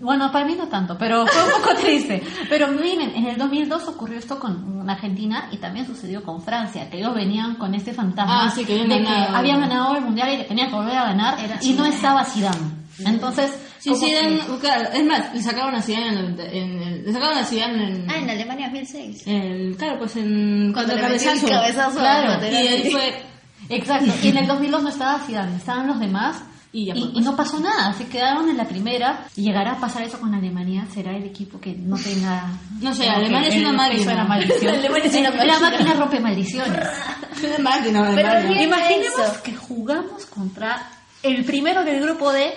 Bueno, 0.01 0.33
para 0.33 0.47
mí 0.47 0.55
no 0.57 0.67
tanto, 0.69 0.97
pero 0.97 1.27
fue 1.27 1.45
un 1.45 1.51
poco 1.63 1.75
triste. 1.79 2.23
Pero 2.49 2.69
miren, 2.69 3.11
en 3.15 3.27
el 3.27 3.37
2002 3.37 3.89
ocurrió 3.89 4.19
esto 4.19 4.39
con 4.39 4.89
Argentina 4.89 5.51
y 5.53 5.59
también 5.59 5.85
sucedió 5.87 6.23
con 6.23 6.41
Francia, 6.41 6.89
que 6.89 6.97
ellos 6.99 7.15
venían 7.15 7.57
con 7.57 7.75
este 7.75 7.93
fantasma 7.93 8.47
Ah, 8.47 8.51
sí, 8.51 8.65
que 8.65 8.73
habían 8.73 8.89
de 8.89 9.03
ganado. 9.03 9.31
que 9.33 9.37
habían 9.37 9.61
ganado 9.61 9.97
el 9.97 10.05
mundial 10.05 10.33
y 10.33 10.37
que 10.39 10.45
tenían 10.45 10.71
que 10.71 10.75
volver 10.77 10.97
a 10.97 11.05
ganar 11.05 11.39
Era 11.45 11.59
y 11.61 11.73
no 11.75 11.85
estaba 11.85 12.25
Zidane. 12.25 12.79
Entonces, 13.05 13.53
Sí, 13.79 13.95
sí, 13.95 14.13
claro, 14.61 14.89
es 14.93 15.05
más, 15.05 15.35
le 15.35 15.43
sacaron 15.43 15.75
a 15.75 15.83
Zidane 15.83 16.09
en 16.09 16.17
el, 16.19 16.41
en 16.41 16.83
el- 16.83 17.05
le 17.05 17.13
sacaron 17.13 17.39
a 17.39 17.45
Zidane 17.45 17.85
en, 17.89 18.11
Ah, 18.11 18.17
en 18.19 18.31
Alemania 18.31 18.67
2006. 18.69 19.27
en 19.27 19.43
el, 19.43 19.77
claro, 19.77 19.99
pues 19.99 20.17
en 20.17 20.73
Cuando 20.73 20.95
el 20.95 21.01
le 21.03 21.09
metió 21.09 21.31
el 21.33 21.41
cabezazo 21.43 21.99
Claro, 21.99 22.47
y 22.51 22.67
él 22.67 22.91
fue 22.91 23.23
Exacto. 23.71 24.13
Y 24.23 24.29
en 24.29 24.37
el 24.39 24.47
2002 24.49 24.83
no 24.83 24.89
estaba 24.89 25.19
Zidane, 25.21 25.57
estaban 25.57 25.87
los 25.87 25.99
demás. 26.01 26.43
Y 26.71 26.83
Y, 26.83 26.87
ya 26.87 26.95
fue, 26.95 27.03
y 27.15 27.21
no 27.23 27.35
pasó 27.35 27.59
nada, 27.61 27.95
se 27.95 28.07
quedaron 28.09 28.47
en 28.51 28.57
la 28.59 28.67
primera 28.69 29.25
y 29.35 29.43
llegará 29.45 29.73
a 29.73 29.81
pasar 29.81 30.03
eso 30.03 30.21
con 30.21 30.35
Alemania, 30.35 30.85
será 30.93 31.17
el 31.17 31.25
equipo 31.25 31.59
que 31.59 31.73
no 31.73 31.97
tenga... 31.97 32.45
No 32.83 32.93
sé, 32.95 33.09
Alemania 33.09 33.49
es 33.49 33.57
una 33.57 33.73
máquina. 33.73 34.25
maldición. 34.25 34.75
Alemania 34.75 35.07
es 35.07 35.17
una 35.17 35.45
La 35.47 35.59
máquina. 35.61 35.95
rompe 35.95 36.21
maldiciones. 36.21 36.87
una 37.43 37.71
máquina, 37.71 38.13
Pero 38.15 38.63
Imaginemos 38.63 39.19
eso. 39.19 39.43
que 39.43 39.55
jugamos 39.57 40.27
contra 40.27 40.91
el 41.23 41.43
primero 41.45 41.83
del 41.85 42.03
grupo 42.03 42.33
D, 42.33 42.53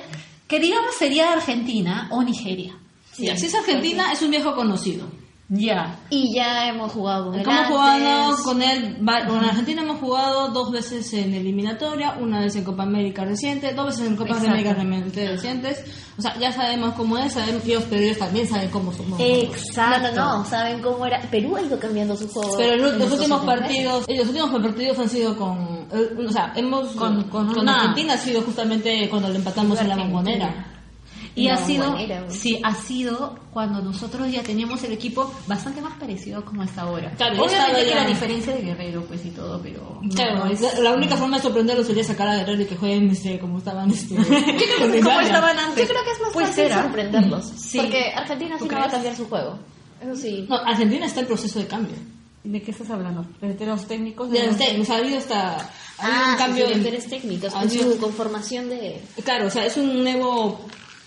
que 0.52 0.60
digamos 0.60 0.94
sería 0.96 1.32
Argentina 1.32 2.10
o 2.12 2.22
Nigeria. 2.22 2.78
Ya, 3.18 3.38
si 3.38 3.46
es 3.46 3.56
Argentina, 3.56 4.12
es 4.12 4.22
un 4.22 4.32
viejo 4.32 4.54
conocido. 4.54 5.08
Ya. 5.48 5.98
Y 6.10 6.34
ya 6.34 6.68
hemos 6.68 6.92
jugado 6.92 7.26
con 7.26 7.36
él 7.36 7.46
Como 7.46 7.58
antes. 7.58 7.72
jugando 7.72 8.38
con 8.44 8.62
él, 8.62 8.98
con 9.28 9.46
Argentina 9.46 9.82
hemos 9.82 10.00
jugado 10.00 10.50
dos 10.50 10.72
veces 10.72 11.14
en 11.14 11.34
eliminatoria, 11.34 12.18
una 12.20 12.42
vez 12.42 12.56
en 12.58 12.66
Copa 12.66 12.84
América 12.84 13.24
reciente, 13.24 13.74
dos 13.74 13.88
veces 13.88 14.08
en 14.08 14.18
Copa 14.18 14.32
Exacto. 14.32 14.50
América 14.50 14.74
realmente 14.74 15.28
recientes. 15.28 15.86
O 16.18 16.22
sea, 16.22 16.38
ya 16.38 16.52
sabemos 16.52 16.96
cómo 16.96 17.18
es, 17.18 17.32
sabemos 17.32 17.64
que 17.64 17.72
ellos, 17.72 17.86
pero 17.90 18.02
ellos 18.02 18.18
también 18.18 18.46
saben 18.46 18.70
cómo 18.72 18.92
somos. 18.92 19.20
Exacto. 19.22 20.10
No, 20.10 20.16
no, 20.16 20.38
no, 20.40 20.46
¿saben 20.46 20.82
cómo 20.82 21.06
era? 21.06 21.22
Perú 21.32 21.56
ha 21.56 21.62
ido 21.62 21.80
cambiando 21.80 22.18
su 22.18 22.28
juego. 22.28 22.58
Pero 22.58 22.74
en 22.74 23.00
los, 23.00 23.12
últimos 23.12 23.46
partidos, 23.46 24.06
los 24.10 24.28
últimos 24.28 24.52
partidos 24.52 25.00
han 25.00 25.10
sido 25.10 25.38
con, 25.38 25.71
eh, 25.94 26.26
o 26.28 26.32
sea, 26.32 26.54
hemos 26.56 26.90
Con- 26.92 27.24
con 27.26 27.50
una- 27.58 27.76
Argentina 27.82 28.14
ha 28.14 28.18
sido 28.18 28.42
justamente 28.42 29.08
cuando 29.10 29.30
le 29.30 29.38
empatamos 29.38 29.80
en 29.82 29.90
la 29.90 29.96
bombonera. 29.98 30.68
Y 31.34 31.48
No, 31.48 31.54
ha 31.54 31.58
sido, 31.58 31.92
güey. 31.92 32.10
sí, 32.30 32.60
ha 32.62 32.76
sido 32.76 33.40
cuando 33.54 33.82
nosotros 33.82 34.30
ya 34.30 34.44
teníamos 34.44 34.84
el 34.84 34.92
equipo 34.92 35.34
bastante 35.48 35.80
más 35.80 35.94
parecido 35.98 36.44
como 36.44 36.62
está 36.64 36.82
ahora. 36.82 37.10
Claro, 37.16 37.42
Obviamente 37.46 37.86
que 37.86 37.96
la 37.96 38.06
diferencia 38.06 38.54
de 38.54 38.62
Guerrero, 38.62 39.06
pues 39.06 39.26
y 39.26 39.30
todo, 39.30 39.62
pero 39.62 40.00
no, 40.02 40.10
Claro, 40.10 40.46
es- 40.48 40.60
la, 40.60 40.80
la 40.82 40.92
única 40.94 41.16
forma 41.16 41.38
de 41.38 41.44
sorprenderlos 41.44 41.88
sería 41.88 42.04
sacar 42.04 42.28
a 42.28 42.36
Guerrero 42.36 42.64
y 42.64 42.66
que 42.66 42.76
jueguen 42.76 43.10
este, 43.12 43.40
como 43.40 43.60
estaban 43.60 43.90
este, 43.92 44.16
con 44.16 44.26
como 44.26 45.20
estaban 45.22 45.58
antes. 45.58 45.88
Yo 45.88 45.94
creo 45.94 46.04
que 46.04 46.12
es 46.12 46.22
más 46.22 46.34
Pues 46.34 46.48
fácil 46.48 46.64
era. 46.66 46.82
sorprenderlos. 46.84 47.46
Sí. 47.56 47.78
Porque 47.80 48.12
Argentina 48.14 48.56
sí 48.60 48.66
¿Tú 48.68 48.72
no 48.74 48.80
va 48.80 48.86
a 48.88 48.90
cambiar 48.92 49.16
su 49.16 49.30
juego. 49.30 49.58
Eso 50.02 50.16
sí. 50.16 50.46
No, 50.50 50.58
Argentina 50.58 51.06
está 51.06 51.22
en 51.22 51.28
proceso 51.28 51.60
de 51.60 51.68
cambio. 51.68 51.96
¿De 52.44 52.62
qué 52.62 52.72
estás 52.72 52.90
hablando? 52.90 53.26
¿De 53.40 53.66
los 53.66 53.88
técnicos? 53.88 54.32
de 54.32 54.46
los- 54.48 54.56
o 54.56 54.86
sea, 54.86 54.96
ha 54.96 54.98
habido 55.00 55.18
hasta 55.20 55.58
ha 55.58 55.60
habido 55.60 55.70
Ah, 56.00 56.30
un 56.32 56.38
cambio 56.38 56.64
en- 56.66 56.70
directores 56.84 57.08
técnicos, 57.10 57.54
ha 57.54 57.60
habido- 57.62 57.92
su 57.94 58.00
conformación 58.00 58.70
de... 58.70 59.00
Claro, 59.24 59.48
o 59.48 59.50
sea, 59.52 59.66
es 59.66 59.78
un 59.78 60.04
nuevo 60.04 60.60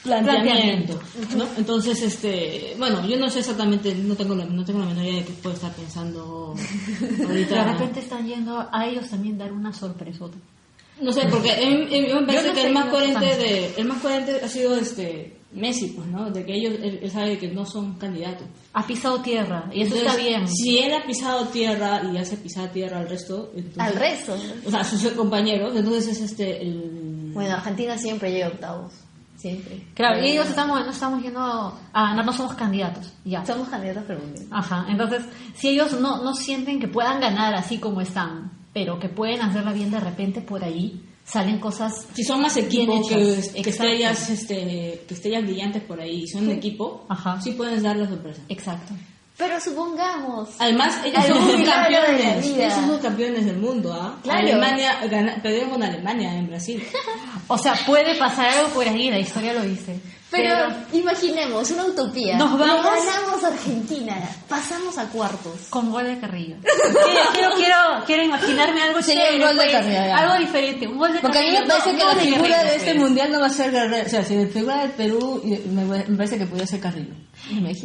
planteamiento, 0.04 1.00
¿no? 1.36 1.46
Entonces, 1.56 2.00
este, 2.02 2.74
bueno, 2.78 3.04
yo 3.08 3.16
no 3.18 3.28
sé 3.30 3.40
exactamente, 3.40 3.94
no 3.94 4.14
tengo 4.14 4.34
la, 4.34 4.44
no 4.44 4.64
tengo 4.64 4.78
la 4.80 4.86
menor 4.86 5.04
idea 5.04 5.16
de 5.20 5.24
qué 5.24 5.32
puede 5.42 5.56
estar 5.56 5.72
pensando 5.72 6.54
ahorita. 7.26 7.64
De 7.64 7.72
repente 7.72 8.00
están 8.00 8.26
yendo 8.26 8.68
a 8.70 8.86
ellos 8.86 9.08
también 9.08 9.36
dar 9.38 9.52
una 9.52 9.72
sorpresota. 9.72 10.36
No 11.00 11.12
sé, 11.12 11.22
porque 11.28 11.48
yo 12.08 12.20
me 12.20 12.26
parece 12.26 12.48
no 12.48 12.54
que 12.54 12.66
el 12.68 12.72
más 12.74 12.86
coherente 12.86 13.24
de, 13.36 13.74
el 13.78 13.84
más 13.86 14.00
coherente 14.00 14.40
ha 14.44 14.48
sido 14.48 14.76
este 14.76 15.36
Messi, 15.52 15.88
pues, 15.88 16.06
¿no? 16.08 16.30
De 16.30 16.44
que 16.44 16.54
ellos, 16.54 16.74
él, 16.82 17.00
él 17.02 17.10
sabe 17.10 17.36
que 17.38 17.48
no 17.48 17.64
son 17.66 17.94
candidatos. 17.94 18.46
Ha 18.76 18.84
pisado 18.86 19.20
tierra 19.20 19.70
y 19.72 19.82
eso 19.82 19.94
está 19.94 20.16
bien. 20.16 20.48
Si 20.48 20.78
él 20.78 20.92
ha 20.94 21.06
pisado 21.06 21.46
tierra 21.46 22.02
y 22.12 22.18
hace 22.18 22.36
pisar 22.36 22.70
tierra 22.70 22.98
al 22.98 23.08
resto, 23.08 23.52
entonces- 23.54 23.78
Al 23.80 23.94
resto. 23.94 24.36
o 24.66 24.70
sea, 24.70 24.80
a 24.80 24.84
sus 24.84 25.02
compañeros, 25.12 25.74
entonces 25.76 26.08
es 26.08 26.20
este 26.32 26.60
el 26.62 27.30
Bueno, 27.32 27.54
Argentina 27.54 27.96
siempre 27.96 28.32
llega 28.32 28.46
a 28.46 28.50
octavos. 28.50 28.92
Siempre. 29.36 29.86
Claro, 29.94 30.22
y 30.24 30.30
ellos 30.30 30.48
estamos, 30.48 30.80
no 30.84 30.90
estamos 30.90 31.22
yendo 31.22 31.38
a 31.40 31.74
ganar, 31.92 32.24
no 32.24 32.32
somos 32.32 32.54
candidatos. 32.54 33.12
Ya. 33.24 33.44
Somos 33.44 33.68
candidatos 33.68 34.04
mundial. 34.18 34.46
Ajá, 34.50 34.86
entonces, 34.88 35.22
si 35.54 35.68
ellos 35.68 35.92
no, 36.00 36.22
no 36.24 36.34
sienten 36.34 36.80
que 36.80 36.88
puedan 36.88 37.20
ganar 37.20 37.54
así 37.54 37.78
como 37.78 38.00
están, 38.00 38.50
pero 38.72 38.98
que 38.98 39.08
pueden 39.08 39.42
hacerla 39.42 39.72
bien 39.72 39.90
de 39.90 40.00
repente 40.00 40.40
por 40.40 40.64
ahí, 40.64 41.00
salen 41.24 41.58
cosas 41.58 42.06
si 42.14 42.22
son 42.24 42.40
más 42.42 42.56
equipo 42.56 42.92
Bien 42.92 43.02
que, 43.08 43.68
estrellas 43.70 44.28
este 44.30 45.02
que 45.08 45.14
estrellas 45.14 45.42
brillantes 45.42 45.82
por 45.82 46.00
ahí 46.00 46.24
y 46.24 46.28
son 46.28 46.46
de 46.46 46.54
equipo, 46.54 47.06
Ajá. 47.08 47.40
sí 47.40 47.52
puedes 47.52 47.82
dar 47.82 47.96
la 47.96 48.06
sorpresa. 48.08 48.42
Exacto. 48.48 48.92
Pero 49.36 49.60
supongamos... 49.60 50.50
Además, 50.60 51.00
ellos 51.04 51.24
son 51.26 51.64
campeones. 51.64 52.46
Ellos 52.46 52.72
son 52.72 52.98
campeones 52.98 53.44
del 53.46 53.56
mundo, 53.56 53.92
¿ah? 53.92 54.16
Claro. 54.22 54.38
Alemania, 54.38 55.00
gana- 55.10 55.42
perdieron 55.42 55.70
con 55.70 55.82
Alemania 55.82 56.36
en 56.38 56.46
Brasil. 56.46 56.82
O 57.48 57.58
sea, 57.58 57.74
puede 57.84 58.14
pasar 58.14 58.48
algo 58.48 58.68
por 58.68 58.88
ahí, 58.88 59.10
la 59.10 59.18
historia 59.18 59.52
lo 59.52 59.62
dice. 59.62 59.98
Pero, 60.42 60.74
imaginemos, 60.92 61.70
una 61.70 61.84
utopía. 61.86 62.36
Nos 62.36 62.52
Le 62.52 62.66
vamos- 62.66 62.84
ganamos 62.84 63.44
a 63.44 63.48
Argentina, 63.48 64.16
pasamos 64.48 64.98
a 64.98 65.06
cuartos. 65.06 65.60
Con 65.70 65.90
gol 65.90 66.04
de 66.04 66.18
Carrillo. 66.18 66.56
Quiero, 66.62 67.30
quiero, 67.32 67.50
quiero, 67.56 67.76
quiero 68.06 68.22
imaginarme 68.24 68.82
algo 68.82 69.00
chévere, 69.00 69.38
gol 69.44 69.56
de 69.56 69.70
Carrillo. 69.72 70.14
Algo 70.14 70.38
diferente, 70.38 70.86
un 70.86 70.98
gol 70.98 71.12
de 71.12 71.18
Porque 71.20 71.38
a 71.38 71.42
mí 71.42 71.50
me 71.50 71.66
parece 71.66 71.92
no- 71.92 71.98
que 71.98 72.04
la 72.04 72.14
figura 72.16 72.64
de 72.64 72.76
este 72.76 72.90
pues. 72.94 72.96
mundial 73.04 73.32
no 73.32 73.40
va 73.40 73.46
a 73.46 73.50
ser 73.50 73.70
Guerrero. 73.70 74.06
O 74.06 74.10
sea, 74.10 74.24
si 74.24 74.36
la 74.36 74.46
figura 74.48 74.78
del 74.80 74.90
Perú, 74.92 75.42
me 75.68 76.16
parece 76.16 76.38
que 76.38 76.46
podría 76.46 76.66
ser 76.66 76.80
Carrillo. 76.80 77.14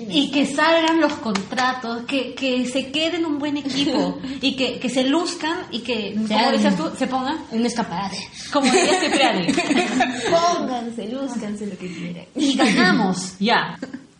Y 0.10 0.32
que 0.32 0.46
salgan 0.46 1.02
los 1.02 1.14
contratos, 1.14 2.04
que, 2.06 2.34
que 2.34 2.66
se 2.66 2.92
queden 2.92 3.26
un 3.26 3.40
buen 3.40 3.58
equipo 3.58 4.20
y 4.42 4.56
que, 4.56 4.80
que 4.80 4.90
se 4.90 5.04
luzcan 5.08 5.58
y 5.72 5.80
que, 5.80 6.16
como 6.16 6.52
dices 6.52 6.76
tú, 6.78 6.90
se 6.98 7.08
pongan 7.08 7.38
Un 7.52 7.66
escaparate. 7.66 8.18
como 8.54 8.66
diría 8.72 9.00
Cipriani. 9.02 9.48
Pónganse, 10.30 11.08
lúzcanse 11.10 11.66
lo 11.68 11.78
que 11.78 11.88
quieran. 11.94 12.26
Y 12.36 12.56
ganamos, 12.56 13.36
ya. 13.40 13.78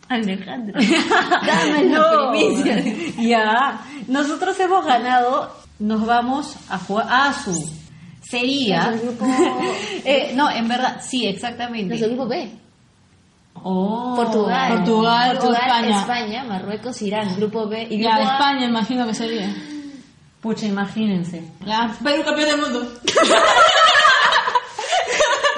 Alejandro, 0.08 0.74
dame 1.46 1.84
No. 1.84 2.32
Ya, 3.22 3.80
nosotros 4.08 4.58
hemos 4.58 4.84
ganado, 4.84 5.54
nos 5.78 6.04
vamos 6.04 6.56
a 6.68 6.78
jugar 6.78 7.06
a 7.08 7.32
su. 7.32 7.52
Sería. 8.28 8.90
Grupo- 8.92 9.26
Eh, 10.04 10.32
no, 10.34 10.50
en 10.50 10.66
verdad, 10.68 11.00
sí, 11.00 11.26
exactamente. 11.26 11.86
Nuestro 11.88 12.08
grupo 12.08 12.26
B. 12.28 12.50
Oh. 13.54 14.14
Portugal. 14.16 14.76
Portugal 14.76 15.38
o 15.42 15.52
España. 15.52 16.00
España, 16.00 16.44
Marruecos, 16.44 17.02
Irán. 17.02 17.36
Grupo 17.36 17.66
B. 17.68 17.86
Y 17.90 18.02
Ya, 18.02 18.16
grupo 18.16 18.30
A, 18.30 18.32
España 18.34 18.66
imagino 18.66 19.06
que 19.06 19.14
sería. 19.14 19.54
Pucha, 20.40 20.66
imagínense. 20.66 21.42
Ya, 21.66 21.94
Perú 22.02 22.24
campeón 22.24 22.48
del 22.48 22.60
mundo. 22.60 22.92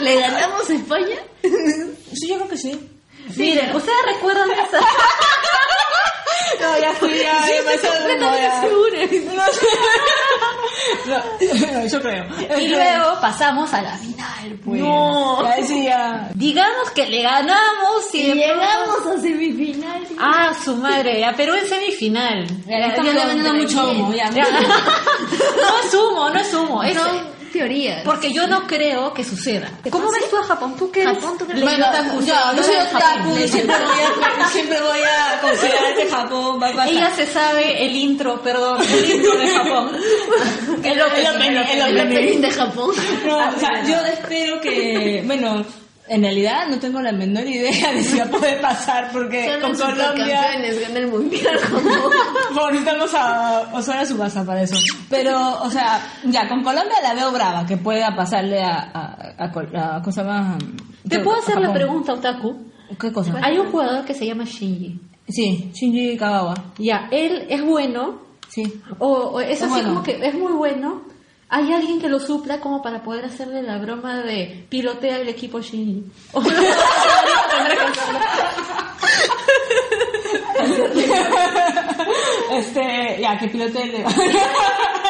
¿Le 0.01 0.21
ganamos 0.21 0.69
a 0.69 0.75
España? 0.75 1.17
Sí, 2.13 2.29
yo 2.29 2.37
creo 2.37 2.49
que 2.49 2.59
sí. 2.59 2.91
Miren, 3.37 3.75
¿ustedes 3.75 3.99
recuerdan 4.07 4.51
esa? 4.51 4.79
No, 6.61 6.79
ya 6.79 6.93
fui, 6.93 7.11
ya, 7.19 7.47
ya 7.47 7.63
me 7.67 7.75
hice 7.75 7.89
humo, 7.89 8.37
ya. 8.37 8.63
No, 9.35 9.43
no, 11.07 11.87
yo 11.89 12.01
creo. 12.01 12.25
Y 12.61 12.69
luego 12.69 13.21
pasamos 13.21 13.73
a 13.73 13.83
la 13.83 13.97
final, 13.97 14.59
pues. 14.65 14.81
No. 14.81 15.43
Ya, 15.43 15.61
ya. 15.61 16.31
Digamos 16.35 16.91
que 16.95 17.07
le 17.07 17.23
ganamos 17.23 18.15
y, 18.15 18.19
Y 18.19 18.35
llegamos 18.35 19.07
a 19.07 19.21
semifinal. 19.21 20.03
Ah, 20.19 20.53
su 20.65 20.77
madre, 20.77 21.25
a 21.25 21.35
Perú 21.35 21.55
en 21.55 21.69
semifinal. 21.69 22.47
Ya, 22.67 22.79
ya 22.79 22.87
estamos 22.87 23.15
vendiendo 23.15 23.55
mucho 23.55 23.91
humo, 23.91 24.13
ya. 24.15 24.31
Ya. 24.31 24.45
No 25.33 25.89
es 25.89 25.95
humo, 25.95 26.31
no 26.31 26.41
es 26.41 26.55
humo. 26.55 26.83
Es, 26.83 26.99
teorías. 27.53 28.03
Porque 28.05 28.33
yo 28.33 28.47
no 28.47 28.67
creo 28.67 29.13
que 29.13 29.23
suceda. 29.25 29.71
¿Cómo 29.91 30.11
ves 30.11 30.29
tú 30.31 30.37
a 30.39 30.43
Japón? 30.45 30.75
¿Tú 30.77 30.91
qué? 30.91 31.05
Japón, 31.05 31.39
¿tú 31.39 31.47
crees? 31.47 31.63
Bueno, 31.63 31.87
otaku, 31.89 32.21
yo, 32.21 32.35
sí, 32.35 32.57
yo 32.57 32.63
soy 32.63 32.77
otaku, 32.77 32.99
Japón. 32.99 33.49
siempre 33.49 33.77
voy 33.77 34.41
a, 34.41 34.49
siempre 34.49 34.81
voy 34.81 35.01
a 35.01 35.41
considerar 35.41 35.97
que 35.97 36.09
Japón 36.09 36.63
va 36.63 36.69
a 36.69 36.73
pasar. 36.73 36.89
Ella 36.89 37.11
se 37.15 37.27
sabe 37.27 37.87
el 37.87 37.95
intro, 37.95 38.43
perdón, 38.43 38.81
el 38.83 39.11
intro 39.15 39.37
de 39.37 39.49
Japón. 39.49 39.91
El 40.83 40.93
el 40.93 41.03
opening. 41.03 41.57
El 41.87 42.01
opening 42.01 42.41
de 42.41 42.51
Japón. 42.51 42.91
No, 43.27 43.37
o 43.37 43.59
sea, 43.59 43.85
yo 43.87 44.05
espero 44.07 44.61
que, 44.61 45.23
bueno, 45.27 45.65
en 46.15 46.23
realidad 46.23 46.69
no 46.69 46.79
tengo 46.79 47.01
la 47.01 47.13
menor 47.13 47.47
idea 47.47 47.93
de 47.93 48.03
si 48.03 48.19
va 48.19 48.25
a 48.25 48.29
poder 48.31 48.61
pasar 48.61 49.11
porque 49.13 49.49
Son 49.51 49.61
con 49.61 49.73
Colombia 49.79 50.43
gana 50.53 50.99
el 50.99 51.07
mundial 51.09 51.59
Japón. 51.59 51.83
necesitamos 52.73 53.15
a 53.15 53.71
Osora 53.73 54.05
Subasa 54.05 54.45
para 54.45 54.63
eso. 54.63 54.77
Pero, 55.09 55.63
o 55.63 55.71
sea, 55.71 56.01
ya, 56.25 56.49
con 56.49 56.63
Colombia 56.63 56.97
la 57.03 57.15
veo 57.15 57.31
brava, 57.33 57.65
que 57.67 57.77
pueda 57.77 58.15
pasarle 58.15 58.63
a, 58.63 58.91
a, 58.93 59.35
a, 59.39 59.45
a- 59.45 59.53
¿cómo 60.03 60.13
se 60.13 60.23
llama? 60.23 60.59
¿Te 61.09 61.19
puedo 61.21 61.39
hacer 61.39 61.61
la 61.61 61.73
pregunta, 61.73 62.13
Otaku? 62.15 62.71
¿Qué 63.01 63.13
cosa? 63.13 63.33
Hay 63.43 63.59
un 63.59 63.71
jugador 63.71 64.05
que 64.05 64.15
se 64.15 64.27
llama 64.27 64.45
Shinji. 64.45 65.01
Sí, 65.29 65.71
Shinji 65.73 66.17
Kagawa. 66.17 66.55
Ya, 66.79 67.09
él 67.11 67.47
es 67.49 67.63
bueno, 67.65 68.21
Sí. 68.49 68.63
o, 68.99 69.09
o 69.09 69.41
es 69.41 69.51
Es 69.59 69.63
así 69.63 69.71
bueno. 69.73 69.89
como 69.89 70.03
que 70.03 70.13
es 70.27 70.35
muy 70.35 70.53
bueno. 70.53 71.03
Hay 71.55 71.71
alguien 71.71 72.01
que 72.01 72.09
lo 72.09 72.19
supla 72.19 72.61
como 72.61 72.81
para 72.81 73.03
poder 73.03 73.27
hacerle 73.27 73.63
la 73.63 73.77
broma 73.77 74.23
de 74.23 74.65
pilotea 74.71 75.19
el 75.19 75.29
equipo 75.29 75.61
Shinji. 75.61 76.03
Este, 82.53 83.19
ya, 83.21 83.39
que 83.39 83.49
pilote 83.49 83.83
el 83.83 83.95
Es 83.95 84.07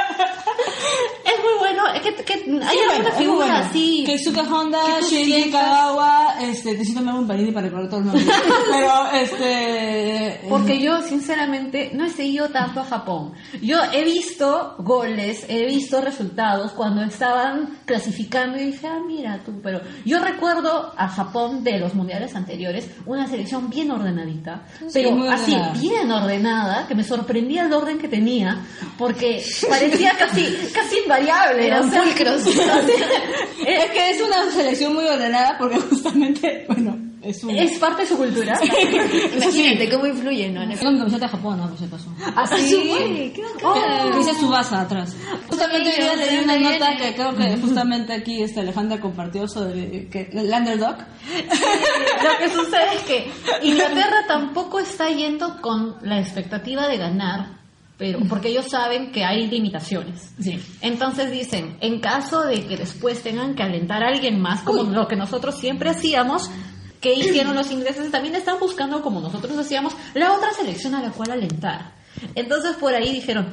muy 1.43 1.59
bueno, 1.59 1.89
es 1.95 2.01
que, 2.03 2.15
que 2.25 2.33
hay 2.33 2.41
Sí, 2.43 2.51
alguna 2.51 2.87
bueno, 2.87 3.09
es 3.09 3.15
muy 3.15 3.25
figura 3.25 3.47
bueno. 3.47 3.67
así. 3.67 4.05
Keisuke 4.07 4.41
Honda, 4.41 4.79
Shinji 5.01 5.51
Kagawa, 5.51 6.35
este, 6.41 6.73
necesito 6.73 7.01
un 7.01 7.27
panini 7.27 7.53
para 7.53 7.67
recordar 7.67 7.91
todos 7.91 8.05
los 8.07 8.15
nombres. 8.15 8.37
Pero, 8.71 9.11
este... 9.13 10.41
Porque 10.49 10.81
yo, 10.81 11.03
sinceramente, 11.03 11.91
no 11.95 12.05
he 12.07 12.11
seguido 12.11 12.49
tanto 12.49 12.81
a 12.81 12.85
Japón. 12.85 13.33
Yo 13.61 13.79
he 13.93 14.05
visto 14.05 14.75
goles, 14.79 15.45
he 15.49 15.67
visto 15.67 16.01
resultados 16.01 16.73
cuando 16.73 17.03
estaban 17.03 17.79
clasificando 17.85 18.59
y 18.59 18.67
dije, 18.67 18.87
ah, 18.87 19.01
mira 19.07 19.41
tú, 19.45 19.61
pero 19.63 19.81
yo 20.05 20.19
recuerdo 20.21 20.93
a 20.97 21.09
Japón 21.09 21.63
de 21.65 21.79
los 21.79 21.95
mundiales 21.95 22.35
anteriores, 22.35 22.89
una 23.07 23.27
selección 23.27 23.69
bien 23.71 23.91
ordenadita, 23.91 24.63
pero 24.93 25.13
muy 25.13 25.29
así, 25.29 25.53
ordenada. 25.53 25.73
bien 25.81 26.11
ordenada, 26.11 26.87
que 26.89 26.95
me 26.95 27.05
sorprendía 27.05 27.65
el 27.67 27.73
orden 27.73 27.99
que 27.99 28.09
tenía, 28.09 28.59
porque 28.99 29.43
parecía 29.69 30.13
casi, 30.19 30.45
casi 30.73 30.99
invariable. 31.03 31.32
Eran 31.59 31.91
sea, 31.91 32.03
pulcros. 32.03 32.43
Es 33.67 33.91
que 33.93 34.11
es 34.11 34.21
una 34.21 34.51
selección 34.51 34.93
muy 34.95 35.05
ordenada 35.05 35.57
porque 35.57 35.79
justamente, 35.79 36.65
bueno, 36.69 36.99
es 37.23 37.45
un... 37.45 37.51
es 37.51 37.79
parte 37.79 38.03
de 38.03 38.09
su 38.09 38.17
cultura. 38.17 38.59
Imagínate 39.37 39.89
cómo 39.89 40.07
influye, 40.07 40.49
¿no? 40.51 40.67
Tengo 40.77 40.91
mi 40.91 40.99
camiseta 40.99 41.27
de 41.27 41.31
Japón, 41.31 41.59
no, 41.59 41.69
por 41.69 41.79
si 41.79 41.85
acaso. 41.85 42.11
Así. 42.35 43.33
Oh, 43.63 44.17
dice 44.19 44.35
Subasa 44.35 44.81
atrás. 44.81 45.15
Justamente 45.49 45.91
hoy 45.91 46.03
día 46.03 46.17
leí 46.17 46.39
una 46.43 46.57
viene. 46.57 46.79
nota 46.81 46.97
que 46.97 47.15
creo 47.15 47.37
que 47.37 47.57
justamente 47.59 48.13
aquí 48.15 48.43
este 48.43 48.61
Alejandra 48.61 49.01
compartió 49.01 49.47
sobre 49.47 50.09
que 50.09 50.29
el 50.33 50.53
underdog. 50.53 50.97
Lo 50.99 52.39
que 52.39 52.53
sucede 52.53 52.95
es 52.97 53.03
que 53.03 53.31
Inglaterra 53.63 54.25
tampoco 54.27 54.81
está 54.81 55.09
yendo 55.09 55.61
con 55.61 55.97
la 56.03 56.19
expectativa 56.21 56.89
de 56.89 56.97
ganar, 56.97 57.62
pero 57.99 58.19
porque 58.29 58.49
ellos 58.49 58.67
saben 58.71 59.13
que 59.13 59.25
hay 59.25 59.49
limitaciones. 59.49 60.33
Sí. 60.41 60.59
Entonces 60.81 61.31
dicen, 61.31 61.77
en 61.81 62.01
caso 62.01 62.43
de 62.43 62.67
que 62.67 62.77
después 62.77 63.23
tengan 63.23 63.55
que 63.55 63.63
alentar 63.63 64.03
a 64.03 64.09
alguien 64.09 64.41
más, 64.41 64.63
como 64.63 64.83
lo 64.85 65.07
que 65.07 65.17
nosotros 65.17 65.59
siempre 65.59 65.91
hacíamos, 65.91 66.51
que 67.01 67.15
hicieron 67.15 67.55
los 67.55 67.71
ingleses, 67.71 68.11
también 68.11 68.35
están 68.35 68.59
buscando, 68.61 69.03
como 69.03 69.21
nosotros 69.21 69.57
hacíamos, 69.59 69.95
la 70.15 70.33
otra 70.33 70.53
selección 70.53 70.95
a 70.95 71.03
la 71.03 71.11
cual 71.11 71.33
alentar. 71.33 71.95
Entonces 72.35 72.77
por 72.77 72.95
ahí 72.95 73.13
dijeron, 73.13 73.49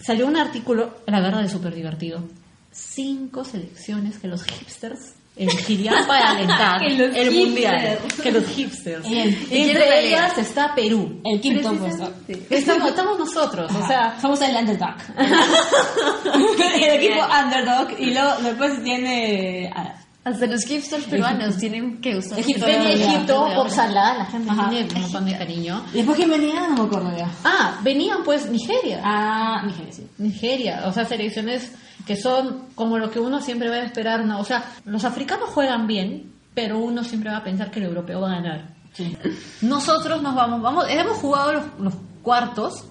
salió 0.00 0.26
un 0.26 0.36
artículo, 0.36 0.98
la 1.06 1.20
verdad 1.20 1.44
es 1.44 1.52
súper 1.52 1.74
divertido, 1.74 2.24
cinco 2.70 3.44
selecciones 3.44 4.18
que 4.18 4.28
los 4.28 4.44
hipsters 4.44 5.14
elegirían 5.38 6.06
para 6.06 6.30
alentar 6.30 6.82
el 6.84 7.30
mundial. 7.30 7.98
Que 8.22 8.32
los 8.32 8.46
hipsters. 8.48 9.06
Y 9.08 9.18
entre 9.18 10.06
ellas 10.06 10.36
está 10.38 10.74
Perú. 10.74 11.20
El 11.24 11.40
quinto 11.40 11.72
puesto. 11.74 12.12
Estamos, 12.50 12.88
estamos 12.88 13.18
nosotros, 13.18 13.70
o 13.74 13.86
sea, 13.86 14.18
somos 14.20 14.40
el 14.40 14.56
underdog. 14.56 14.96
el 16.82 17.02
equipo 17.02 17.20
underdog 17.44 17.98
y 17.98 18.12
luego 18.12 18.30
después 18.42 18.82
tiene 18.82 19.70
ah, 19.74 19.94
Hasta 20.24 20.46
los 20.46 20.64
hipsters 20.64 21.04
peruanos 21.04 21.56
tienen 21.56 22.00
que 22.00 22.16
usar. 22.16 22.38
Egipto. 22.38 22.66
Egipto 22.66 23.48
ya. 23.48 23.54
por 23.54 23.70
Salah, 23.70 24.18
la 24.18 24.26
gente 24.26 24.50
Ajá. 24.50 24.68
tiene 24.70 24.88
un 24.94 25.00
montón 25.02 25.24
de 25.26 25.38
cariño. 25.38 25.84
y 25.92 25.98
después 25.98 26.16
quién 26.16 26.30
venía 26.30 26.68
no 26.68 26.76
me 26.76 26.82
acuerdo 26.82 27.16
ya. 27.16 27.30
Ah, 27.44 27.78
venían 27.82 28.22
pues 28.24 28.50
Nigeria. 28.50 29.00
Ah, 29.04 29.62
Nigeria, 29.64 29.92
sí. 29.92 30.06
Nigeria, 30.18 30.82
o 30.86 30.92
sea, 30.92 31.04
selecciones 31.04 31.70
que 32.08 32.16
son 32.16 32.68
como 32.74 32.96
lo 32.96 33.10
que 33.10 33.20
uno 33.20 33.42
siempre 33.42 33.68
va 33.68 33.76
a 33.76 33.84
esperar, 33.84 34.24
¿no? 34.24 34.40
O 34.40 34.44
sea, 34.44 34.64
los 34.86 35.04
africanos 35.04 35.50
juegan 35.50 35.86
bien, 35.86 36.32
pero 36.54 36.78
uno 36.78 37.04
siempre 37.04 37.30
va 37.30 37.36
a 37.36 37.44
pensar 37.44 37.70
que 37.70 37.80
el 37.80 37.84
europeo 37.84 38.22
va 38.22 38.32
a 38.32 38.36
ganar. 38.36 38.70
Sí. 38.94 39.14
Nosotros 39.60 40.22
nos 40.22 40.34
vamos, 40.34 40.62
vamos, 40.62 40.86
hemos 40.88 41.18
jugado 41.18 41.52
los, 41.52 41.64
los 41.78 41.92
cuartos 42.22 42.86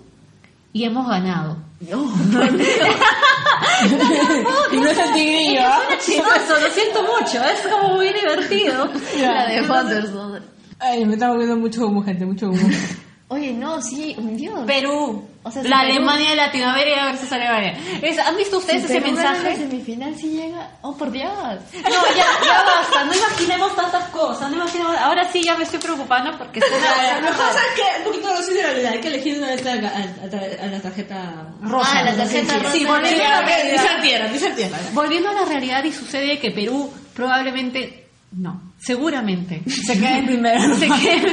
y 0.71 0.83
hemos 0.83 1.09
ganado. 1.09 1.57
y 1.81 1.85
no 4.77 4.87
es 4.87 4.97
el 4.99 5.13
tigrillo, 5.13 5.61
¿ah? 5.61 5.79
Chistoso, 5.99 6.59
lo 6.61 6.69
siento 6.69 7.01
mucho, 7.01 7.43
es 7.43 7.61
como 7.71 7.95
muy 7.95 8.13
divertido. 8.13 8.87
La 9.19 9.47
de. 9.47 10.41
Ay, 10.77 11.05
me 11.05 11.13
está 11.13 11.29
volviendo 11.29 11.57
mucho 11.57 11.87
humo, 11.87 12.03
gente, 12.03 12.23
mucho 12.23 12.49
humo. 12.49 12.69
Oye, 13.29 13.51
no, 13.51 13.81
sí, 13.81 14.15
hundió. 14.17 14.65
Perú, 14.65 15.25
O 15.47 15.51
sea, 15.51 15.61
si 15.63 15.67
la 15.69 15.79
Alemania 15.79 16.29
de 16.31 16.35
Latinoamérica, 16.35 17.03
a 17.03 17.05
ver 17.07 17.17
si 17.17 17.25
sale 17.25 17.45
Alemania. 17.47 17.79
Es- 18.01 18.19
¿Han 18.19 18.35
visto 18.37 18.57
ustedes 18.57 18.81
Si 18.81 18.85
ese 18.87 19.01
Perú 19.01 19.15
mensaje? 19.15 19.49
La 19.49 19.55
semifinal 19.55 20.15
sí 20.15 20.29
llega. 20.29 20.71
Oh, 20.81 20.95
por 20.97 21.11
Dios. 21.11 21.31
No, 21.31 21.89
ya, 22.15 22.25
ya 22.45 22.63
basta, 22.65 23.05
no 23.05 23.13
imaginemos 23.13 23.75
tantas 23.75 24.03
cosas, 24.09 24.49
no 24.51 24.57
imaginemos, 24.57 24.95
ahora 24.97 25.31
sí 25.31 25.41
ya 25.43 25.55
me 25.57 25.63
estoy 25.63 25.79
preocupando 25.79 26.37
porque 26.37 26.59
estoy 26.63 26.77
A 26.77 27.15
lo 27.15 27.21
mejor 27.21 27.45
sabes 27.47 27.67
que 27.75 27.97
un 27.99 28.03
poquito 28.05 28.27
de 28.53 28.61
realidad, 28.63 28.91
hay 28.93 28.99
que 28.99 29.07
elegir 29.07 29.37
una 29.37 29.47
vez 29.47 29.65
a, 29.65 29.71
a- 29.71 30.63
a 30.63 30.67
la 30.67 30.79
tarjeta 30.81 31.47
rosa. 31.61 31.89
Ah, 31.99 32.03
la 32.03 32.15
tarjeta 32.15 32.53
Sí, 32.53 32.59
rosa. 32.59 32.71
Sí, 32.71 32.85
volviendo 32.85 33.23
a 33.23 33.29
la 33.29 33.41
realidad. 33.41 34.81
Volviendo 34.93 35.29
a 35.29 35.33
la 35.33 35.45
realidad 35.45 35.83
y 35.83 35.91
sucede 35.93 36.39
que 36.39 36.51
Perú 36.51 36.91
probablemente 37.15 38.07
No, 38.31 38.73
seguramente 38.77 39.61
se 39.67 39.93
queda 39.99 40.17
en 40.19 40.25
primera 40.25 40.59
ronda. 40.67 40.77
Se 40.77 40.87
queda, 40.87 41.31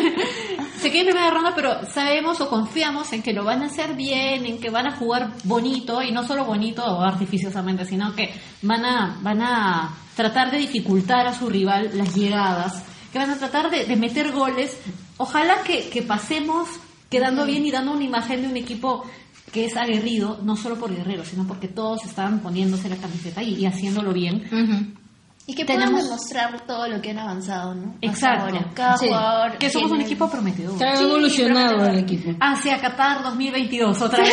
se 0.84 0.90
queda 0.90 1.00
en 1.00 1.06
primera 1.06 1.30
ronda, 1.30 1.54
pero 1.54 1.86
sabemos 1.86 2.42
o 2.42 2.50
confiamos 2.50 3.10
en 3.14 3.22
que 3.22 3.32
lo 3.32 3.42
van 3.42 3.62
a 3.62 3.68
hacer 3.68 3.94
bien, 3.94 4.44
en 4.44 4.58
que 4.60 4.68
van 4.68 4.86
a 4.86 4.94
jugar 4.94 5.32
bonito, 5.44 6.02
y 6.02 6.12
no 6.12 6.26
solo 6.26 6.44
bonito 6.44 6.84
o 6.84 7.00
artificiosamente, 7.00 7.86
sino 7.86 8.14
que 8.14 8.34
van 8.60 8.84
a, 8.84 9.18
van 9.22 9.40
a 9.40 9.96
tratar 10.14 10.50
de 10.50 10.58
dificultar 10.58 11.26
a 11.26 11.32
su 11.32 11.48
rival 11.48 11.92
las 11.94 12.14
llegadas, 12.14 12.84
que 13.10 13.18
van 13.18 13.30
a 13.30 13.38
tratar 13.38 13.70
de, 13.70 13.86
de 13.86 13.96
meter 13.96 14.30
goles. 14.32 14.76
Ojalá 15.16 15.62
que, 15.62 15.88
que 15.88 16.02
pasemos 16.02 16.68
quedando 17.08 17.46
bien 17.46 17.64
y 17.64 17.70
dando 17.70 17.92
una 17.92 18.04
imagen 18.04 18.42
de 18.42 18.48
un 18.48 18.56
equipo 18.58 19.06
que 19.54 19.64
es 19.64 19.78
aguerrido, 19.78 20.40
no 20.42 20.54
solo 20.54 20.76
por 20.78 20.94
Guerrero, 20.94 21.24
sino 21.24 21.46
porque 21.46 21.68
todos 21.68 22.04
están 22.04 22.40
poniéndose 22.40 22.90
la 22.90 22.96
camiseta 22.96 23.42
y, 23.42 23.54
y 23.54 23.64
haciéndolo 23.64 24.12
bien. 24.12 24.98
Y 25.46 25.54
que 25.54 25.64
Tenemos- 25.66 25.90
puedan 25.90 26.04
demostrar 26.06 26.66
todo 26.66 26.88
lo 26.88 27.02
que 27.02 27.10
han 27.10 27.18
avanzado, 27.18 27.74
¿no? 27.74 27.96
Exacto. 28.00 28.44
ahora. 28.46 28.70
Cada 28.74 28.96
Sí. 28.96 29.08
jugador. 29.08 29.58
Que 29.58 29.68
somos 29.70 29.90
un 29.92 30.00
equipo 30.00 30.30
prometedor. 30.30 30.78
Se 30.78 30.84
ha 30.84 31.00
evolucionado 31.00 31.84
el 31.86 31.98
equipo. 31.98 32.30
Hacia 32.40 32.80
Qatar 32.80 33.22
2022, 33.22 34.00
otra 34.00 34.22
vez. 34.24 34.32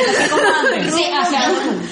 Sí, 0.94 1.04
hacia, 1.14 1.40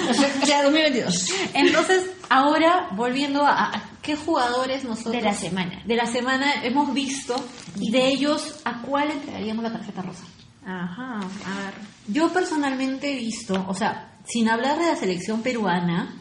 hacia, 0.09 0.27
hacia 0.41 0.63
2022. 0.63 1.27
Entonces, 1.53 2.09
ahora, 2.29 2.87
volviendo 2.95 3.45
a, 3.45 3.65
a 3.75 3.83
qué 4.01 4.15
jugadores 4.15 4.85
nosotros... 4.85 5.13
De 5.13 5.21
la 5.21 5.33
semana. 5.33 5.81
De 5.85 5.95
la 5.97 6.05
semana 6.05 6.63
hemos 6.63 6.93
visto 6.93 7.35
y 7.77 7.91
de 7.91 8.07
ellos, 8.07 8.61
¿a 8.63 8.81
cuál 8.83 9.11
entregaríamos 9.11 9.63
la 9.63 9.73
tarjeta 9.73 10.01
rosa? 10.01 10.23
Ajá, 10.65 11.15
a 11.17 11.57
ver. 11.65 11.73
Yo 12.07 12.29
personalmente 12.29 13.11
he 13.11 13.15
visto, 13.17 13.65
o 13.67 13.73
sea, 13.73 14.13
sin 14.25 14.47
hablar 14.47 14.77
de 14.79 14.87
la 14.87 14.95
selección 14.95 15.41
peruana, 15.41 16.15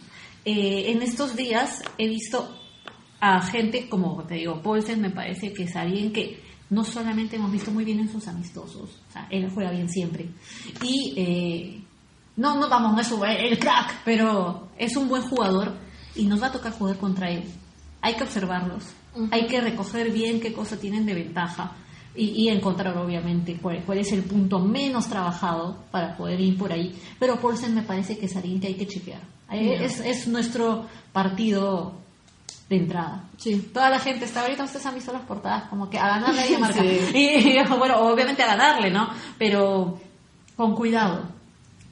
eh, 0.45 0.87
en 0.89 1.03
estos 1.03 1.37
días 1.37 1.83
he 1.99 2.09
visto 2.09 2.58
a 3.21 3.41
gente 3.43 3.89
como, 3.89 4.23
te 4.25 4.35
digo, 4.37 4.63
Paulsen 4.63 5.01
me 5.01 5.11
parece 5.11 5.53
que 5.53 5.65
es 5.65 5.77
alguien 5.77 6.13
que 6.13 6.41
no 6.71 6.85
solamente 6.85 7.37
hemos 7.37 7.51
visto 7.51 7.71
muy 7.71 7.85
bien 7.85 8.01
en 8.01 8.11
sus 8.13 8.29
amistosos, 8.29 8.91
o 9.09 9.13
sea, 9.13 9.27
él 9.31 9.51
juega 9.53 9.71
bien 9.71 9.89
siempre. 9.89 10.29
Y 10.83 11.15
eh, 11.17 11.81
no, 12.37 12.57
no 12.61 12.69
vamos, 12.69 12.93
no 12.95 13.01
es 13.01 13.11
un- 13.11 13.25
el 13.27 13.59
crack, 13.59 14.03
pero 14.05 14.69
es 14.79 14.97
un 14.97 15.09
buen 15.09 15.23
jugador 15.23 15.75
y 16.15 16.27
nos 16.27 16.43
va 16.43 16.49
a 16.49 16.53
tocar 16.53 16.73
jugar 16.73 16.97
contra 16.99 17.31
él. 17.31 17.45
Hay 18.03 18.15
que 18.15 18.23
observarlos, 18.25 18.85
hay 19.33 19.47
que 19.47 19.61
recoger 19.61 20.13
bien 20.13 20.41
qué 20.41 20.53
cosa 20.53 20.77
tienen 20.79 21.05
de 21.07 21.15
ventaja 21.15 21.73
y, 22.15 22.45
y 22.45 22.49
encontrar 22.51 22.97
obviamente 22.99 23.57
cuál, 23.61 23.83
cuál 23.85 23.99
es 23.99 24.13
el 24.13 24.23
punto 24.23 24.61
menos 24.61 25.09
trabajado 25.09 25.79
para 25.91 26.17
poder 26.17 26.39
ir 26.41 26.57
por 26.59 26.73
ahí. 26.73 26.95
Pero 27.19 27.41
Paulsen 27.41 27.75
me 27.75 27.83
parece 27.83 28.17
que 28.19 28.27
es 28.27 28.37
alguien 28.37 28.61
que 28.61 28.69
hay 28.69 28.75
que 28.75 28.87
chequear. 28.87 29.21
Es, 29.51 29.99
es 30.01 30.29
nuestro 30.29 30.87
partido 31.13 31.95
de 32.69 32.77
entrada. 32.77 33.25
Sí. 33.37 33.71
Toda 33.73 33.89
la 33.91 33.99
gente 33.99 34.25
está 34.27 34.43
ahorita 34.43 34.65
ustedes 34.65 34.85
han 34.87 34.95
visto 34.95 35.13
las 35.13 35.23
portadas 35.23 35.65
como 35.69 35.89
que 35.89 35.99
a 35.99 36.09
ganarle 36.09 36.41
hay 36.43 36.49
que 36.51 36.59
marcar. 36.59 36.85
Y, 37.15 37.19
y, 37.19 37.65
bueno, 37.79 38.01
obviamente 38.01 38.43
a 38.43 38.49
ganarle, 38.49 38.91
¿no? 38.91 39.09
Pero 39.39 39.99
con 40.57 40.75
cuidado. 40.75 41.29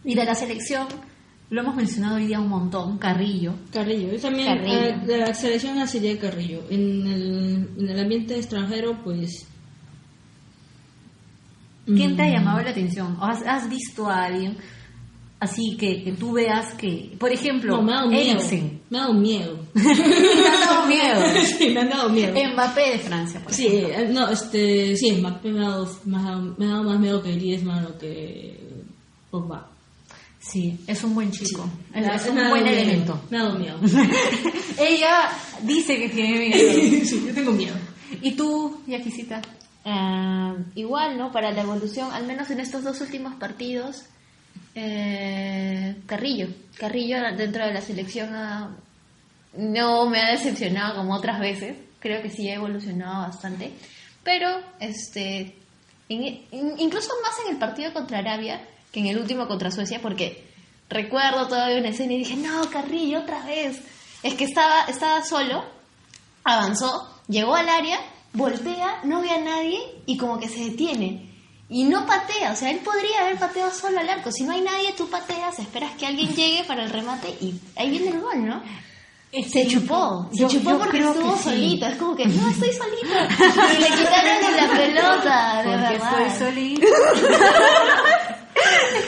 Y 0.05 0.15
de 0.15 0.25
la 0.25 0.35
selección, 0.35 0.87
lo 1.51 1.61
hemos 1.63 1.75
mencionado 1.77 2.17
hoy 2.17 2.27
día 2.27 2.41
un 2.41 2.49
montón, 2.49 2.99
Carrillo. 2.99 3.55
Carrillo, 3.73 4.13
yo 4.13 4.21
también 4.21 4.49
Carrillo. 4.59 4.79
eh, 4.79 5.01
de 5.07 5.19
la 5.19 5.35
selección 5.35 5.77
nací 5.77 5.99
de 5.99 6.19
Carrillo. 6.19 6.65
En 6.69 7.07
el, 7.07 7.71
en 7.79 7.89
el 7.89 8.01
ambiente 8.01 8.37
extranjero, 8.37 9.03
pues. 9.03 9.47
¿Quién 11.87 12.17
te 12.17 12.23
ha 12.23 12.27
mm, 12.27 12.33
llamado 12.33 12.61
la 12.63 12.71
atención? 12.71 13.17
¿O 13.21 13.25
¿Has, 13.25 13.47
has 13.47 13.69
visto 13.71 14.09
a 14.11 14.25
alguien 14.25 14.57
así 15.41 15.77
que, 15.77 16.03
que 16.05 16.13
tú 16.13 16.33
veas 16.33 16.75
que, 16.75 17.15
por 17.19 17.31
ejemplo, 17.33 17.77
No, 17.77 17.83
me 17.83 17.93
ha 17.93 17.97
dado 17.97 18.09
miedo. 18.11 18.31
Eriksen? 18.39 18.81
Me 18.91 18.99
ha 18.99 19.01
dado 19.03 19.15
miedo. 19.15 19.59
Me 19.75 19.83
ha 19.93 20.61
dado 20.67 20.87
miedo. 20.87 21.21
sí, 21.59 21.71
me 21.71 21.81
han 21.81 21.89
dado 21.91 22.09
miedo. 22.09 22.35
Mbappé 22.55 22.91
de 22.93 22.99
Francia, 23.01 23.41
por 23.43 23.53
Sí, 23.53 23.67
ejemplo. 23.67 23.95
eh, 23.99 24.09
no, 24.13 24.29
este, 24.31 24.97
sí, 24.97 25.13
Mbappé 25.13 25.51
me 25.51 25.65
ha 25.67 25.71
dado, 25.71 25.99
me 26.05 26.17
ha 26.19 26.23
dado, 26.23 26.55
me 26.59 26.65
ha 26.67 26.69
dado 26.71 26.83
más 26.85 26.99
miedo 27.01 27.23
que 27.23 27.33
Griezmann 27.33 27.87
o 27.87 27.99
que 27.99 28.59
Pogba. 29.31 29.69
Sí, 30.41 30.79
es 30.87 31.03
un 31.03 31.15
buen 31.15 31.31
chico. 31.33 31.69
Es, 31.93 32.07
ha- 32.07 32.15
es 32.15 32.33
me 32.33 32.43
un 32.45 32.49
buen 32.51 32.63
miedo, 32.65 32.77
elemento. 32.79 33.21
Me 33.31 33.39
ha 33.39 33.43
dado 33.43 33.59
miedo. 33.59 33.79
Ella 34.79 35.29
dice 35.63 35.97
que 35.99 36.09
tiene 36.09 36.39
miedo. 36.49 36.73
sí, 37.05 37.25
yo 37.27 37.35
tengo 37.35 37.53
miedo. 37.53 37.75
¿Y 38.23 38.33
tú, 38.33 38.81
Yaquisita? 38.87 39.43
Ah, 39.85 40.55
igual, 40.75 41.19
¿no? 41.19 41.33
Para 41.33 41.51
la 41.53 41.63
evolución, 41.63 42.11
al 42.13 42.27
menos 42.27 42.51
en 42.51 42.61
estos 42.61 42.85
dos 42.85 43.01
últimos 43.01 43.35
partidos, 43.35 44.05
eh, 44.75 45.97
Carrillo. 46.07 46.49
Carrillo 46.79 47.19
dentro 47.37 47.65
de 47.67 47.73
la 47.75 47.81
selección 47.81 48.31
no 49.57 50.07
me 50.11 50.21
ha 50.21 50.31
decepcionado 50.33 50.97
como 50.97 51.15
otras 51.15 51.41
veces. 51.41 51.77
Creo 51.99 52.23
que 52.23 52.31
sí 52.31 52.49
ha 52.51 52.55
evolucionado 52.55 53.27
bastante. 53.27 53.73
Pero, 54.23 54.49
este, 54.81 55.57
in- 56.09 56.45
incluso 56.79 57.11
más 57.23 57.33
en 57.47 57.53
el 57.55 57.59
partido 57.59 57.93
contra 57.93 58.19
Arabia 58.19 58.61
que 58.93 59.01
en 59.01 59.07
el 59.07 59.19
último 59.19 59.47
contra 59.49 59.71
Suecia, 59.71 60.01
porque 60.01 60.45
recuerdo 60.89 61.49
todavía 61.49 61.79
una 61.79 61.89
escena 61.89 62.13
y 62.15 62.19
dije, 62.19 62.37
no, 62.37 62.69
Carrillo, 62.71 63.21
otra 63.21 63.45
vez. 63.45 63.81
Es 64.23 64.35
que 64.35 64.45
estaba, 64.45 64.85
estaba 64.89 65.23
solo, 65.25 65.65
avanzó, 66.45 67.21
llegó 67.29 67.55
al 67.55 67.69
área, 67.69 67.99
voltea, 68.33 69.01
no 69.05 69.21
ve 69.21 69.31
a 69.31 69.41
nadie 69.41 69.79
y 70.07 70.17
como 70.17 70.39
que 70.39 70.49
se 70.49 70.71
detiene. 70.71 71.31
Y 71.69 71.85
no 71.85 72.07
patea, 72.07 72.53
o 72.53 72.57
sea, 72.57 72.71
él 72.71 72.79
podría 72.79 73.23
haber 73.23 73.39
pateado 73.39 73.73
solo 73.73 73.99
al 73.99 74.09
arco. 74.09 74.31
Si 74.31 74.45
no 74.45 74.53
hay 74.53 74.61
nadie, 74.61 74.93
tú 74.97 75.09
pateas, 75.11 75.59
esperas 75.59 75.93
que 75.99 76.07
alguien 76.07 76.29
llegue 76.35 76.63
para 76.65 76.85
el 76.85 76.91
remate 76.91 77.29
y 77.41 77.55
ahí 77.75 77.91
viene 77.91 78.11
el 78.11 78.21
gol, 78.21 78.47
¿no? 78.47 78.63
Se 79.51 79.67
chupó, 79.67 80.29
se 80.33 80.39
Yo- 80.43 80.49
chupó 80.49 80.71
yo 80.71 80.79
porque 80.79 80.99
estuvo 81.01 81.37
sí. 81.37 81.43
solito. 81.43 81.87
Es 81.87 81.97
como 81.97 82.15
que, 82.17 82.27
no, 82.27 82.49
estoy 82.51 82.71
solito. 82.73 83.75
Y 83.77 83.81
le 83.81 83.87
quitaron 83.89 84.57
la 84.57 84.69
pelota, 84.77 85.63
de 85.63 85.65
Porque 85.65 85.99
verdad. 85.99 86.21
estoy 86.23 86.47
solita. 86.47 86.87
Es 88.99 89.05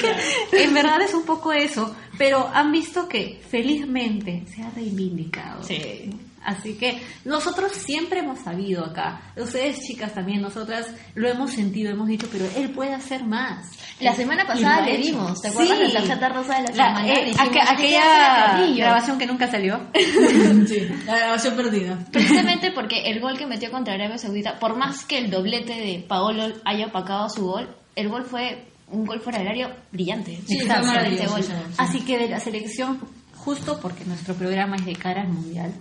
que, 0.50 0.62
en 0.64 0.74
verdad 0.74 1.00
es 1.00 1.14
un 1.14 1.24
poco 1.24 1.52
eso, 1.52 1.94
pero 2.18 2.48
han 2.52 2.70
visto 2.70 3.08
que 3.08 3.40
felizmente 3.48 4.44
se 4.54 4.62
ha 4.62 4.70
reivindicado. 4.70 5.62
Sí. 5.62 6.10
Así 6.44 6.74
que 6.74 7.02
nosotros 7.24 7.72
siempre 7.72 8.20
hemos 8.20 8.38
sabido 8.40 8.84
acá, 8.84 9.20
ustedes 9.36 9.80
chicas 9.80 10.14
también, 10.14 10.40
nosotras 10.40 10.86
lo 11.14 11.28
hemos 11.28 11.50
sentido, 11.52 11.90
hemos 11.90 12.08
dicho, 12.08 12.28
pero 12.30 12.46
él 12.56 12.70
puede 12.70 12.94
hacer 12.94 13.24
más. 13.24 13.66
La 14.00 14.14
semana 14.14 14.46
pasada 14.46 14.80
le 14.82 14.98
dimos, 14.98 15.40
¿te 15.42 15.48
acuerdas? 15.48 15.76
Sí. 15.78 15.92
La 15.92 16.00
tarjeta 16.00 16.28
rosa 16.28 16.56
de 16.56 16.62
la 16.62 16.68
La- 16.76 16.84
semana. 16.86 17.08
eh, 17.08 17.14
Le 17.16 17.24
dijimos, 17.26 17.40
aqu- 17.48 17.52
"¿Qué 17.52 17.60
hace 17.60 17.72
aquella 17.72 18.00
Carrillo?". 18.46 18.84
grabación 18.84 19.18
que 19.18 19.26
nunca 19.26 19.46
salió. 19.48 19.80
Sí, 20.68 20.88
la 21.06 21.16
grabación 21.18 21.56
perdida. 21.56 21.98
Precisamente 22.12 22.70
porque 22.72 23.10
el 23.10 23.20
gol 23.20 23.36
que 23.36 23.46
metió 23.46 23.70
contra 23.70 23.94
Arabia 23.94 24.18
Saudita, 24.18 24.58
por 24.58 24.76
más 24.76 25.04
que 25.04 25.18
el 25.18 25.30
doblete 25.30 25.74
de 25.74 26.04
Paolo 26.06 26.52
haya 26.64 26.86
opacado 26.86 27.28
su 27.28 27.44
gol, 27.46 27.68
el 27.96 28.08
gol 28.08 28.24
fue 28.24 28.64
un 28.90 29.04
gol 29.04 29.20
fuera 29.20 29.38
del 29.40 29.48
área 29.48 29.76
brillante. 29.92 30.40
Sí, 30.46 30.60
gol. 30.66 31.42
sí. 31.42 31.52
Así 31.76 32.00
que 32.02 32.18
de 32.18 32.28
la 32.28 32.40
selección, 32.40 33.00
justo 33.48 33.78
porque 33.80 34.04
nuestro 34.04 34.34
programa 34.34 34.76
es 34.76 34.84
de 34.84 34.94
cara 34.94 35.22
al 35.22 35.28
mundial, 35.28 35.72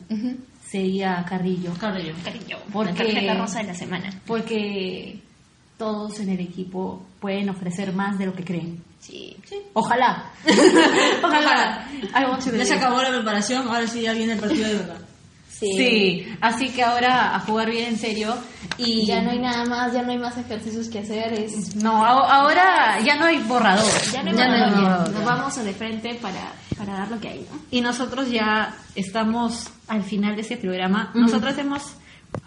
sería 0.69 1.25
Carrillo. 1.27 1.73
Carrillo. 1.79 2.13
Cariño, 2.23 2.57
Porque- 2.71 3.21
la 3.21 3.35
rosa 3.35 3.59
de 3.59 3.65
la 3.67 3.73
semana. 3.73 4.09
Porque 4.25 5.19
todos 5.77 6.19
en 6.21 6.29
el 6.29 6.39
equipo 6.39 7.05
pueden 7.19 7.49
ofrecer 7.49 7.91
más 7.91 8.17
de 8.17 8.25
lo 8.27 8.33
que 8.33 8.45
creen. 8.45 8.81
Sí. 9.01 9.35
Ojalá. 9.73 10.31
Ojalá. 11.23 11.87
Want 12.29 12.43
to 12.43 12.55
Ya 12.55 12.65
se 12.65 12.75
acabó 12.75 13.01
la 13.01 13.09
preparación, 13.09 13.67
ahora 13.67 13.85
sí 13.85 14.01
ya 14.01 14.13
viene 14.13 14.33
el 14.33 14.39
partido 14.39 14.67
de 14.67 14.75
verdad. 14.75 15.01
Sí. 15.59 16.27
así 16.41 16.69
que 16.69 16.83
ahora 16.83 17.35
a 17.35 17.39
jugar 17.39 17.69
bien 17.71 17.87
en 17.89 17.97
serio 17.97 18.35
y 18.77 19.05
Ya 19.07 19.21
no 19.21 19.31
hay 19.31 19.39
nada 19.39 19.65
más, 19.65 19.91
ya 19.93 20.03
no 20.03 20.11
hay 20.11 20.17
más 20.19 20.37
ejercicios 20.37 20.87
que 20.87 20.99
hacer. 20.99 21.33
Es, 21.33 21.75
No, 21.75 22.05
ahora 22.05 22.99
ya 23.03 23.15
no 23.15 23.25
hay 23.25 23.39
borrador. 23.39 23.83
ya 24.13 24.21
no 24.23 24.29
hay 24.31 24.37
Ya 24.37 24.47
no 24.47 24.53
hay 24.53 24.59
borrador, 24.61 24.75
ya. 24.75 24.81
borrador, 24.81 25.09
Nos 25.13 25.25
vamos 25.25 25.55
de 25.63 25.73
frente 25.73 26.13
para, 26.21 26.51
para 26.77 26.93
dar 26.93 27.09
lo 27.09 27.19
que 27.19 27.29
hay, 27.29 27.47
¿no? 27.51 27.59
Y 27.71 27.81
nosotros 27.81 28.29
ya 28.29 28.75
estamos 28.95 29.67
al 29.87 30.03
final 30.03 30.35
de 30.35 30.41
este 30.41 30.57
programa. 30.57 31.11
Nosotros 31.15 31.57
hemos 31.57 31.81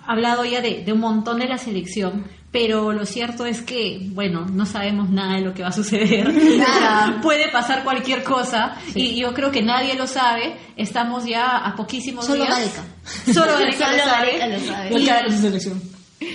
hablado 0.07 0.45
ya 0.45 0.61
de, 0.61 0.83
de 0.85 0.93
un 0.93 1.01
montón 1.01 1.39
de 1.39 1.49
la 1.49 1.59
selección, 1.59 2.25
pero 2.53 2.93
lo 2.93 3.07
cierto 3.07 3.47
es 3.47 3.63
que, 3.63 4.09
bueno, 4.11 4.45
no 4.47 4.67
sabemos 4.67 5.09
nada 5.09 5.35
de 5.35 5.43
lo 5.43 5.55
que 5.55 5.63
va 5.63 5.69
a 5.69 5.73
suceder. 5.73 6.35
Nada. 6.59 7.21
Puede 7.23 7.49
pasar 7.51 7.85
cualquier 7.85 8.25
cosa 8.25 8.77
y 8.95 9.21
yo 9.21 9.33
creo 9.35 9.53
que 9.53 9.63
nadie 9.63 9.95
lo 9.95 10.09
sabe. 10.09 10.57
Estamos 10.77 11.25
ya 11.27 11.59
a 11.59 11.77
poquísimos 11.77 12.27
Solo 12.27 12.45
días. 12.45 12.59
Gareca. 12.59 12.85
Solo 13.33 13.53
Gareca 13.53 13.93
lo 13.93 13.99
Solo 13.99 14.11
sabe. 14.11 14.39
Gareca 14.39 14.59
lo 14.59 14.67
sabe. 14.67 15.25
De 15.25 15.37
su 15.37 15.43
selección. 15.43 15.83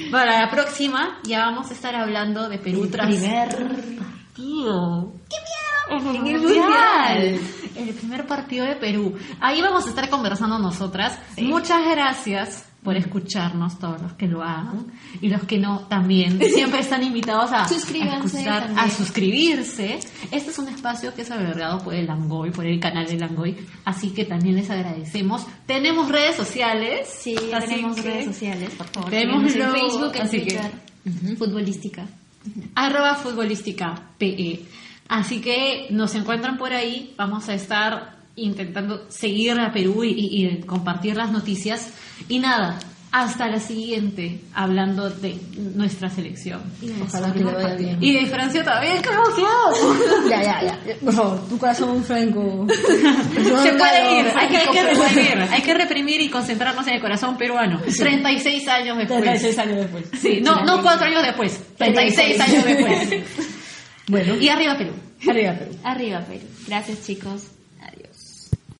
Para 0.09 0.39
la 0.39 0.49
próxima 0.49 1.19
ya 1.23 1.39
vamos 1.39 1.69
a 1.69 1.73
estar 1.73 1.95
hablando 1.95 2.47
de 2.47 2.59
Perú 2.59 2.87
tras 2.87 3.07
Primer 3.07 3.49
partido. 3.49 5.13
¡Qué 5.29 5.35
miedo! 5.35 5.64
En 5.89 6.07
el 6.27 6.39
mundial. 6.41 7.39
El 7.75 7.89
primer 7.93 8.25
partido 8.27 8.65
de 8.65 8.75
Perú. 8.75 9.15
Ahí 9.39 9.61
vamos 9.61 9.85
a 9.85 9.89
estar 9.89 10.09
conversando 10.09 10.57
nosotras. 10.59 11.17
Muchas 11.37 11.85
gracias 11.89 12.65
por 12.83 12.95
escucharnos, 12.95 13.79
todos 13.79 13.99
los 14.01 14.13
que 14.13 14.27
lo 14.27 14.43
hagan. 14.43 14.85
Y 15.19 15.27
los 15.29 15.43
que 15.43 15.57
no, 15.57 15.81
también. 15.87 16.39
Siempre 16.53 16.79
están 16.81 17.03
invitados 17.03 17.51
a, 17.51 17.63
a 17.63 17.67
Suscríbanse 17.67 18.37
escuchar, 18.37 18.71
a 18.77 18.89
suscribirse. 18.89 19.99
Este 20.31 20.51
es 20.51 20.59
un 20.59 20.67
espacio 20.69 21.13
que 21.13 21.23
es 21.23 21.31
albergado 21.31 21.79
por 21.79 21.93
el 21.95 22.05
Langoy, 22.07 22.51
por 22.51 22.65
el 22.65 22.79
canal 22.79 23.07
de 23.07 23.17
Langoy. 23.17 23.57
Así 23.85 24.11
que 24.11 24.23
también 24.25 24.55
les 24.55 24.69
agradecemos. 24.69 25.45
Tenemos 25.65 26.09
redes 26.09 26.35
sociales. 26.35 27.09
Sí, 27.19 27.35
tenemos 27.35 28.01
redes 28.03 28.25
sociales, 28.25 28.69
por 28.77 28.87
favor. 28.87 29.09
Tenemos 29.09 29.53
en 29.55 29.71
Facebook, 29.71 30.11
en 30.15 30.21
así 30.21 30.37
que- 30.43 30.45
Twitter. 30.55 31.37
Futbolística. 31.37 32.05
arroba 32.75 33.15
futbolística 33.15 33.95
PE. 34.17 34.61
Así 35.07 35.39
que 35.41 35.87
nos 35.91 36.15
encuentran 36.15 36.57
por 36.57 36.73
ahí, 36.73 37.13
vamos 37.17 37.47
a 37.49 37.53
estar 37.53 38.15
intentando 38.35 39.05
seguir 39.09 39.59
a 39.59 39.71
Perú 39.71 40.03
y, 40.03 40.09
y- 40.11 40.45
y 40.47 40.61
compartir 40.63 41.15
las 41.15 41.31
noticias. 41.31 41.89
Y 42.27 42.39
nada, 42.39 42.79
hasta 43.11 43.47
la 43.47 43.59
siguiente, 43.61 44.41
hablando 44.53 45.09
de 45.09 45.37
nuestra 45.75 46.09
selección. 46.09 46.61
Ojalá 47.01 47.31
que 47.31 47.39
le 47.39 47.45
vaya 47.53 47.75
bien. 47.75 47.97
Y 48.01 48.11
de 48.13 48.25
Francia 48.25 48.61
también, 48.65 49.01
qué 49.01 49.09
emoción. 49.09 50.27
Ya, 50.29 50.41
ya, 50.43 50.61
ya. 50.63 50.79
Por 51.01 51.13
favor, 51.13 51.47
tu 51.47 51.57
corazón 51.57 52.03
franco. 52.03 52.65
Se 52.73 53.73
puede 53.73 54.19
ir, 54.19 54.25
hay 54.35 54.47
que, 54.49 54.57
hay 54.57 54.67
que 54.73 54.83
reprimir, 54.83 55.37
hay 55.51 55.61
que 55.61 55.73
reprimir 55.75 56.21
y 56.21 56.29
concentrarnos 56.29 56.85
en 56.87 56.95
el 56.95 56.99
corazón 57.01 57.37
peruano. 57.37 57.79
36 57.97 58.67
años 58.67 58.97
después. 58.97 59.21
36 59.21 59.59
años 59.59 59.77
después. 59.77 60.05
Sí, 60.19 60.39
no, 60.41 60.65
no 60.65 60.81
4 60.81 61.05
años 61.07 61.21
después, 61.23 61.61
36 61.77 62.39
años 62.41 62.65
después. 62.65 63.23
Bueno, 64.07 64.35
Y 64.35 64.49
arriba 64.49 64.77
Perú. 64.77 64.91
arriba 65.27 65.53
Perú. 65.53 65.71
Arriba, 65.83 66.19
Perú. 66.21 66.43
Gracias, 66.67 67.05
chicos. 67.05 67.47